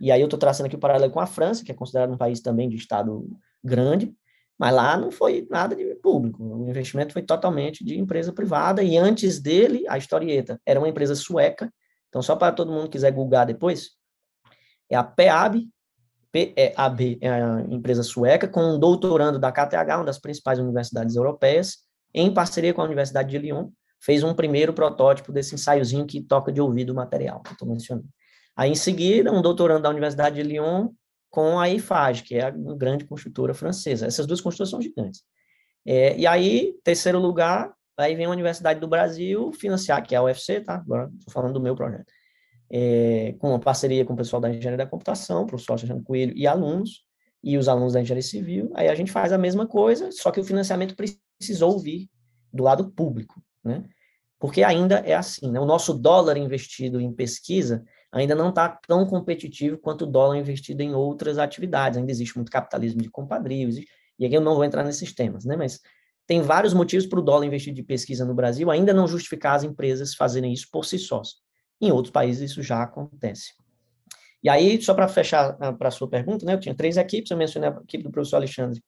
E 0.00 0.10
aí 0.10 0.20
eu 0.20 0.26
estou 0.26 0.38
traçando 0.38 0.68
aqui 0.68 0.76
o 0.76 0.80
paralelo 0.80 1.12
com 1.12 1.20
a 1.20 1.26
França, 1.26 1.64
que 1.64 1.72
é 1.72 1.74
considerado 1.74 2.12
um 2.12 2.16
país 2.16 2.40
também 2.40 2.68
de 2.68 2.76
Estado 2.76 3.28
grande, 3.62 4.14
mas 4.58 4.74
lá 4.74 4.96
não 4.96 5.10
foi 5.10 5.46
nada 5.50 5.74
de 5.74 5.94
público. 5.96 6.42
O 6.42 6.68
investimento 6.68 7.12
foi 7.12 7.22
totalmente 7.22 7.84
de 7.84 7.98
empresa 7.98 8.32
privada. 8.32 8.82
E 8.82 8.96
antes 8.96 9.40
dele, 9.40 9.84
a 9.88 9.98
historieta 9.98 10.60
era 10.64 10.78
uma 10.78 10.88
empresa 10.88 11.14
sueca. 11.14 11.72
Então, 12.08 12.22
só 12.22 12.36
para 12.36 12.52
todo 12.52 12.72
mundo 12.72 12.88
quiser 12.88 13.10
googar 13.10 13.46
depois, 13.46 13.90
é 14.88 14.96
a 14.96 15.02
PEAB, 15.02 15.68
PEAB 16.30 17.18
é 17.20 17.30
a 17.30 17.60
empresa 17.68 18.02
sueca, 18.02 18.46
com 18.46 18.74
um 18.74 18.78
doutorando 18.78 19.38
da 19.38 19.50
KTH, 19.50 19.96
uma 19.96 20.04
das 20.04 20.18
principais 20.18 20.58
universidades 20.58 21.16
europeias, 21.16 21.78
em 22.14 22.32
parceria 22.32 22.74
com 22.74 22.80
a 22.80 22.84
Universidade 22.84 23.30
de 23.30 23.38
Lyon, 23.38 23.70
fez 24.00 24.22
um 24.22 24.34
primeiro 24.34 24.72
protótipo 24.72 25.32
desse 25.32 25.54
ensaiozinho 25.54 26.06
que 26.06 26.20
toca 26.20 26.52
de 26.52 26.60
ouvido 26.60 26.90
o 26.90 26.94
material 26.94 27.40
que 27.40 27.50
eu 27.50 27.52
estou 27.52 27.68
mencionando. 27.68 28.08
Aí, 28.56 28.70
em 28.70 28.74
seguida, 28.74 29.32
um 29.32 29.40
doutorando 29.40 29.82
da 29.82 29.90
Universidade 29.90 30.36
de 30.36 30.42
Lyon 30.42 30.90
com 31.30 31.58
a 31.58 31.70
IFAG, 31.70 32.22
que 32.22 32.34
é 32.34 32.42
a 32.42 32.50
grande 32.50 33.06
construtora 33.06 33.54
francesa. 33.54 34.06
Essas 34.06 34.26
duas 34.26 34.40
construtoras 34.40 34.70
são 34.70 34.82
gigantes. 34.82 35.22
É, 35.86 36.16
e 36.16 36.26
aí, 36.26 36.74
terceiro 36.84 37.18
lugar, 37.18 37.72
aí 37.96 38.14
vem 38.14 38.26
a 38.26 38.30
Universidade 38.30 38.78
do 38.78 38.86
Brasil 38.86 39.52
financiar, 39.52 40.02
que 40.02 40.14
é 40.14 40.18
a 40.18 40.22
UFC, 40.22 40.60
tá? 40.60 40.74
Agora 40.74 41.10
estou 41.18 41.32
falando 41.32 41.54
do 41.54 41.60
meu 41.60 41.74
projeto. 41.74 42.12
É, 42.70 43.34
com 43.38 43.50
uma 43.50 43.58
parceria 43.58 44.04
com 44.04 44.12
o 44.12 44.16
pessoal 44.16 44.40
da 44.40 44.50
Engenharia 44.50 44.78
da 44.78 44.86
Computação, 44.86 45.46
professor 45.46 45.72
Alexandre 45.72 46.04
Coelho 46.04 46.32
e 46.36 46.46
alunos, 46.46 47.04
e 47.42 47.58
os 47.58 47.68
alunos 47.68 47.94
da 47.94 48.00
Engenharia 48.00 48.22
Civil. 48.22 48.70
Aí 48.74 48.88
a 48.88 48.94
gente 48.94 49.10
faz 49.10 49.32
a 49.32 49.38
mesma 49.38 49.66
coisa, 49.66 50.10
só 50.12 50.30
que 50.30 50.40
o 50.40 50.44
financiamento 50.44 50.94
precisou 51.42 51.78
vir 51.78 52.08
do 52.52 52.62
lado 52.62 52.90
público, 52.90 53.42
né? 53.64 53.84
Porque 54.38 54.62
ainda 54.62 54.96
é 54.96 55.14
assim, 55.14 55.50
né? 55.50 55.60
O 55.60 55.64
nosso 55.64 55.94
dólar 55.94 56.36
investido 56.36 57.00
em 57.00 57.12
pesquisa 57.12 57.84
ainda 58.10 58.34
não 58.34 58.50
está 58.50 58.68
tão 58.86 59.06
competitivo 59.06 59.78
quanto 59.78 60.02
o 60.02 60.06
dólar 60.06 60.36
investido 60.36 60.82
em 60.82 60.94
outras 60.94 61.38
atividades. 61.38 61.98
Ainda 61.98 62.10
existe 62.10 62.36
muito 62.36 62.50
capitalismo 62.50 63.00
de 63.00 63.08
compadrio, 63.08 63.70
e 64.18 64.26
aqui 64.26 64.34
eu 64.34 64.40
não 64.40 64.54
vou 64.54 64.64
entrar 64.64 64.84
nesses 64.84 65.12
temas, 65.14 65.44
né? 65.44 65.56
Mas 65.56 65.80
tem 66.26 66.40
vários 66.42 66.72
motivos 66.72 67.06
para 67.06 67.18
o 67.18 67.22
dólar 67.22 67.46
investido 67.46 67.80
em 67.80 67.84
pesquisa 67.84 68.24
no 68.24 68.34
Brasil 68.34 68.70
ainda 68.70 68.92
não 68.92 69.08
justificar 69.08 69.56
as 69.56 69.64
empresas 69.64 70.14
fazerem 70.14 70.52
isso 70.52 70.68
por 70.70 70.84
si 70.84 70.98
sós. 70.98 71.36
Em 71.80 71.90
outros 71.90 72.12
países 72.12 72.50
isso 72.50 72.62
já 72.62 72.82
acontece. 72.82 73.52
E 74.42 74.48
aí, 74.48 74.80
só 74.82 74.92
para 74.92 75.08
fechar 75.08 75.56
ah, 75.60 75.72
para 75.72 75.88
a 75.88 75.90
sua 75.90 76.08
pergunta, 76.08 76.44
né, 76.44 76.54
eu 76.54 76.60
tinha 76.60 76.74
três 76.74 76.96
equipes, 76.96 77.30
eu 77.30 77.36
mencionei 77.36 77.70
a 77.70 77.80
equipe 77.82 78.02
do 78.02 78.10
professor 78.10 78.36
Alexandre 78.36 78.82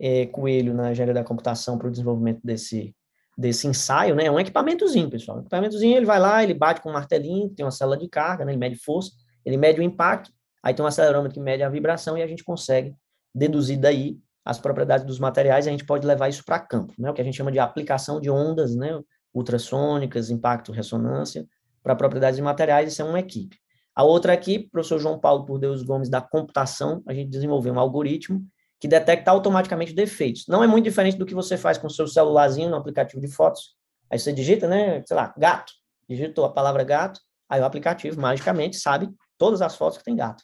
é, 0.00 0.26
Coelho 0.26 0.72
na 0.72 0.90
engenharia 0.90 1.14
da 1.14 1.22
computação 1.22 1.76
para 1.76 1.86
o 1.86 1.90
desenvolvimento 1.90 2.40
desse, 2.42 2.96
desse 3.36 3.66
ensaio, 3.66 4.14
né? 4.14 4.24
É 4.24 4.30
um 4.30 4.40
equipamentozinho, 4.40 5.10
pessoal. 5.10 5.36
Um 5.38 5.40
equipamentozinho, 5.40 5.96
ele 5.96 6.06
vai 6.06 6.18
lá, 6.18 6.42
ele 6.42 6.54
bate 6.54 6.80
com 6.80 6.88
um 6.88 6.92
martelinho, 6.92 7.50
tem 7.50 7.64
uma 7.64 7.70
célula 7.70 7.98
de 7.98 8.08
carga, 8.08 8.44
né? 8.44 8.52
Ele 8.52 8.58
mede 8.58 8.76
força, 8.76 9.10
ele 9.44 9.58
mede 9.58 9.78
o 9.78 9.82
impacto, 9.82 10.32
aí 10.62 10.72
tem 10.72 10.82
um 10.82 10.88
acelerômetro 10.88 11.34
que 11.34 11.40
mede 11.40 11.62
a 11.62 11.68
vibração 11.68 12.16
e 12.16 12.22
a 12.22 12.26
gente 12.26 12.42
consegue 12.42 12.94
deduzir 13.34 13.78
daí 13.78 14.18
as 14.44 14.58
propriedades 14.58 15.04
dos 15.04 15.18
materiais 15.18 15.66
e 15.66 15.68
a 15.68 15.72
gente 15.72 15.84
pode 15.84 16.06
levar 16.06 16.28
isso 16.28 16.44
para 16.44 16.58
campo, 16.58 16.94
né? 16.98 17.10
O 17.10 17.14
que 17.14 17.20
a 17.20 17.24
gente 17.24 17.36
chama 17.36 17.52
de 17.52 17.58
aplicação 17.58 18.20
de 18.20 18.30
ondas, 18.30 18.74
né? 18.74 18.98
Ultrassônicas, 19.34 20.30
impacto, 20.30 20.72
ressonância, 20.72 21.46
para 21.82 21.94
propriedades 21.94 22.36
de 22.36 22.42
materiais, 22.42 22.92
isso 22.92 23.02
é 23.02 23.04
uma 23.04 23.20
equipe. 23.20 23.56
A 23.94 24.02
outra 24.02 24.32
equipe, 24.32 24.70
professor 24.70 24.98
João 24.98 25.18
Paulo 25.18 25.44
Por 25.44 25.58
Deus 25.58 25.82
Gomes, 25.82 26.08
da 26.08 26.20
computação, 26.20 27.02
a 27.06 27.12
gente 27.12 27.28
desenvolveu 27.28 27.74
um 27.74 27.78
algoritmo 27.78 28.42
que 28.80 28.88
detecta 28.88 29.30
automaticamente 29.30 29.92
defeitos. 29.92 30.46
Não 30.48 30.64
é 30.64 30.66
muito 30.66 30.84
diferente 30.84 31.18
do 31.18 31.26
que 31.26 31.34
você 31.34 31.58
faz 31.58 31.76
com 31.76 31.86
o 31.86 31.90
seu 31.90 32.08
celularzinho 32.08 32.70
no 32.70 32.76
aplicativo 32.76 33.20
de 33.20 33.28
fotos. 33.28 33.76
Aí 34.10 34.18
você 34.18 34.32
digita, 34.32 34.66
né, 34.66 35.02
sei 35.06 35.16
lá, 35.16 35.34
gato. 35.36 35.72
Digitou 36.08 36.44
a 36.46 36.50
palavra 36.50 36.82
gato, 36.82 37.20
aí 37.48 37.60
o 37.60 37.64
aplicativo 37.64 38.20
magicamente 38.20 38.76
sabe 38.76 39.08
todas 39.38 39.60
as 39.62 39.76
fotos 39.76 39.98
que 39.98 40.04
tem 40.04 40.16
gato. 40.16 40.42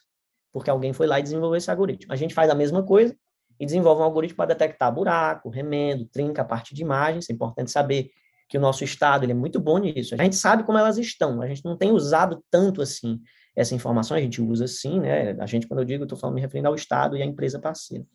Porque 0.53 0.69
alguém 0.69 0.93
foi 0.93 1.07
lá 1.07 1.19
e 1.19 1.23
desenvolveu 1.23 1.57
esse 1.57 1.69
algoritmo. 1.69 2.13
A 2.13 2.15
gente 2.15 2.33
faz 2.33 2.49
a 2.49 2.55
mesma 2.55 2.83
coisa 2.83 3.13
e 3.59 3.65
desenvolve 3.65 4.01
um 4.01 4.05
algoritmo 4.05 4.37
para 4.37 4.53
detectar 4.53 4.93
buraco, 4.93 5.49
remendo, 5.49 6.05
trinca 6.05 6.43
a 6.43 6.45
parte 6.45 6.75
de 6.75 6.81
imagens. 6.83 7.29
É 7.29 7.33
importante 7.33 7.71
saber 7.71 8.11
que 8.47 8.57
o 8.57 8.61
nosso 8.61 8.83
estado 8.83 9.25
ele 9.25 9.31
é 9.31 9.35
muito 9.35 9.59
bom 9.59 9.79
nisso. 9.79 10.13
A 10.13 10.23
gente 10.23 10.35
sabe 10.35 10.63
como 10.63 10.77
elas 10.77 10.97
estão, 10.97 11.41
a 11.41 11.47
gente 11.47 11.65
não 11.65 11.75
tem 11.75 11.91
usado 11.91 12.41
tanto 12.49 12.81
assim 12.81 13.19
essa 13.55 13.73
informação, 13.73 14.15
a 14.15 14.21
gente 14.21 14.39
usa 14.41 14.67
sim, 14.67 14.99
né? 14.99 15.31
A 15.39 15.47
gente, 15.47 15.67
quando 15.67 15.79
eu 15.79 15.85
digo, 15.85 16.03
eu 16.03 16.05
estou 16.05 16.17
falando 16.17 16.35
me 16.35 16.41
referindo 16.41 16.67
ao 16.67 16.75
estado 16.75 17.17
e 17.17 17.23
à 17.23 17.25
empresa 17.25 17.59
parceira. 17.59 18.05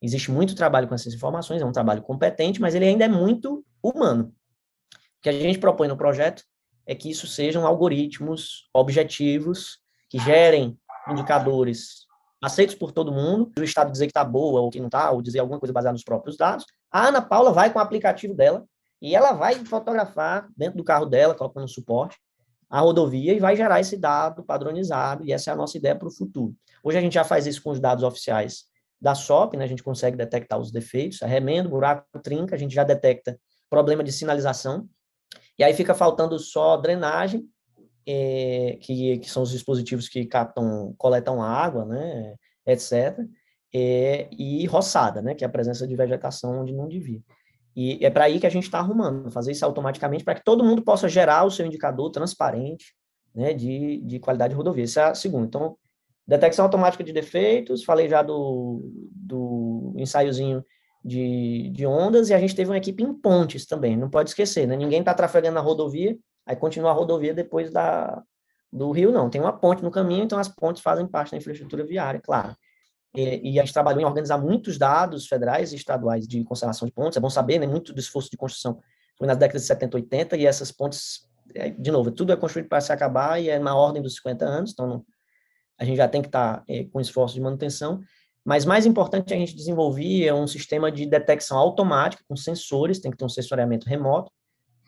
Existe 0.00 0.30
muito 0.30 0.54
trabalho 0.54 0.86
com 0.86 0.94
essas 0.94 1.14
informações, 1.14 1.62
é 1.62 1.64
um 1.64 1.72
trabalho 1.72 2.02
competente, 2.02 2.60
mas 2.60 2.74
ele 2.74 2.84
ainda 2.84 3.04
é 3.04 3.08
muito 3.08 3.64
humano. 3.82 4.32
O 4.94 5.22
que 5.22 5.28
a 5.28 5.32
gente 5.32 5.58
propõe 5.58 5.88
no 5.88 5.96
projeto 5.96 6.44
é 6.86 6.94
que 6.94 7.10
isso 7.10 7.26
sejam 7.26 7.66
algoritmos 7.66 8.68
objetivos 8.72 9.78
que 10.08 10.18
gerem 10.18 10.78
indicadores 11.08 12.06
aceitos 12.42 12.74
por 12.74 12.92
todo 12.92 13.10
mundo, 13.10 13.50
o 13.58 13.64
Estado 13.64 13.90
dizer 13.90 14.06
que 14.06 14.10
está 14.10 14.24
boa 14.24 14.60
ou 14.60 14.70
que 14.70 14.78
não 14.78 14.86
está, 14.86 15.10
ou 15.10 15.22
dizer 15.22 15.40
alguma 15.40 15.58
coisa 15.58 15.72
baseada 15.72 15.94
nos 15.94 16.04
próprios 16.04 16.36
dados. 16.36 16.64
A 16.90 17.08
Ana 17.08 17.20
Paula 17.20 17.52
vai 17.52 17.72
com 17.72 17.78
o 17.78 17.82
aplicativo 17.82 18.34
dela 18.34 18.64
e 19.00 19.16
ela 19.16 19.32
vai 19.32 19.54
fotografar 19.64 20.48
dentro 20.56 20.76
do 20.76 20.84
carro 20.84 21.06
dela, 21.06 21.34
colocando 21.34 21.68
suporte, 21.68 22.18
a 22.68 22.80
rodovia 22.80 23.32
e 23.32 23.38
vai 23.38 23.56
gerar 23.56 23.80
esse 23.80 23.96
dado 23.96 24.42
padronizado, 24.44 25.24
e 25.24 25.32
essa 25.32 25.50
é 25.50 25.52
a 25.52 25.56
nossa 25.56 25.76
ideia 25.76 25.96
para 25.96 26.08
o 26.08 26.10
futuro. 26.10 26.54
Hoje 26.82 26.98
a 26.98 27.00
gente 27.00 27.14
já 27.14 27.24
faz 27.24 27.46
isso 27.46 27.62
com 27.62 27.70
os 27.70 27.80
dados 27.80 28.04
oficiais 28.04 28.64
da 29.00 29.14
SOP, 29.14 29.56
né, 29.56 29.64
a 29.64 29.68
gente 29.68 29.82
consegue 29.82 30.16
detectar 30.16 30.58
os 30.58 30.72
defeitos, 30.72 31.22
a 31.22 31.26
remendo, 31.26 31.68
buraco, 31.68 32.06
trinca, 32.22 32.54
a 32.54 32.58
gente 32.58 32.74
já 32.74 32.84
detecta 32.84 33.38
problema 33.68 34.02
de 34.02 34.12
sinalização, 34.12 34.88
e 35.58 35.64
aí 35.64 35.74
fica 35.74 35.94
faltando 35.94 36.38
só 36.38 36.76
drenagem, 36.76 37.48
é, 38.06 38.78
que, 38.80 39.18
que 39.18 39.30
são 39.30 39.42
os 39.42 39.50
dispositivos 39.50 40.08
que 40.08 40.24
captam, 40.26 40.94
coletam 40.96 41.42
água, 41.42 41.84
né, 41.84 42.34
etc., 42.66 43.18
é, 43.74 44.28
e 44.32 44.64
roçada, 44.66 45.20
né, 45.20 45.34
que 45.34 45.44
é 45.44 45.46
a 45.46 45.50
presença 45.50 45.86
de 45.86 45.96
vegetação 45.96 46.60
onde 46.60 46.72
não 46.72 46.88
devia. 46.88 47.20
E 47.74 48.02
é 48.02 48.08
para 48.08 48.24
aí 48.24 48.40
que 48.40 48.46
a 48.46 48.50
gente 48.50 48.64
está 48.64 48.78
arrumando, 48.78 49.30
fazer 49.30 49.52
isso 49.52 49.64
automaticamente 49.64 50.24
para 50.24 50.34
que 50.34 50.44
todo 50.44 50.64
mundo 50.64 50.82
possa 50.82 51.08
gerar 51.08 51.44
o 51.44 51.50
seu 51.50 51.66
indicador 51.66 52.10
transparente, 52.10 52.94
né, 53.34 53.52
de, 53.52 53.98
de 53.98 54.18
qualidade 54.18 54.52
de 54.52 54.56
rodovia. 54.56 54.84
Essa 54.84 55.00
é 55.00 55.04
a 55.10 55.14
segunda. 55.14 55.46
Então, 55.46 55.76
detecção 56.26 56.64
automática 56.64 57.04
de 57.04 57.12
defeitos, 57.12 57.84
falei 57.84 58.08
já 58.08 58.22
do, 58.22 58.82
do 59.12 59.94
ensaiozinho 59.96 60.64
de, 61.04 61.70
de 61.70 61.86
ondas, 61.86 62.30
e 62.30 62.34
a 62.34 62.38
gente 62.38 62.54
teve 62.54 62.70
uma 62.70 62.76
equipe 62.76 63.02
em 63.02 63.14
pontes 63.14 63.66
também, 63.66 63.96
não 63.96 64.10
pode 64.10 64.30
esquecer, 64.30 64.66
né? 64.66 64.76
Ninguém 64.76 65.00
está 65.00 65.14
trafegando 65.14 65.54
na 65.54 65.60
rodovia, 65.60 66.18
aí 66.44 66.56
continua 66.56 66.90
a 66.90 66.94
rodovia 66.94 67.32
depois 67.32 67.70
da, 67.70 68.22
do 68.72 68.90
rio, 68.90 69.12
não. 69.12 69.30
Tem 69.30 69.40
uma 69.40 69.52
ponte 69.52 69.82
no 69.82 69.90
caminho, 69.90 70.24
então 70.24 70.38
as 70.38 70.48
pontes 70.48 70.82
fazem 70.82 71.06
parte 71.06 71.30
da 71.30 71.36
infraestrutura 71.36 71.84
viária, 71.84 72.20
claro. 72.20 72.56
E, 73.14 73.52
e 73.52 73.60
a 73.60 73.62
gente 73.64 73.72
trabalhou 73.72 74.02
em 74.02 74.04
organizar 74.04 74.38
muitos 74.38 74.76
dados 74.76 75.26
federais 75.26 75.72
e 75.72 75.76
estaduais 75.76 76.26
de 76.26 76.42
conservação 76.44 76.86
de 76.86 76.92
pontes, 76.92 77.16
é 77.16 77.20
bom 77.20 77.30
saber, 77.30 77.60
né? 77.60 77.66
Muito 77.66 77.92
do 77.92 78.00
esforço 78.00 78.30
de 78.30 78.36
construção 78.36 78.80
foi 79.16 79.26
nas 79.26 79.36
décadas 79.36 79.62
de 79.62 79.68
70 79.68 79.96
80, 79.96 80.36
e 80.36 80.46
essas 80.46 80.70
pontes, 80.70 81.26
é, 81.54 81.70
de 81.70 81.90
novo, 81.90 82.10
tudo 82.10 82.32
é 82.32 82.36
construído 82.36 82.68
para 82.68 82.80
se 82.80 82.92
acabar 82.92 83.40
e 83.40 83.48
é 83.48 83.58
na 83.58 83.74
ordem 83.74 84.02
dos 84.02 84.16
50 84.16 84.44
anos, 84.44 84.72
então 84.72 84.86
não, 84.86 85.04
a 85.78 85.84
gente 85.84 85.96
já 85.96 86.08
tem 86.08 86.22
que 86.22 86.28
estar 86.28 86.58
tá, 86.58 86.64
é, 86.68 86.84
com 86.84 87.00
esforço 87.00 87.34
de 87.34 87.40
manutenção, 87.40 88.00
mas 88.44 88.64
mais 88.64 88.86
importante 88.86 89.34
a 89.34 89.36
gente 89.36 89.56
desenvolver 89.56 90.24
é 90.24 90.32
um 90.32 90.46
sistema 90.46 90.90
de 90.90 91.04
detecção 91.04 91.58
automática 91.58 92.22
com 92.28 92.36
sensores, 92.36 93.00
tem 93.00 93.10
que 93.10 93.16
ter 93.16 93.24
um 93.24 93.28
sensoriamento 93.28 93.88
remoto, 93.88 94.30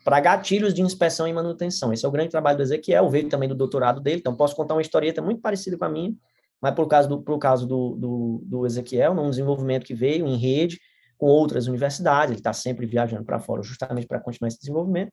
para 0.03 0.19
gatilhos 0.19 0.73
de 0.73 0.81
inspeção 0.81 1.27
e 1.27 1.33
manutenção. 1.33 1.91
Esse 1.91 2.05
é 2.05 2.07
o 2.07 2.11
grande 2.11 2.29
trabalho 2.29 2.57
do 2.57 2.63
Ezequiel, 2.63 3.09
veio 3.09 3.27
também 3.27 3.49
do 3.49 3.55
doutorado 3.55 3.99
dele, 3.99 4.19
então 4.19 4.35
posso 4.35 4.55
contar 4.55 4.75
uma 4.75 4.81
historieta 4.81 5.21
muito 5.21 5.41
parecida 5.41 5.77
com 5.77 5.85
a 5.85 5.89
minha, 5.89 6.15
mas 6.61 6.73
por 6.73 6.87
caso 6.87 7.09
do, 7.09 7.21
por 7.21 7.37
caso 7.37 7.67
do, 7.67 7.95
do, 7.95 8.41
do 8.45 8.65
Ezequiel, 8.65 9.13
num 9.13 9.29
desenvolvimento 9.29 9.85
que 9.85 9.93
veio 9.93 10.25
em 10.25 10.37
rede 10.37 10.79
com 11.17 11.27
outras 11.27 11.67
universidades, 11.67 12.31
ele 12.31 12.39
está 12.39 12.53
sempre 12.53 12.85
viajando 12.85 13.25
para 13.25 13.39
fora 13.39 13.61
justamente 13.61 14.07
para 14.07 14.21
continuar 14.21 14.47
esse 14.47 14.59
desenvolvimento, 14.59 15.11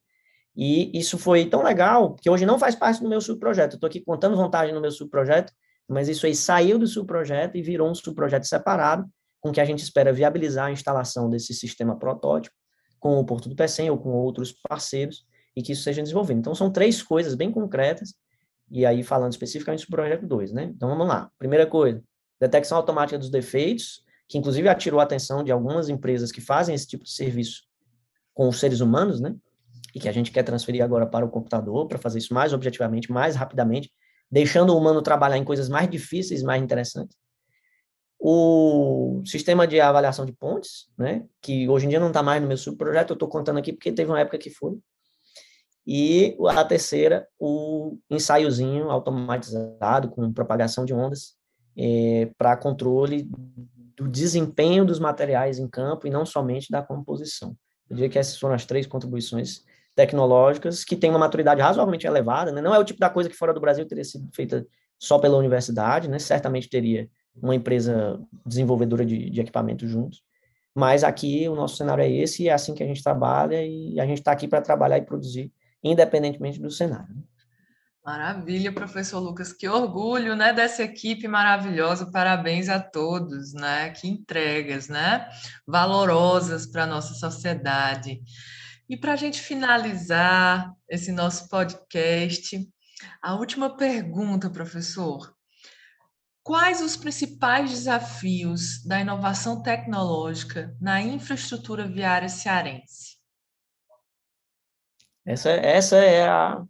e 0.56 0.96
isso 0.98 1.18
foi 1.18 1.44
tão 1.44 1.62
legal 1.62 2.14
que 2.14 2.30
hoje 2.30 2.46
não 2.46 2.58
faz 2.58 2.74
parte 2.74 3.02
do 3.02 3.08
meu 3.08 3.20
subprojeto. 3.20 3.74
Eu 3.74 3.76
estou 3.76 3.88
aqui 3.88 4.00
contando 4.00 4.36
vantagem 4.36 4.74
no 4.74 4.80
meu 4.80 4.90
subprojeto, 4.90 5.52
mas 5.88 6.08
isso 6.08 6.26
aí 6.26 6.34
saiu 6.34 6.78
do 6.78 6.86
subprojeto 6.86 7.56
e 7.56 7.62
virou 7.62 7.90
um 7.90 7.94
subprojeto 7.94 8.46
separado, 8.46 9.06
com 9.40 9.52
que 9.52 9.60
a 9.60 9.64
gente 9.64 9.82
espera 9.82 10.12
viabilizar 10.12 10.66
a 10.66 10.72
instalação 10.72 11.30
desse 11.30 11.54
sistema 11.54 11.98
protótipo 11.98 12.54
com 12.98 13.18
o 13.18 13.24
Porto 13.24 13.48
do 13.48 13.54
Pecém 13.54 13.90
ou 13.90 13.98
com 13.98 14.10
outros 14.10 14.52
parceiros 14.52 15.24
e 15.54 15.62
que 15.62 15.72
isso 15.72 15.82
seja 15.82 16.02
desenvolvido. 16.02 16.40
Então, 16.40 16.54
são 16.54 16.70
três 16.70 17.02
coisas 17.02 17.34
bem 17.34 17.50
concretas, 17.50 18.14
e 18.70 18.84
aí 18.84 19.02
falando 19.02 19.32
especificamente 19.32 19.86
do 19.86 19.90
projeto 19.90 20.26
2, 20.26 20.52
né? 20.52 20.64
Então, 20.64 20.88
vamos 20.88 21.06
lá. 21.06 21.30
Primeira 21.38 21.66
coisa, 21.66 22.02
detecção 22.40 22.76
automática 22.76 23.18
dos 23.18 23.30
defeitos, 23.30 24.02
que 24.28 24.36
inclusive 24.36 24.68
atirou 24.68 25.00
a 25.00 25.04
atenção 25.04 25.44
de 25.44 25.52
algumas 25.52 25.88
empresas 25.88 26.32
que 26.32 26.40
fazem 26.40 26.74
esse 26.74 26.86
tipo 26.86 27.04
de 27.04 27.12
serviço 27.12 27.62
com 28.34 28.48
os 28.48 28.58
seres 28.58 28.80
humanos, 28.80 29.20
né? 29.20 29.34
E 29.94 30.00
que 30.00 30.08
a 30.08 30.12
gente 30.12 30.30
quer 30.30 30.42
transferir 30.42 30.82
agora 30.82 31.06
para 31.06 31.24
o 31.24 31.30
computador, 31.30 31.86
para 31.86 31.96
fazer 31.96 32.18
isso 32.18 32.34
mais 32.34 32.52
objetivamente, 32.52 33.10
mais 33.10 33.34
rapidamente, 33.34 33.90
deixando 34.30 34.70
o 34.74 34.78
humano 34.78 35.02
trabalhar 35.02 35.36
em 35.36 35.44
coisas 35.44 35.68
mais 35.68 35.88
difíceis, 35.88 36.42
mais 36.42 36.62
interessantes. 36.62 37.16
O 38.18 39.22
sistema 39.26 39.66
de 39.66 39.80
avaliação 39.80 40.24
de 40.24 40.32
pontes, 40.32 40.88
né, 40.98 41.24
que 41.40 41.68
hoje 41.68 41.86
em 41.86 41.88
dia 41.88 42.00
não 42.00 42.08
está 42.08 42.22
mais 42.22 42.40
no 42.40 42.48
meu 42.48 42.56
subprojeto, 42.56 43.12
eu 43.12 43.14
estou 43.14 43.28
contando 43.28 43.58
aqui 43.58 43.72
porque 43.72 43.92
teve 43.92 44.10
uma 44.10 44.20
época 44.20 44.38
que 44.38 44.50
foi. 44.50 44.78
E 45.86 46.36
a 46.48 46.64
terceira, 46.64 47.28
o 47.38 47.96
ensaiozinho 48.10 48.90
automatizado 48.90 50.08
com 50.08 50.32
propagação 50.32 50.84
de 50.84 50.92
ondas 50.92 51.36
é, 51.76 52.28
para 52.36 52.56
controle 52.56 53.30
do 53.96 54.08
desempenho 54.08 54.84
dos 54.84 54.98
materiais 54.98 55.58
em 55.58 55.68
campo 55.68 56.06
e 56.06 56.10
não 56.10 56.26
somente 56.26 56.70
da 56.70 56.82
composição. 56.82 57.56
Eu 57.88 57.96
diria 57.96 58.10
que 58.10 58.18
essas 58.18 58.38
foram 58.38 58.54
as 58.54 58.66
três 58.66 58.86
contribuições 58.86 59.64
tecnológicas 59.96 60.84
que 60.84 60.94
têm 60.94 61.10
uma 61.10 61.18
maturidade 61.18 61.60
razoavelmente 61.60 62.06
elevada, 62.06 62.52
né? 62.52 62.60
não 62.60 62.74
é 62.74 62.78
o 62.78 62.84
tipo 62.84 63.00
da 63.00 63.10
coisa 63.10 63.28
que 63.28 63.34
fora 63.34 63.54
do 63.54 63.60
Brasil 63.60 63.86
teria 63.86 64.04
sido 64.04 64.28
feita 64.32 64.64
só 64.98 65.18
pela 65.18 65.38
universidade, 65.38 66.08
né? 66.08 66.18
certamente 66.18 66.68
teria 66.68 67.08
uma 67.34 67.54
empresa 67.54 68.20
desenvolvedora 68.44 69.04
de, 69.04 69.30
de 69.30 69.40
equipamentos 69.40 69.90
juntos, 69.90 70.22
mas 70.74 71.02
aqui 71.02 71.48
o 71.48 71.54
nosso 71.54 71.76
cenário 71.76 72.04
é 72.04 72.10
esse, 72.10 72.44
e 72.44 72.48
é 72.48 72.52
assim 72.52 72.74
que 72.74 72.82
a 72.82 72.86
gente 72.86 73.02
trabalha, 73.02 73.64
e 73.64 73.98
a 73.98 74.06
gente 74.06 74.18
está 74.18 74.32
aqui 74.32 74.46
para 74.46 74.60
trabalhar 74.60 74.98
e 74.98 75.02
produzir, 75.02 75.50
independentemente 75.82 76.60
do 76.60 76.70
cenário. 76.70 77.14
Né? 77.14 77.22
Maravilha, 78.04 78.70
professor 78.72 79.18
Lucas, 79.18 79.52
que 79.52 79.66
orgulho, 79.66 80.36
né, 80.36 80.52
dessa 80.52 80.84
equipe 80.84 81.26
maravilhosa. 81.26 82.08
Parabéns 82.08 82.68
a 82.68 82.78
todos, 82.78 83.52
né? 83.52 83.90
Que 83.90 84.06
entregas, 84.06 84.86
né? 84.88 85.28
Valorosas 85.66 86.66
para 86.66 86.84
a 86.84 86.86
nossa 86.86 87.14
sociedade. 87.14 88.22
E 88.88 88.96
para 88.96 89.14
a 89.14 89.16
gente 89.16 89.40
finalizar 89.40 90.72
esse 90.88 91.10
nosso 91.10 91.48
podcast, 91.48 92.68
a 93.20 93.34
última 93.34 93.76
pergunta, 93.76 94.48
professor. 94.48 95.34
Quais 96.42 96.80
os 96.80 96.96
principais 96.96 97.70
desafios 97.70 98.84
da 98.84 99.00
inovação 99.00 99.60
tecnológica 99.62 100.76
na 100.80 101.02
infraestrutura 101.02 101.88
viária 101.88 102.28
cearense? 102.28 103.16
Essa, 105.24 105.50
essa 105.50 105.96
é 105.96 106.28
a 106.28 106.64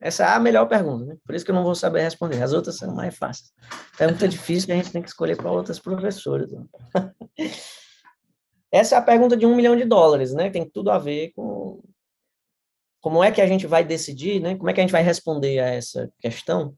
essa 0.00 0.22
é 0.22 0.28
a 0.28 0.38
melhor 0.38 0.66
pergunta, 0.66 1.06
né? 1.06 1.16
Por 1.24 1.34
isso 1.34 1.46
que 1.46 1.50
eu 1.50 1.54
não 1.54 1.64
vou 1.64 1.74
saber 1.74 2.02
responder. 2.02 2.42
As 2.42 2.52
outras 2.52 2.76
são 2.76 2.94
mais 2.94 3.16
fáceis. 3.16 3.50
Pergunta 3.96 4.28
difícil 4.28 4.66
que 4.66 4.72
a 4.72 4.76
gente 4.76 4.92
tem 4.92 5.00
que 5.00 5.08
escolher 5.08 5.34
para 5.34 5.50
outras 5.50 5.78
professoras. 5.78 6.50
Essa 8.74 8.96
é 8.96 8.98
a 8.98 9.02
pergunta 9.02 9.36
de 9.36 9.46
um 9.46 9.54
milhão 9.54 9.76
de 9.76 9.84
dólares, 9.84 10.34
né? 10.34 10.50
Tem 10.50 10.68
tudo 10.68 10.90
a 10.90 10.98
ver 10.98 11.30
com 11.36 11.80
como 13.00 13.22
é 13.22 13.30
que 13.30 13.40
a 13.40 13.46
gente 13.46 13.68
vai 13.68 13.84
decidir, 13.84 14.40
né? 14.40 14.56
Como 14.56 14.68
é 14.68 14.72
que 14.72 14.80
a 14.80 14.82
gente 14.82 14.90
vai 14.90 15.00
responder 15.00 15.60
a 15.60 15.68
essa 15.68 16.10
questão 16.18 16.74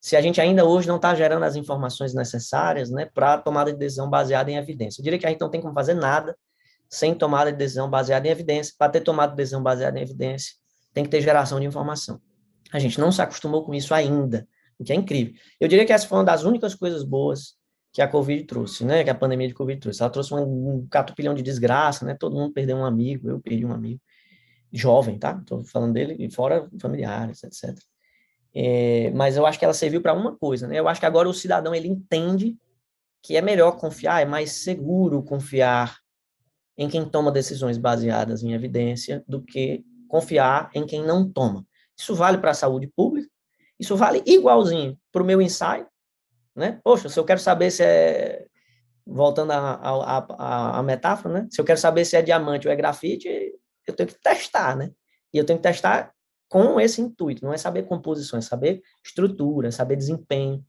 se 0.00 0.14
a 0.14 0.22
gente 0.22 0.40
ainda 0.40 0.64
hoje 0.64 0.86
não 0.86 0.94
está 0.94 1.12
gerando 1.12 1.42
as 1.42 1.56
informações 1.56 2.14
necessárias, 2.14 2.88
né, 2.88 3.04
para 3.12 3.36
tomada 3.36 3.72
de 3.72 3.78
decisão 3.78 4.08
baseada 4.08 4.48
em 4.48 4.58
evidência. 4.58 5.00
Eu 5.00 5.02
diria 5.02 5.18
que 5.18 5.26
a 5.26 5.28
gente 5.28 5.40
não 5.40 5.50
tem 5.50 5.60
como 5.60 5.74
fazer 5.74 5.94
nada 5.94 6.36
sem 6.88 7.16
tomada 7.16 7.50
de 7.50 7.58
decisão 7.58 7.90
baseada 7.90 8.28
em 8.28 8.30
evidência. 8.30 8.72
Para 8.78 8.92
ter 8.92 9.00
tomada 9.00 9.32
de 9.32 9.36
decisão 9.36 9.60
baseada 9.60 9.98
em 9.98 10.02
evidência, 10.02 10.54
tem 10.94 11.02
que 11.02 11.10
ter 11.10 11.20
geração 11.20 11.58
de 11.58 11.66
informação. 11.66 12.20
A 12.72 12.78
gente 12.78 13.00
não 13.00 13.10
se 13.10 13.20
acostumou 13.20 13.64
com 13.64 13.74
isso 13.74 13.92
ainda, 13.92 14.46
o 14.78 14.84
que 14.84 14.92
é 14.92 14.96
incrível. 14.96 15.34
Eu 15.58 15.66
diria 15.66 15.84
que 15.84 15.92
essa 15.92 16.06
foi 16.06 16.18
uma 16.18 16.24
das 16.24 16.44
únicas 16.44 16.76
coisas 16.76 17.02
boas 17.02 17.58
que 17.92 18.00
a 18.00 18.08
Covid 18.08 18.44
trouxe, 18.44 18.84
né? 18.84 19.02
Que 19.02 19.10
a 19.10 19.14
pandemia 19.14 19.48
de 19.48 19.54
Covid 19.54 19.80
trouxe. 19.80 20.02
Ela 20.02 20.10
trouxe 20.10 20.32
um, 20.34 20.86
catupilhão 20.90 21.34
de 21.34 21.42
desgraça, 21.42 22.04
né? 22.04 22.14
Todo 22.14 22.36
mundo 22.36 22.52
perdeu 22.52 22.76
um 22.76 22.84
amigo, 22.84 23.28
eu 23.28 23.40
perdi 23.40 23.64
um 23.64 23.72
amigo. 23.72 24.00
Jovem, 24.72 25.18
tá? 25.18 25.36
Estou 25.40 25.64
falando 25.64 25.94
dele, 25.94 26.16
e 26.18 26.30
fora 26.30 26.68
familiares, 26.80 27.42
etc. 27.42 27.76
É, 28.54 29.10
mas 29.10 29.36
eu 29.36 29.44
acho 29.44 29.58
que 29.58 29.64
ela 29.64 29.74
serviu 29.74 30.00
para 30.00 30.12
uma 30.12 30.36
coisa, 30.36 30.68
né? 30.68 30.78
Eu 30.78 30.88
acho 30.88 31.00
que 31.00 31.06
agora 31.06 31.28
o 31.28 31.34
cidadão, 31.34 31.74
ele 31.74 31.88
entende 31.88 32.56
que 33.22 33.36
é 33.36 33.42
melhor 33.42 33.72
confiar, 33.72 34.22
é 34.22 34.24
mais 34.24 34.52
seguro 34.52 35.22
confiar 35.22 35.98
em 36.78 36.88
quem 36.88 37.04
toma 37.04 37.30
decisões 37.30 37.76
baseadas 37.76 38.42
em 38.42 38.54
evidência 38.54 39.22
do 39.28 39.42
que 39.42 39.84
confiar 40.08 40.70
em 40.74 40.86
quem 40.86 41.04
não 41.04 41.28
toma. 41.28 41.66
Isso 41.96 42.14
vale 42.14 42.38
para 42.38 42.52
a 42.52 42.54
saúde 42.54 42.86
pública, 42.86 43.28
isso 43.78 43.96
vale 43.96 44.22
igualzinho 44.24 44.98
para 45.12 45.22
o 45.22 45.26
meu 45.26 45.42
ensaio, 45.42 45.86
né? 46.60 46.80
Poxa, 46.84 47.08
se 47.08 47.18
eu 47.18 47.24
quero 47.24 47.40
saber 47.40 47.70
se 47.70 47.82
é, 47.82 48.46
voltando 49.04 49.50
à 49.52 50.82
metáfora, 50.84 51.42
né? 51.42 51.48
Se 51.50 51.60
eu 51.60 51.64
quero 51.64 51.78
saber 51.78 52.04
se 52.04 52.16
é 52.16 52.22
diamante 52.22 52.68
ou 52.68 52.72
é 52.72 52.76
grafite, 52.76 53.28
eu 53.86 53.94
tenho 53.94 54.08
que 54.08 54.20
testar, 54.20 54.76
né? 54.76 54.90
E 55.32 55.38
eu 55.38 55.44
tenho 55.44 55.58
que 55.58 55.62
testar 55.62 56.12
com 56.48 56.80
esse 56.80 57.00
intuito, 57.00 57.44
não 57.44 57.52
é 57.52 57.56
saber 57.56 57.84
composição, 57.84 58.38
é 58.38 58.42
saber 58.42 58.82
estrutura, 59.04 59.68
é 59.68 59.70
saber 59.70 59.96
desempenho, 59.96 60.64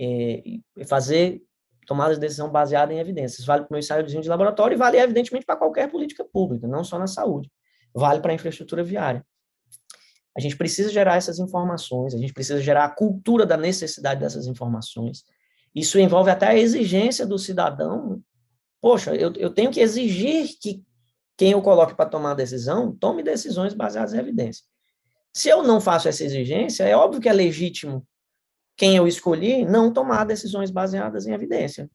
é, 0.00 0.42
e 0.44 0.84
fazer 0.86 1.42
tomadas 1.86 2.16
de 2.16 2.20
decisão 2.20 2.50
baseada 2.50 2.92
em 2.92 2.98
evidências. 2.98 3.46
Vale 3.46 3.62
para 3.62 3.70
o 3.70 3.72
meu 3.72 3.78
ensaiozinho 3.80 4.22
de 4.22 4.28
laboratório 4.28 4.74
e 4.74 4.78
vale, 4.78 4.98
evidentemente, 4.98 5.44
para 5.44 5.56
qualquer 5.56 5.90
política 5.90 6.24
pública, 6.24 6.68
não 6.68 6.84
só 6.84 6.98
na 6.98 7.06
saúde. 7.06 7.50
Vale 7.94 8.20
para 8.20 8.30
a 8.30 8.34
infraestrutura 8.34 8.84
viária. 8.84 9.24
A 10.36 10.40
gente 10.40 10.56
precisa 10.56 10.90
gerar 10.90 11.16
essas 11.16 11.38
informações, 11.38 12.14
a 12.14 12.18
gente 12.18 12.32
precisa 12.32 12.60
gerar 12.60 12.84
a 12.84 12.90
cultura 12.90 13.44
da 13.44 13.56
necessidade 13.56 14.20
dessas 14.20 14.46
informações. 14.46 15.24
Isso 15.74 15.98
envolve 15.98 16.30
até 16.30 16.46
a 16.46 16.56
exigência 16.56 17.26
do 17.26 17.38
cidadão. 17.38 18.22
Poxa, 18.80 19.14
eu, 19.14 19.32
eu 19.34 19.50
tenho 19.50 19.70
que 19.70 19.80
exigir 19.80 20.48
que 20.60 20.82
quem 21.36 21.52
eu 21.52 21.62
coloque 21.62 21.94
para 21.94 22.08
tomar 22.08 22.32
a 22.32 22.34
decisão 22.34 22.94
tome 22.94 23.22
decisões 23.22 23.74
baseadas 23.74 24.14
em 24.14 24.18
evidência. 24.18 24.64
Se 25.32 25.48
eu 25.48 25.62
não 25.62 25.80
faço 25.80 26.08
essa 26.08 26.24
exigência, 26.24 26.84
é 26.84 26.96
óbvio 26.96 27.20
que 27.20 27.28
é 27.28 27.32
legítimo 27.32 28.06
quem 28.76 28.96
eu 28.96 29.06
escolhi 29.06 29.64
não 29.64 29.92
tomar 29.92 30.24
decisões 30.24 30.70
baseadas 30.70 31.26
em 31.26 31.32
evidência. 31.32 31.90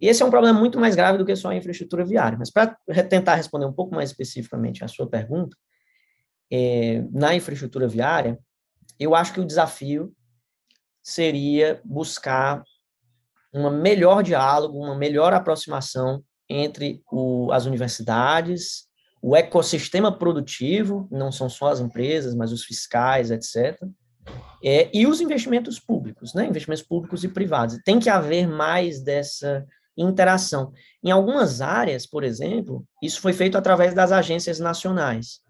E 0.00 0.08
esse 0.08 0.22
é 0.22 0.26
um 0.26 0.30
problema 0.30 0.58
muito 0.58 0.80
mais 0.80 0.94
grave 0.94 1.16
do 1.16 1.24
que 1.24 1.36
só 1.36 1.50
a 1.50 1.54
infraestrutura 1.54 2.04
viária. 2.04 2.36
Mas 2.36 2.50
para 2.50 2.76
tentar 3.08 3.36
responder 3.36 3.66
um 3.66 3.72
pouco 3.72 3.94
mais 3.94 4.10
especificamente 4.10 4.84
a 4.84 4.88
sua 4.88 5.08
pergunta, 5.08 5.56
é, 6.52 7.02
na 7.10 7.34
infraestrutura 7.34 7.88
viária, 7.88 8.38
eu 9.00 9.14
acho 9.14 9.32
que 9.32 9.40
o 9.40 9.46
desafio 9.46 10.14
seria 11.02 11.80
buscar 11.82 12.62
um 13.54 13.70
melhor 13.70 14.22
diálogo, 14.22 14.78
uma 14.78 14.94
melhor 14.94 15.32
aproximação 15.32 16.22
entre 16.48 17.02
o, 17.10 17.50
as 17.52 17.64
universidades, 17.64 18.86
o 19.22 19.34
ecossistema 19.34 20.12
produtivo, 20.12 21.08
não 21.10 21.32
são 21.32 21.48
só 21.48 21.68
as 21.68 21.80
empresas, 21.80 22.34
mas 22.34 22.52
os 22.52 22.64
fiscais, 22.64 23.30
etc., 23.30 23.80
É, 24.64 24.88
e 24.94 25.04
os 25.04 25.20
investimentos 25.20 25.80
públicos, 25.80 26.32
né? 26.34 26.46
Investimentos 26.46 26.84
públicos 26.84 27.24
e 27.24 27.28
privados. 27.28 27.80
Tem 27.84 27.98
que 27.98 28.08
haver 28.08 28.46
mais 28.46 29.02
dessa 29.02 29.66
interação. 29.96 30.72
Em 31.02 31.10
algumas 31.10 31.60
áreas, 31.60 32.06
por 32.06 32.22
exemplo, 32.22 32.84
isso 33.02 33.20
foi 33.20 33.32
feito 33.32 33.58
através 33.58 33.92
das 33.94 34.12
agências 34.12 34.60
nacionais. 34.60 35.40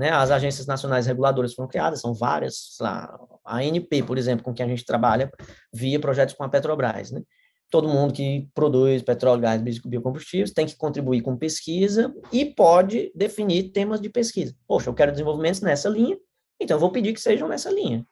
Né? 0.00 0.08
As 0.08 0.30
agências 0.30 0.66
nacionais 0.66 1.06
reguladoras 1.06 1.52
foram 1.52 1.68
criadas, 1.68 2.00
são 2.00 2.14
várias, 2.14 2.78
lá, 2.80 3.20
a 3.44 3.58
ANP, 3.58 4.02
por 4.02 4.16
exemplo, 4.16 4.42
com 4.42 4.54
que 4.54 4.62
a 4.62 4.66
gente 4.66 4.82
trabalha 4.82 5.30
via 5.70 6.00
projetos 6.00 6.34
com 6.34 6.42
a 6.42 6.48
Petrobras. 6.48 7.10
Né? 7.10 7.20
Todo 7.68 7.86
mundo 7.86 8.14
que 8.14 8.48
produz 8.54 9.02
petróleo, 9.02 9.42
gás, 9.42 9.60
biocombustíveis 9.60 10.52
tem 10.52 10.64
que 10.64 10.74
contribuir 10.74 11.20
com 11.20 11.36
pesquisa 11.36 12.14
e 12.32 12.46
pode 12.46 13.12
definir 13.14 13.72
temas 13.72 14.00
de 14.00 14.08
pesquisa. 14.08 14.56
Poxa, 14.66 14.88
eu 14.88 14.94
quero 14.94 15.12
desenvolvimentos 15.12 15.60
nessa 15.60 15.90
linha, 15.90 16.16
então 16.58 16.76
eu 16.76 16.80
vou 16.80 16.90
pedir 16.90 17.12
que 17.12 17.20
sejam 17.20 17.46
nessa 17.46 17.70
linha. 17.70 18.02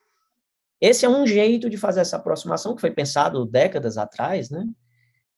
Esse 0.78 1.06
é 1.06 1.08
um 1.08 1.26
jeito 1.26 1.70
de 1.70 1.78
fazer 1.78 2.00
essa 2.00 2.18
aproximação 2.18 2.74
que 2.74 2.82
foi 2.82 2.90
pensado 2.90 3.46
décadas 3.46 3.96
atrás, 3.96 4.50
né? 4.50 4.62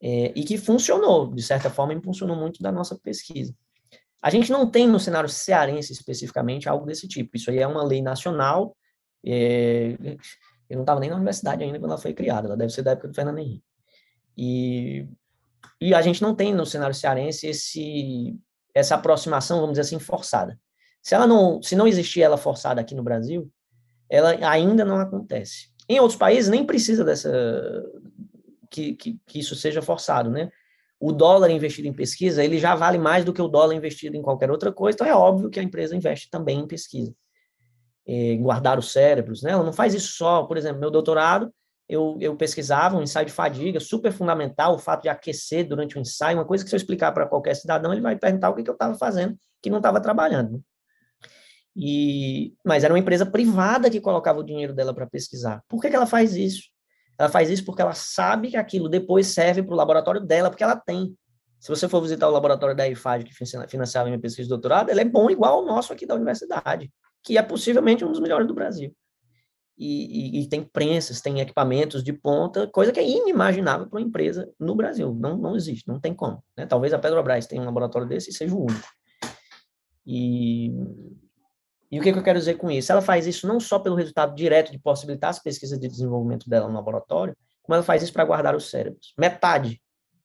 É, 0.02 0.32
e 0.34 0.42
que 0.42 0.58
funcionou, 0.58 1.32
de 1.32 1.42
certa 1.44 1.70
forma, 1.70 1.94
impulsionou 1.94 2.34
muito 2.34 2.60
da 2.60 2.72
nossa 2.72 2.98
pesquisa. 2.98 3.54
A 4.22 4.30
gente 4.30 4.52
não 4.52 4.70
tem 4.70 4.86
no 4.86 5.00
cenário 5.00 5.28
cearense 5.28 5.92
especificamente 5.92 6.68
algo 6.68 6.84
desse 6.84 7.08
tipo. 7.08 7.36
Isso 7.36 7.50
aí 7.50 7.58
é 7.58 7.66
uma 7.66 7.82
lei 7.82 8.02
nacional. 8.02 8.76
É, 9.24 9.96
eu 10.68 10.76
não 10.76 10.82
estava 10.82 11.00
nem 11.00 11.10
na 11.10 11.16
universidade 11.16 11.64
ainda 11.64 11.78
quando 11.78 11.92
ela 11.92 12.00
foi 12.00 12.12
criada. 12.12 12.46
Ela 12.46 12.56
deve 12.56 12.72
ser 12.72 12.82
da 12.82 12.92
época 12.92 13.08
do 13.08 13.14
Fernando 13.14 13.38
Henrique. 13.38 13.64
E, 14.36 15.06
e 15.80 15.94
a 15.94 16.02
gente 16.02 16.20
não 16.22 16.34
tem 16.34 16.54
no 16.54 16.66
cenário 16.66 16.94
cearense 16.94 17.46
esse, 17.46 18.38
essa 18.74 18.94
aproximação, 18.94 19.60
vamos 19.60 19.72
dizer 19.72 19.82
assim, 19.82 19.98
forçada. 19.98 20.58
Se 21.02 21.14
ela 21.14 21.26
não, 21.26 21.62
se 21.62 21.74
não 21.74 21.86
existir 21.86 22.22
ela 22.22 22.36
forçada 22.36 22.80
aqui 22.80 22.94
no 22.94 23.02
Brasil, 23.02 23.50
ela 24.08 24.36
ainda 24.48 24.84
não 24.84 24.98
acontece. 24.98 25.70
Em 25.88 25.98
outros 25.98 26.18
países 26.18 26.50
nem 26.50 26.64
precisa 26.64 27.04
dessa 27.04 27.30
que, 28.70 28.94
que, 28.94 29.20
que 29.26 29.38
isso 29.40 29.56
seja 29.56 29.82
forçado, 29.82 30.30
né? 30.30 30.50
O 31.00 31.12
dólar 31.12 31.50
investido 31.50 31.88
em 31.88 31.92
pesquisa, 31.92 32.44
ele 32.44 32.58
já 32.58 32.74
vale 32.74 32.98
mais 32.98 33.24
do 33.24 33.32
que 33.32 33.40
o 33.40 33.48
dólar 33.48 33.74
investido 33.74 34.16
em 34.16 34.22
qualquer 34.22 34.50
outra 34.50 34.70
coisa, 34.70 34.96
então 34.96 35.06
é 35.06 35.14
óbvio 35.14 35.50
que 35.50 35.58
a 35.58 35.62
empresa 35.62 35.96
investe 35.96 36.28
também 36.30 36.60
em 36.60 36.66
pesquisa. 36.66 37.14
É, 38.06 38.36
guardar 38.36 38.78
os 38.78 38.92
cérebros, 38.92 39.42
né? 39.42 39.52
Ela 39.52 39.64
não 39.64 39.72
faz 39.72 39.94
isso 39.94 40.12
só, 40.12 40.44
por 40.44 40.56
exemplo, 40.56 40.80
meu 40.80 40.90
doutorado, 40.90 41.52
eu, 41.88 42.16
eu 42.20 42.36
pesquisava 42.36 42.96
um 42.96 43.02
ensaio 43.02 43.26
de 43.26 43.32
fadiga, 43.32 43.80
super 43.80 44.12
fundamental, 44.12 44.74
o 44.74 44.78
fato 44.78 45.02
de 45.02 45.08
aquecer 45.08 45.66
durante 45.66 45.98
o 45.98 46.00
ensaio, 46.00 46.38
uma 46.38 46.44
coisa 46.44 46.62
que 46.62 46.70
se 46.70 46.76
eu 46.76 46.78
explicar 46.78 47.10
para 47.12 47.26
qualquer 47.26 47.54
cidadão, 47.56 47.92
ele 47.92 48.00
vai 48.00 48.16
perguntar 48.16 48.50
o 48.50 48.54
que, 48.54 48.62
que 48.62 48.70
eu 48.70 48.74
estava 48.74 48.94
fazendo, 48.94 49.36
que 49.60 49.68
não 49.68 49.78
estava 49.78 50.00
trabalhando. 50.00 50.52
Né? 50.52 50.60
E, 51.76 52.54
mas 52.64 52.84
era 52.84 52.92
uma 52.92 52.98
empresa 52.98 53.26
privada 53.26 53.90
que 53.90 54.00
colocava 54.00 54.38
o 54.38 54.44
dinheiro 54.44 54.72
dela 54.72 54.94
para 54.94 55.06
pesquisar. 55.06 55.62
Por 55.68 55.80
que, 55.80 55.90
que 55.90 55.96
ela 55.96 56.06
faz 56.06 56.36
isso? 56.36 56.62
Ela 57.20 57.28
faz 57.28 57.50
isso 57.50 57.66
porque 57.66 57.82
ela 57.82 57.92
sabe 57.92 58.48
que 58.48 58.56
aquilo 58.56 58.88
depois 58.88 59.26
serve 59.26 59.62
para 59.62 59.74
o 59.74 59.76
laboratório 59.76 60.22
dela, 60.22 60.48
porque 60.48 60.64
ela 60.64 60.74
tem. 60.74 61.14
Se 61.58 61.68
você 61.68 61.86
for 61.86 62.00
visitar 62.00 62.26
o 62.26 62.32
laboratório 62.32 62.74
da 62.74 62.88
IFAD, 62.88 63.24
que 63.24 63.34
financiava 63.68 64.08
minha 64.08 64.18
pesquisa 64.18 64.44
de 64.44 64.48
doutorado, 64.48 64.88
ele 64.88 65.02
é 65.02 65.04
bom 65.04 65.28
igual 65.28 65.58
ao 65.58 65.66
nosso 65.66 65.92
aqui 65.92 66.06
da 66.06 66.14
universidade, 66.14 66.90
que 67.22 67.36
é 67.36 67.42
possivelmente 67.42 68.02
um 68.02 68.10
dos 68.10 68.20
melhores 68.20 68.46
do 68.46 68.54
Brasil. 68.54 68.96
E, 69.76 70.38
e, 70.38 70.42
e 70.42 70.48
tem 70.48 70.64
prensas, 70.64 71.20
tem 71.20 71.40
equipamentos 71.40 72.02
de 72.02 72.14
ponta, 72.14 72.66
coisa 72.68 72.90
que 72.90 72.98
é 72.98 73.06
inimaginável 73.06 73.86
para 73.86 73.98
uma 73.98 74.06
empresa 74.06 74.50
no 74.58 74.74
Brasil. 74.74 75.14
Não, 75.14 75.36
não 75.36 75.54
existe, 75.54 75.86
não 75.86 76.00
tem 76.00 76.14
como. 76.14 76.42
Né? 76.56 76.64
Talvez 76.64 76.94
a 76.94 76.98
Petrobras 76.98 77.46
tenha 77.46 77.60
um 77.60 77.66
laboratório 77.66 78.08
desse 78.08 78.30
e 78.30 78.32
seja 78.32 78.54
o 78.54 78.64
único. 78.64 78.88
E 80.06 80.72
e 81.90 81.98
o 81.98 82.02
que, 82.02 82.12
que, 82.12 82.18
eu 82.18 82.22
quero 82.22 82.38
dizer 82.38 82.54
com 82.54 82.70
isso? 82.70 82.92
Ela 82.92 83.02
faz 83.02 83.26
isso 83.26 83.46
não 83.48 83.58
só 83.58 83.78
pelo 83.78 83.96
resultado 83.96 84.34
direto 84.34 84.70
de 84.70 84.78
possibilitar 84.78 85.30
as 85.30 85.40
pesquisas 85.40 85.78
de 85.78 85.88
desenvolvimento 85.88 86.48
dela 86.48 86.68
no 86.68 86.74
laboratório, 86.74 87.36
como 87.62 87.74
ela 87.74 87.82
faz 87.82 88.02
isso 88.02 88.12
para 88.12 88.24
guardar 88.24 88.54
os 88.54 88.70
cérebros. 88.70 89.12
Metade, 89.18 89.80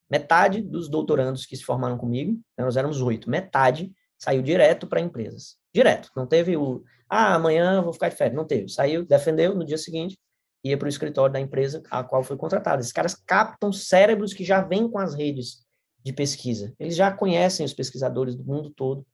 metade 0.10 0.62
dos 0.62 0.88
doutorandos 0.88 1.46
que 1.46 1.58
se 1.58 1.64
formaram 1.64 1.98
comigo, 1.98 2.34
né, 2.58 2.64
nós 2.64 2.78
éramos 2.78 3.02
oito, 3.02 3.30
metade 3.30 3.92
saiu 4.18 4.42
direto 4.42 4.88
para 4.88 5.02
empresas. 5.02 5.56
Direto. 5.74 6.10
Não 6.16 6.26
teve 6.26 6.56
o, 6.56 6.84
ah, 7.10 7.36
amanhã 7.36 7.82
vou 7.82 7.94
ficar 7.94 8.10
de 8.10 8.16
férias. 8.16 8.36
Não 8.36 8.46
teve. 8.46 8.70
Saiu, 8.70 9.06
defendeu, 9.06 9.54
no 9.56 9.66
dia 9.66 9.78
seguinte, 9.78 10.18
ia 10.64 10.78
para 10.78 10.86
o 10.86 10.90
escritório 10.90 11.34
da 11.34 11.40
empresa 11.40 11.84
a 11.92 12.04
qual 12.04 12.24
foi 12.24 12.38
contratado. 12.38 12.82
Esses 12.82 12.94
caras 12.94 13.16
captam 13.16 13.72
cérebros 13.72 14.34
que 14.34 14.44
já 14.44 14.62
vêm 14.62 14.90
com 14.90 14.98
as 14.98 15.14
redes 15.14 15.66
de 16.04 16.14
pesquisa. 16.14 16.74
Eles 16.80 16.96
já 16.96 17.12
conhecem 17.12 17.66
os 17.66 17.74
pesquisadores 17.74 18.36
do 18.36 18.44
mundo 18.44 18.70
todo 18.70 19.06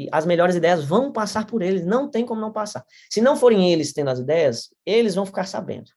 e 0.00 0.08
as 0.10 0.24
melhores 0.24 0.56
ideias 0.56 0.82
vão 0.82 1.12
passar 1.12 1.46
por 1.46 1.60
eles, 1.60 1.84
não 1.84 2.10
tem 2.10 2.24
como 2.24 2.40
não 2.40 2.50
passar. 2.50 2.82
Se 3.10 3.20
não 3.20 3.36
forem 3.36 3.70
eles 3.70 3.92
tendo 3.92 4.08
as 4.08 4.18
ideias, 4.18 4.74
eles 4.86 5.14
vão 5.14 5.26
ficar 5.26 5.44
sabendo. 5.44 5.90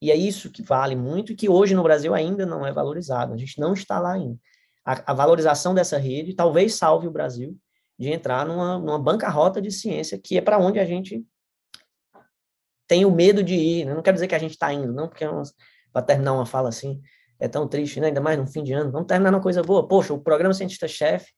E 0.00 0.10
é 0.10 0.16
isso 0.16 0.50
que 0.50 0.62
vale 0.62 0.96
muito 0.96 1.32
e 1.32 1.34
que 1.36 1.46
hoje 1.46 1.74
no 1.74 1.82
Brasil 1.82 2.14
ainda 2.14 2.46
não 2.46 2.66
é 2.66 2.72
valorizado. 2.72 3.34
A 3.34 3.36
gente 3.36 3.60
não 3.60 3.74
está 3.74 4.00
lá 4.00 4.14
ainda. 4.14 4.38
A, 4.82 5.12
a 5.12 5.14
valorização 5.14 5.74
dessa 5.74 5.98
rede 5.98 6.34
talvez 6.34 6.74
salve 6.74 7.06
o 7.06 7.10
Brasil 7.10 7.54
de 7.98 8.10
entrar 8.10 8.46
numa, 8.46 8.78
numa 8.78 8.98
bancarrota 8.98 9.60
de 9.60 9.70
ciência, 9.70 10.18
que 10.18 10.38
é 10.38 10.40
para 10.40 10.58
onde 10.58 10.78
a 10.78 10.86
gente 10.86 11.22
tem 12.88 13.04
o 13.04 13.10
medo 13.10 13.42
de 13.42 13.54
ir. 13.54 13.84
Né? 13.84 13.92
Não 13.92 14.02
quero 14.02 14.14
dizer 14.14 14.26
que 14.26 14.34
a 14.34 14.38
gente 14.38 14.52
está 14.52 14.72
indo, 14.72 14.90
não, 14.90 15.06
porque 15.06 15.24
é 15.24 15.28
para 15.92 16.02
terminar 16.02 16.32
uma 16.32 16.46
fala 16.46 16.70
assim, 16.70 16.98
é 17.38 17.46
tão 17.46 17.68
triste, 17.68 18.00
né? 18.00 18.06
ainda 18.06 18.22
mais 18.22 18.38
no 18.38 18.46
fim 18.46 18.62
de 18.62 18.72
ano. 18.72 18.90
Vamos 18.90 19.06
terminar 19.06 19.30
numa 19.30 19.42
coisa 19.42 19.62
boa. 19.62 19.86
Poxa, 19.86 20.14
o 20.14 20.18
programa 20.18 20.54
Cientista-Chefe 20.54 21.30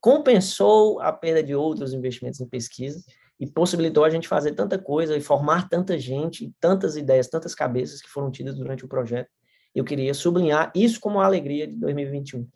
compensou 0.00 1.00
a 1.00 1.12
perda 1.12 1.42
de 1.42 1.54
outros 1.54 1.92
investimentos 1.92 2.40
em 2.40 2.48
pesquisa 2.48 3.02
e 3.38 3.46
possibilitou 3.46 4.04
a 4.04 4.10
gente 4.10 4.26
fazer 4.26 4.52
tanta 4.52 4.78
coisa 4.78 5.16
e 5.16 5.20
formar 5.20 5.68
tanta 5.68 5.98
gente, 5.98 6.52
tantas 6.60 6.96
ideias, 6.96 7.28
tantas 7.28 7.54
cabeças 7.54 8.00
que 8.00 8.08
foram 8.08 8.30
tidas 8.30 8.56
durante 8.56 8.84
o 8.84 8.88
projeto. 8.88 9.30
Eu 9.74 9.84
queria 9.84 10.12
sublinhar 10.12 10.72
isso 10.74 10.98
como 11.00 11.20
a 11.20 11.26
alegria 11.26 11.66
de 11.66 11.76
2021 11.76 12.48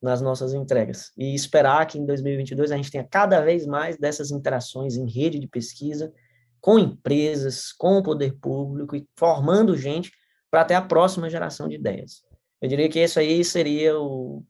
nas 0.00 0.20
nossas 0.20 0.54
entregas 0.54 1.12
e 1.16 1.34
esperar 1.34 1.86
que 1.86 1.98
em 1.98 2.06
2022 2.06 2.70
a 2.70 2.76
gente 2.76 2.90
tenha 2.90 3.04
cada 3.04 3.40
vez 3.40 3.66
mais 3.66 3.98
dessas 3.98 4.30
interações 4.30 4.96
em 4.96 5.08
rede 5.08 5.38
de 5.38 5.46
pesquisa 5.46 6.12
com 6.60 6.78
empresas, 6.78 7.72
com 7.72 7.98
o 7.98 8.02
poder 8.02 8.34
público 8.34 8.94
e 8.94 9.06
formando 9.16 9.76
gente 9.76 10.12
para 10.50 10.64
ter 10.64 10.74
a 10.74 10.82
próxima 10.82 11.28
geração 11.28 11.68
de 11.68 11.74
ideias. 11.74 12.22
Eu 12.60 12.68
diria 12.68 12.88
que 12.88 13.02
isso 13.02 13.18
aí 13.18 13.44
seria 13.44 13.98
o, 13.98 14.44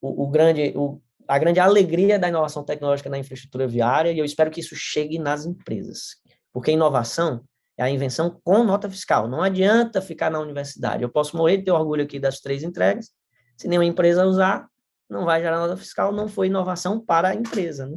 o, 0.00 0.24
o 0.24 0.30
grande, 0.30 0.72
o, 0.74 1.00
a 1.30 1.38
grande 1.38 1.60
alegria 1.60 2.18
da 2.18 2.28
inovação 2.28 2.64
tecnológica 2.64 3.08
na 3.08 3.16
infraestrutura 3.16 3.64
viária 3.64 4.10
e 4.10 4.18
eu 4.18 4.24
espero 4.24 4.50
que 4.50 4.58
isso 4.58 4.74
chegue 4.74 5.16
nas 5.16 5.46
empresas. 5.46 6.16
Porque 6.52 6.72
inovação 6.72 7.44
é 7.78 7.84
a 7.84 7.88
invenção 7.88 8.40
com 8.42 8.64
nota 8.64 8.90
fiscal. 8.90 9.28
Não 9.28 9.40
adianta 9.40 10.02
ficar 10.02 10.28
na 10.28 10.40
universidade. 10.40 11.04
Eu 11.04 11.08
posso 11.08 11.36
morrer 11.36 11.58
de 11.58 11.66
ter 11.66 11.70
orgulho 11.70 12.02
aqui 12.02 12.18
das 12.18 12.40
três 12.40 12.64
entregas. 12.64 13.10
Se 13.56 13.68
nenhuma 13.68 13.84
empresa 13.84 14.26
usar, 14.26 14.66
não 15.08 15.24
vai 15.24 15.40
gerar 15.40 15.60
nota 15.60 15.76
fiscal, 15.76 16.10
não 16.10 16.26
foi 16.26 16.48
inovação 16.48 16.98
para 17.00 17.28
a 17.28 17.34
empresa, 17.34 17.86
né? 17.86 17.96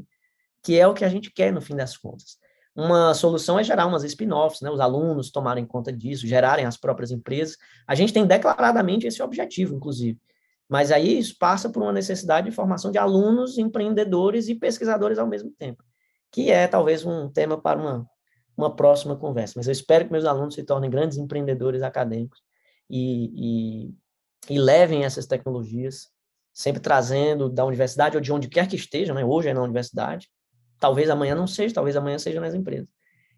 que 0.61 0.79
é 0.79 0.87
o 0.87 0.93
que 0.93 1.03
a 1.03 1.09
gente 1.09 1.31
quer 1.31 1.51
no 1.51 1.59
fim 1.59 1.75
das 1.75 1.97
contas. 1.97 2.37
Uma 2.75 3.15
solução 3.15 3.57
é 3.57 3.63
gerar 3.63 3.87
umas 3.87 4.03
spin-offs, 4.03 4.61
né? 4.61 4.69
os 4.69 4.79
alunos 4.79 5.31
tomarem 5.31 5.65
conta 5.65 5.91
disso, 5.91 6.27
gerarem 6.27 6.65
as 6.65 6.77
próprias 6.77 7.09
empresas. 7.09 7.57
A 7.87 7.95
gente 7.95 8.13
tem 8.13 8.27
declaradamente 8.27 9.07
esse 9.07 9.23
objetivo, 9.23 9.75
inclusive. 9.75 10.19
Mas 10.73 10.91
aí 10.91 11.19
isso 11.19 11.35
passa 11.37 11.69
por 11.69 11.83
uma 11.83 11.93
necessidade 11.93 12.49
de 12.49 12.55
formação 12.55 12.89
de 12.89 12.97
alunos, 12.97 13.59
empreendedores 13.59 14.49
e 14.49 14.55
pesquisadores 14.55 15.19
ao 15.19 15.27
mesmo 15.27 15.51
tempo, 15.51 15.83
que 16.31 16.49
é 16.49 16.67
talvez 16.67 17.05
um 17.05 17.29
tema 17.29 17.61
para 17.61 17.79
uma, 17.79 18.09
uma 18.57 18.75
próxima 18.75 19.15
conversa. 19.15 19.53
Mas 19.55 19.67
eu 19.67 19.71
espero 19.71 20.05
que 20.05 20.11
meus 20.11 20.25
alunos 20.25 20.55
se 20.55 20.63
tornem 20.63 20.89
grandes 20.89 21.19
empreendedores 21.19 21.83
acadêmicos 21.83 22.41
e, 22.89 23.29
e, 23.35 23.93
e 24.49 24.57
levem 24.57 25.05
essas 25.05 25.27
tecnologias, 25.27 26.07
sempre 26.51 26.81
trazendo 26.81 27.49
da 27.49 27.63
universidade 27.65 28.17
ou 28.17 28.21
de 28.21 28.33
onde 28.33 28.47
quer 28.47 28.67
que 28.67 28.75
estejam, 28.75 29.13
né? 29.13 29.23
hoje 29.23 29.49
é 29.49 29.53
na 29.53 29.61
universidade, 29.61 30.27
talvez 30.79 31.07
amanhã 31.07 31.35
não 31.35 31.45
seja, 31.45 31.75
talvez 31.75 31.95
amanhã 31.95 32.17
seja 32.17 32.41
nas 32.41 32.55
empresas, 32.55 32.89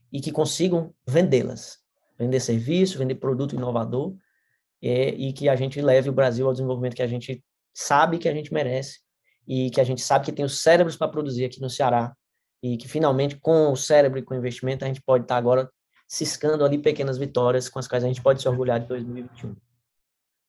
e 0.09 0.21
que 0.21 0.31
consigam 0.31 0.93
vendê-las, 1.05 1.79
vender 2.17 2.39
serviço, 2.39 2.97
vender 2.97 3.15
produto 3.15 3.55
inovador, 3.55 4.15
é, 4.81 5.09
e 5.09 5.33
que 5.33 5.49
a 5.49 5.55
gente 5.55 5.81
leve 5.81 6.09
o 6.09 6.13
Brasil 6.13 6.45
ao 6.45 6.53
desenvolvimento 6.53 6.95
que 6.95 7.01
a 7.01 7.07
gente 7.07 7.43
sabe 7.73 8.17
que 8.17 8.29
a 8.29 8.33
gente 8.33 8.53
merece 8.53 8.99
e 9.47 9.69
que 9.69 9.79
a 9.79 9.83
gente 9.83 10.01
sabe 10.01 10.25
que 10.25 10.31
tem 10.31 10.45
os 10.45 10.61
cérebros 10.61 10.95
para 10.95 11.07
produzir 11.07 11.45
aqui 11.45 11.61
no 11.61 11.69
Ceará 11.69 12.13
e 12.63 12.77
que 12.77 12.87
finalmente 12.87 13.37
com 13.37 13.71
o 13.71 13.75
cérebro 13.75 14.17
e 14.19 14.23
com 14.23 14.33
o 14.33 14.37
investimento 14.37 14.83
a 14.83 14.87
gente 14.87 15.01
pode 15.01 15.25
estar 15.25 15.37
agora 15.37 15.69
ciscando 16.07 16.63
ali 16.63 16.77
pequenas 16.77 17.17
vitórias 17.17 17.69
com 17.69 17.79
as 17.79 17.87
quais 17.87 18.03
a 18.03 18.07
gente 18.07 18.21
pode 18.21 18.41
se 18.41 18.47
orgulhar 18.47 18.79
de 18.79 18.87
2021. 18.87 19.55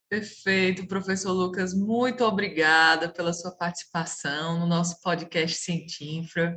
Perfeito, 0.09 0.87
professor 0.87 1.33
Lucas, 1.33 1.75
muito 1.75 2.23
obrigada 2.23 3.09
pela 3.09 3.33
sua 3.33 3.51
participação 3.51 4.61
no 4.61 4.65
nosso 4.65 5.01
podcast 5.03 5.59
Cientinfra. 5.59 6.55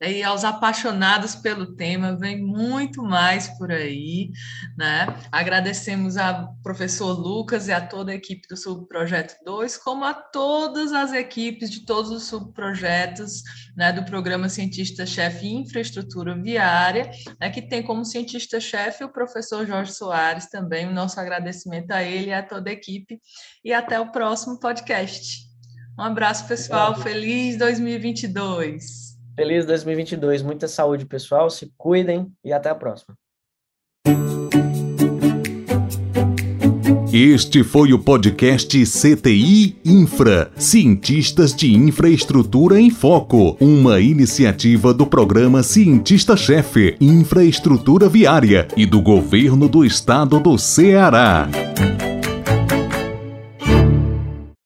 E 0.00 0.22
aos 0.22 0.44
apaixonados 0.44 1.34
pelo 1.34 1.74
tema, 1.76 2.16
vem 2.16 2.42
muito 2.42 3.02
mais 3.02 3.48
por 3.58 3.70
aí, 3.70 4.30
né? 4.78 5.08
Agradecemos 5.30 6.16
ao 6.16 6.56
professor 6.62 7.12
Lucas 7.12 7.68
e 7.68 7.72
a 7.72 7.86
toda 7.86 8.12
a 8.12 8.14
equipe 8.14 8.48
do 8.48 8.56
Subprojeto 8.56 9.34
2, 9.44 9.76
como 9.76 10.02
a 10.02 10.14
todas 10.14 10.90
as 10.94 11.12
equipes 11.12 11.70
de 11.70 11.84
todos 11.84 12.10
os 12.10 12.24
subprojetos 12.24 13.42
né, 13.76 13.92
do 13.92 14.06
Programa 14.06 14.48
Cientista-Chefe 14.48 15.46
Infraestrutura 15.46 16.34
Viária, 16.34 17.10
né, 17.38 17.50
que 17.50 17.60
tem 17.60 17.82
como 17.82 18.06
cientista-chefe 18.06 19.04
o 19.04 19.12
professor 19.12 19.66
Jorge 19.66 19.92
Soares 19.92 20.46
também. 20.46 20.88
O 20.88 20.94
nosso 20.94 21.20
agradecimento 21.20 21.90
a 21.90 22.02
ele 22.02 22.30
e 22.30 22.32
a 22.32 22.42
toda 22.42 22.70
a 22.70 22.72
equipe 22.72 22.85
equipe 22.86 23.20
e 23.64 23.72
até 23.72 23.98
o 23.98 24.10
próximo 24.12 24.58
podcast. 24.58 25.46
Um 25.98 26.02
abraço, 26.02 26.46
pessoal. 26.46 26.92
Obrigado. 26.92 27.12
Feliz 27.12 27.56
2022. 27.56 29.16
Feliz 29.34 29.66
2022. 29.66 30.42
Muita 30.42 30.68
saúde, 30.68 31.04
pessoal. 31.04 31.50
Se 31.50 31.72
cuidem 31.76 32.30
e 32.44 32.52
até 32.52 32.70
a 32.70 32.74
próxima. 32.74 33.16
Este 37.12 37.64
foi 37.64 37.94
o 37.94 37.98
podcast 37.98 38.84
CTI 38.84 39.78
Infra, 39.86 40.52
Cientistas 40.56 41.56
de 41.56 41.72
Infraestrutura 41.74 42.78
em 42.78 42.90
Foco, 42.90 43.56
uma 43.58 43.98
iniciativa 44.00 44.92
do 44.92 45.06
programa 45.06 45.62
Cientista-Chefe 45.62 46.94
Infraestrutura 47.00 48.06
Viária 48.06 48.68
e 48.76 48.84
do 48.84 49.00
Governo 49.00 49.66
do 49.66 49.82
Estado 49.82 50.38
do 50.38 50.58
Ceará. 50.58 51.48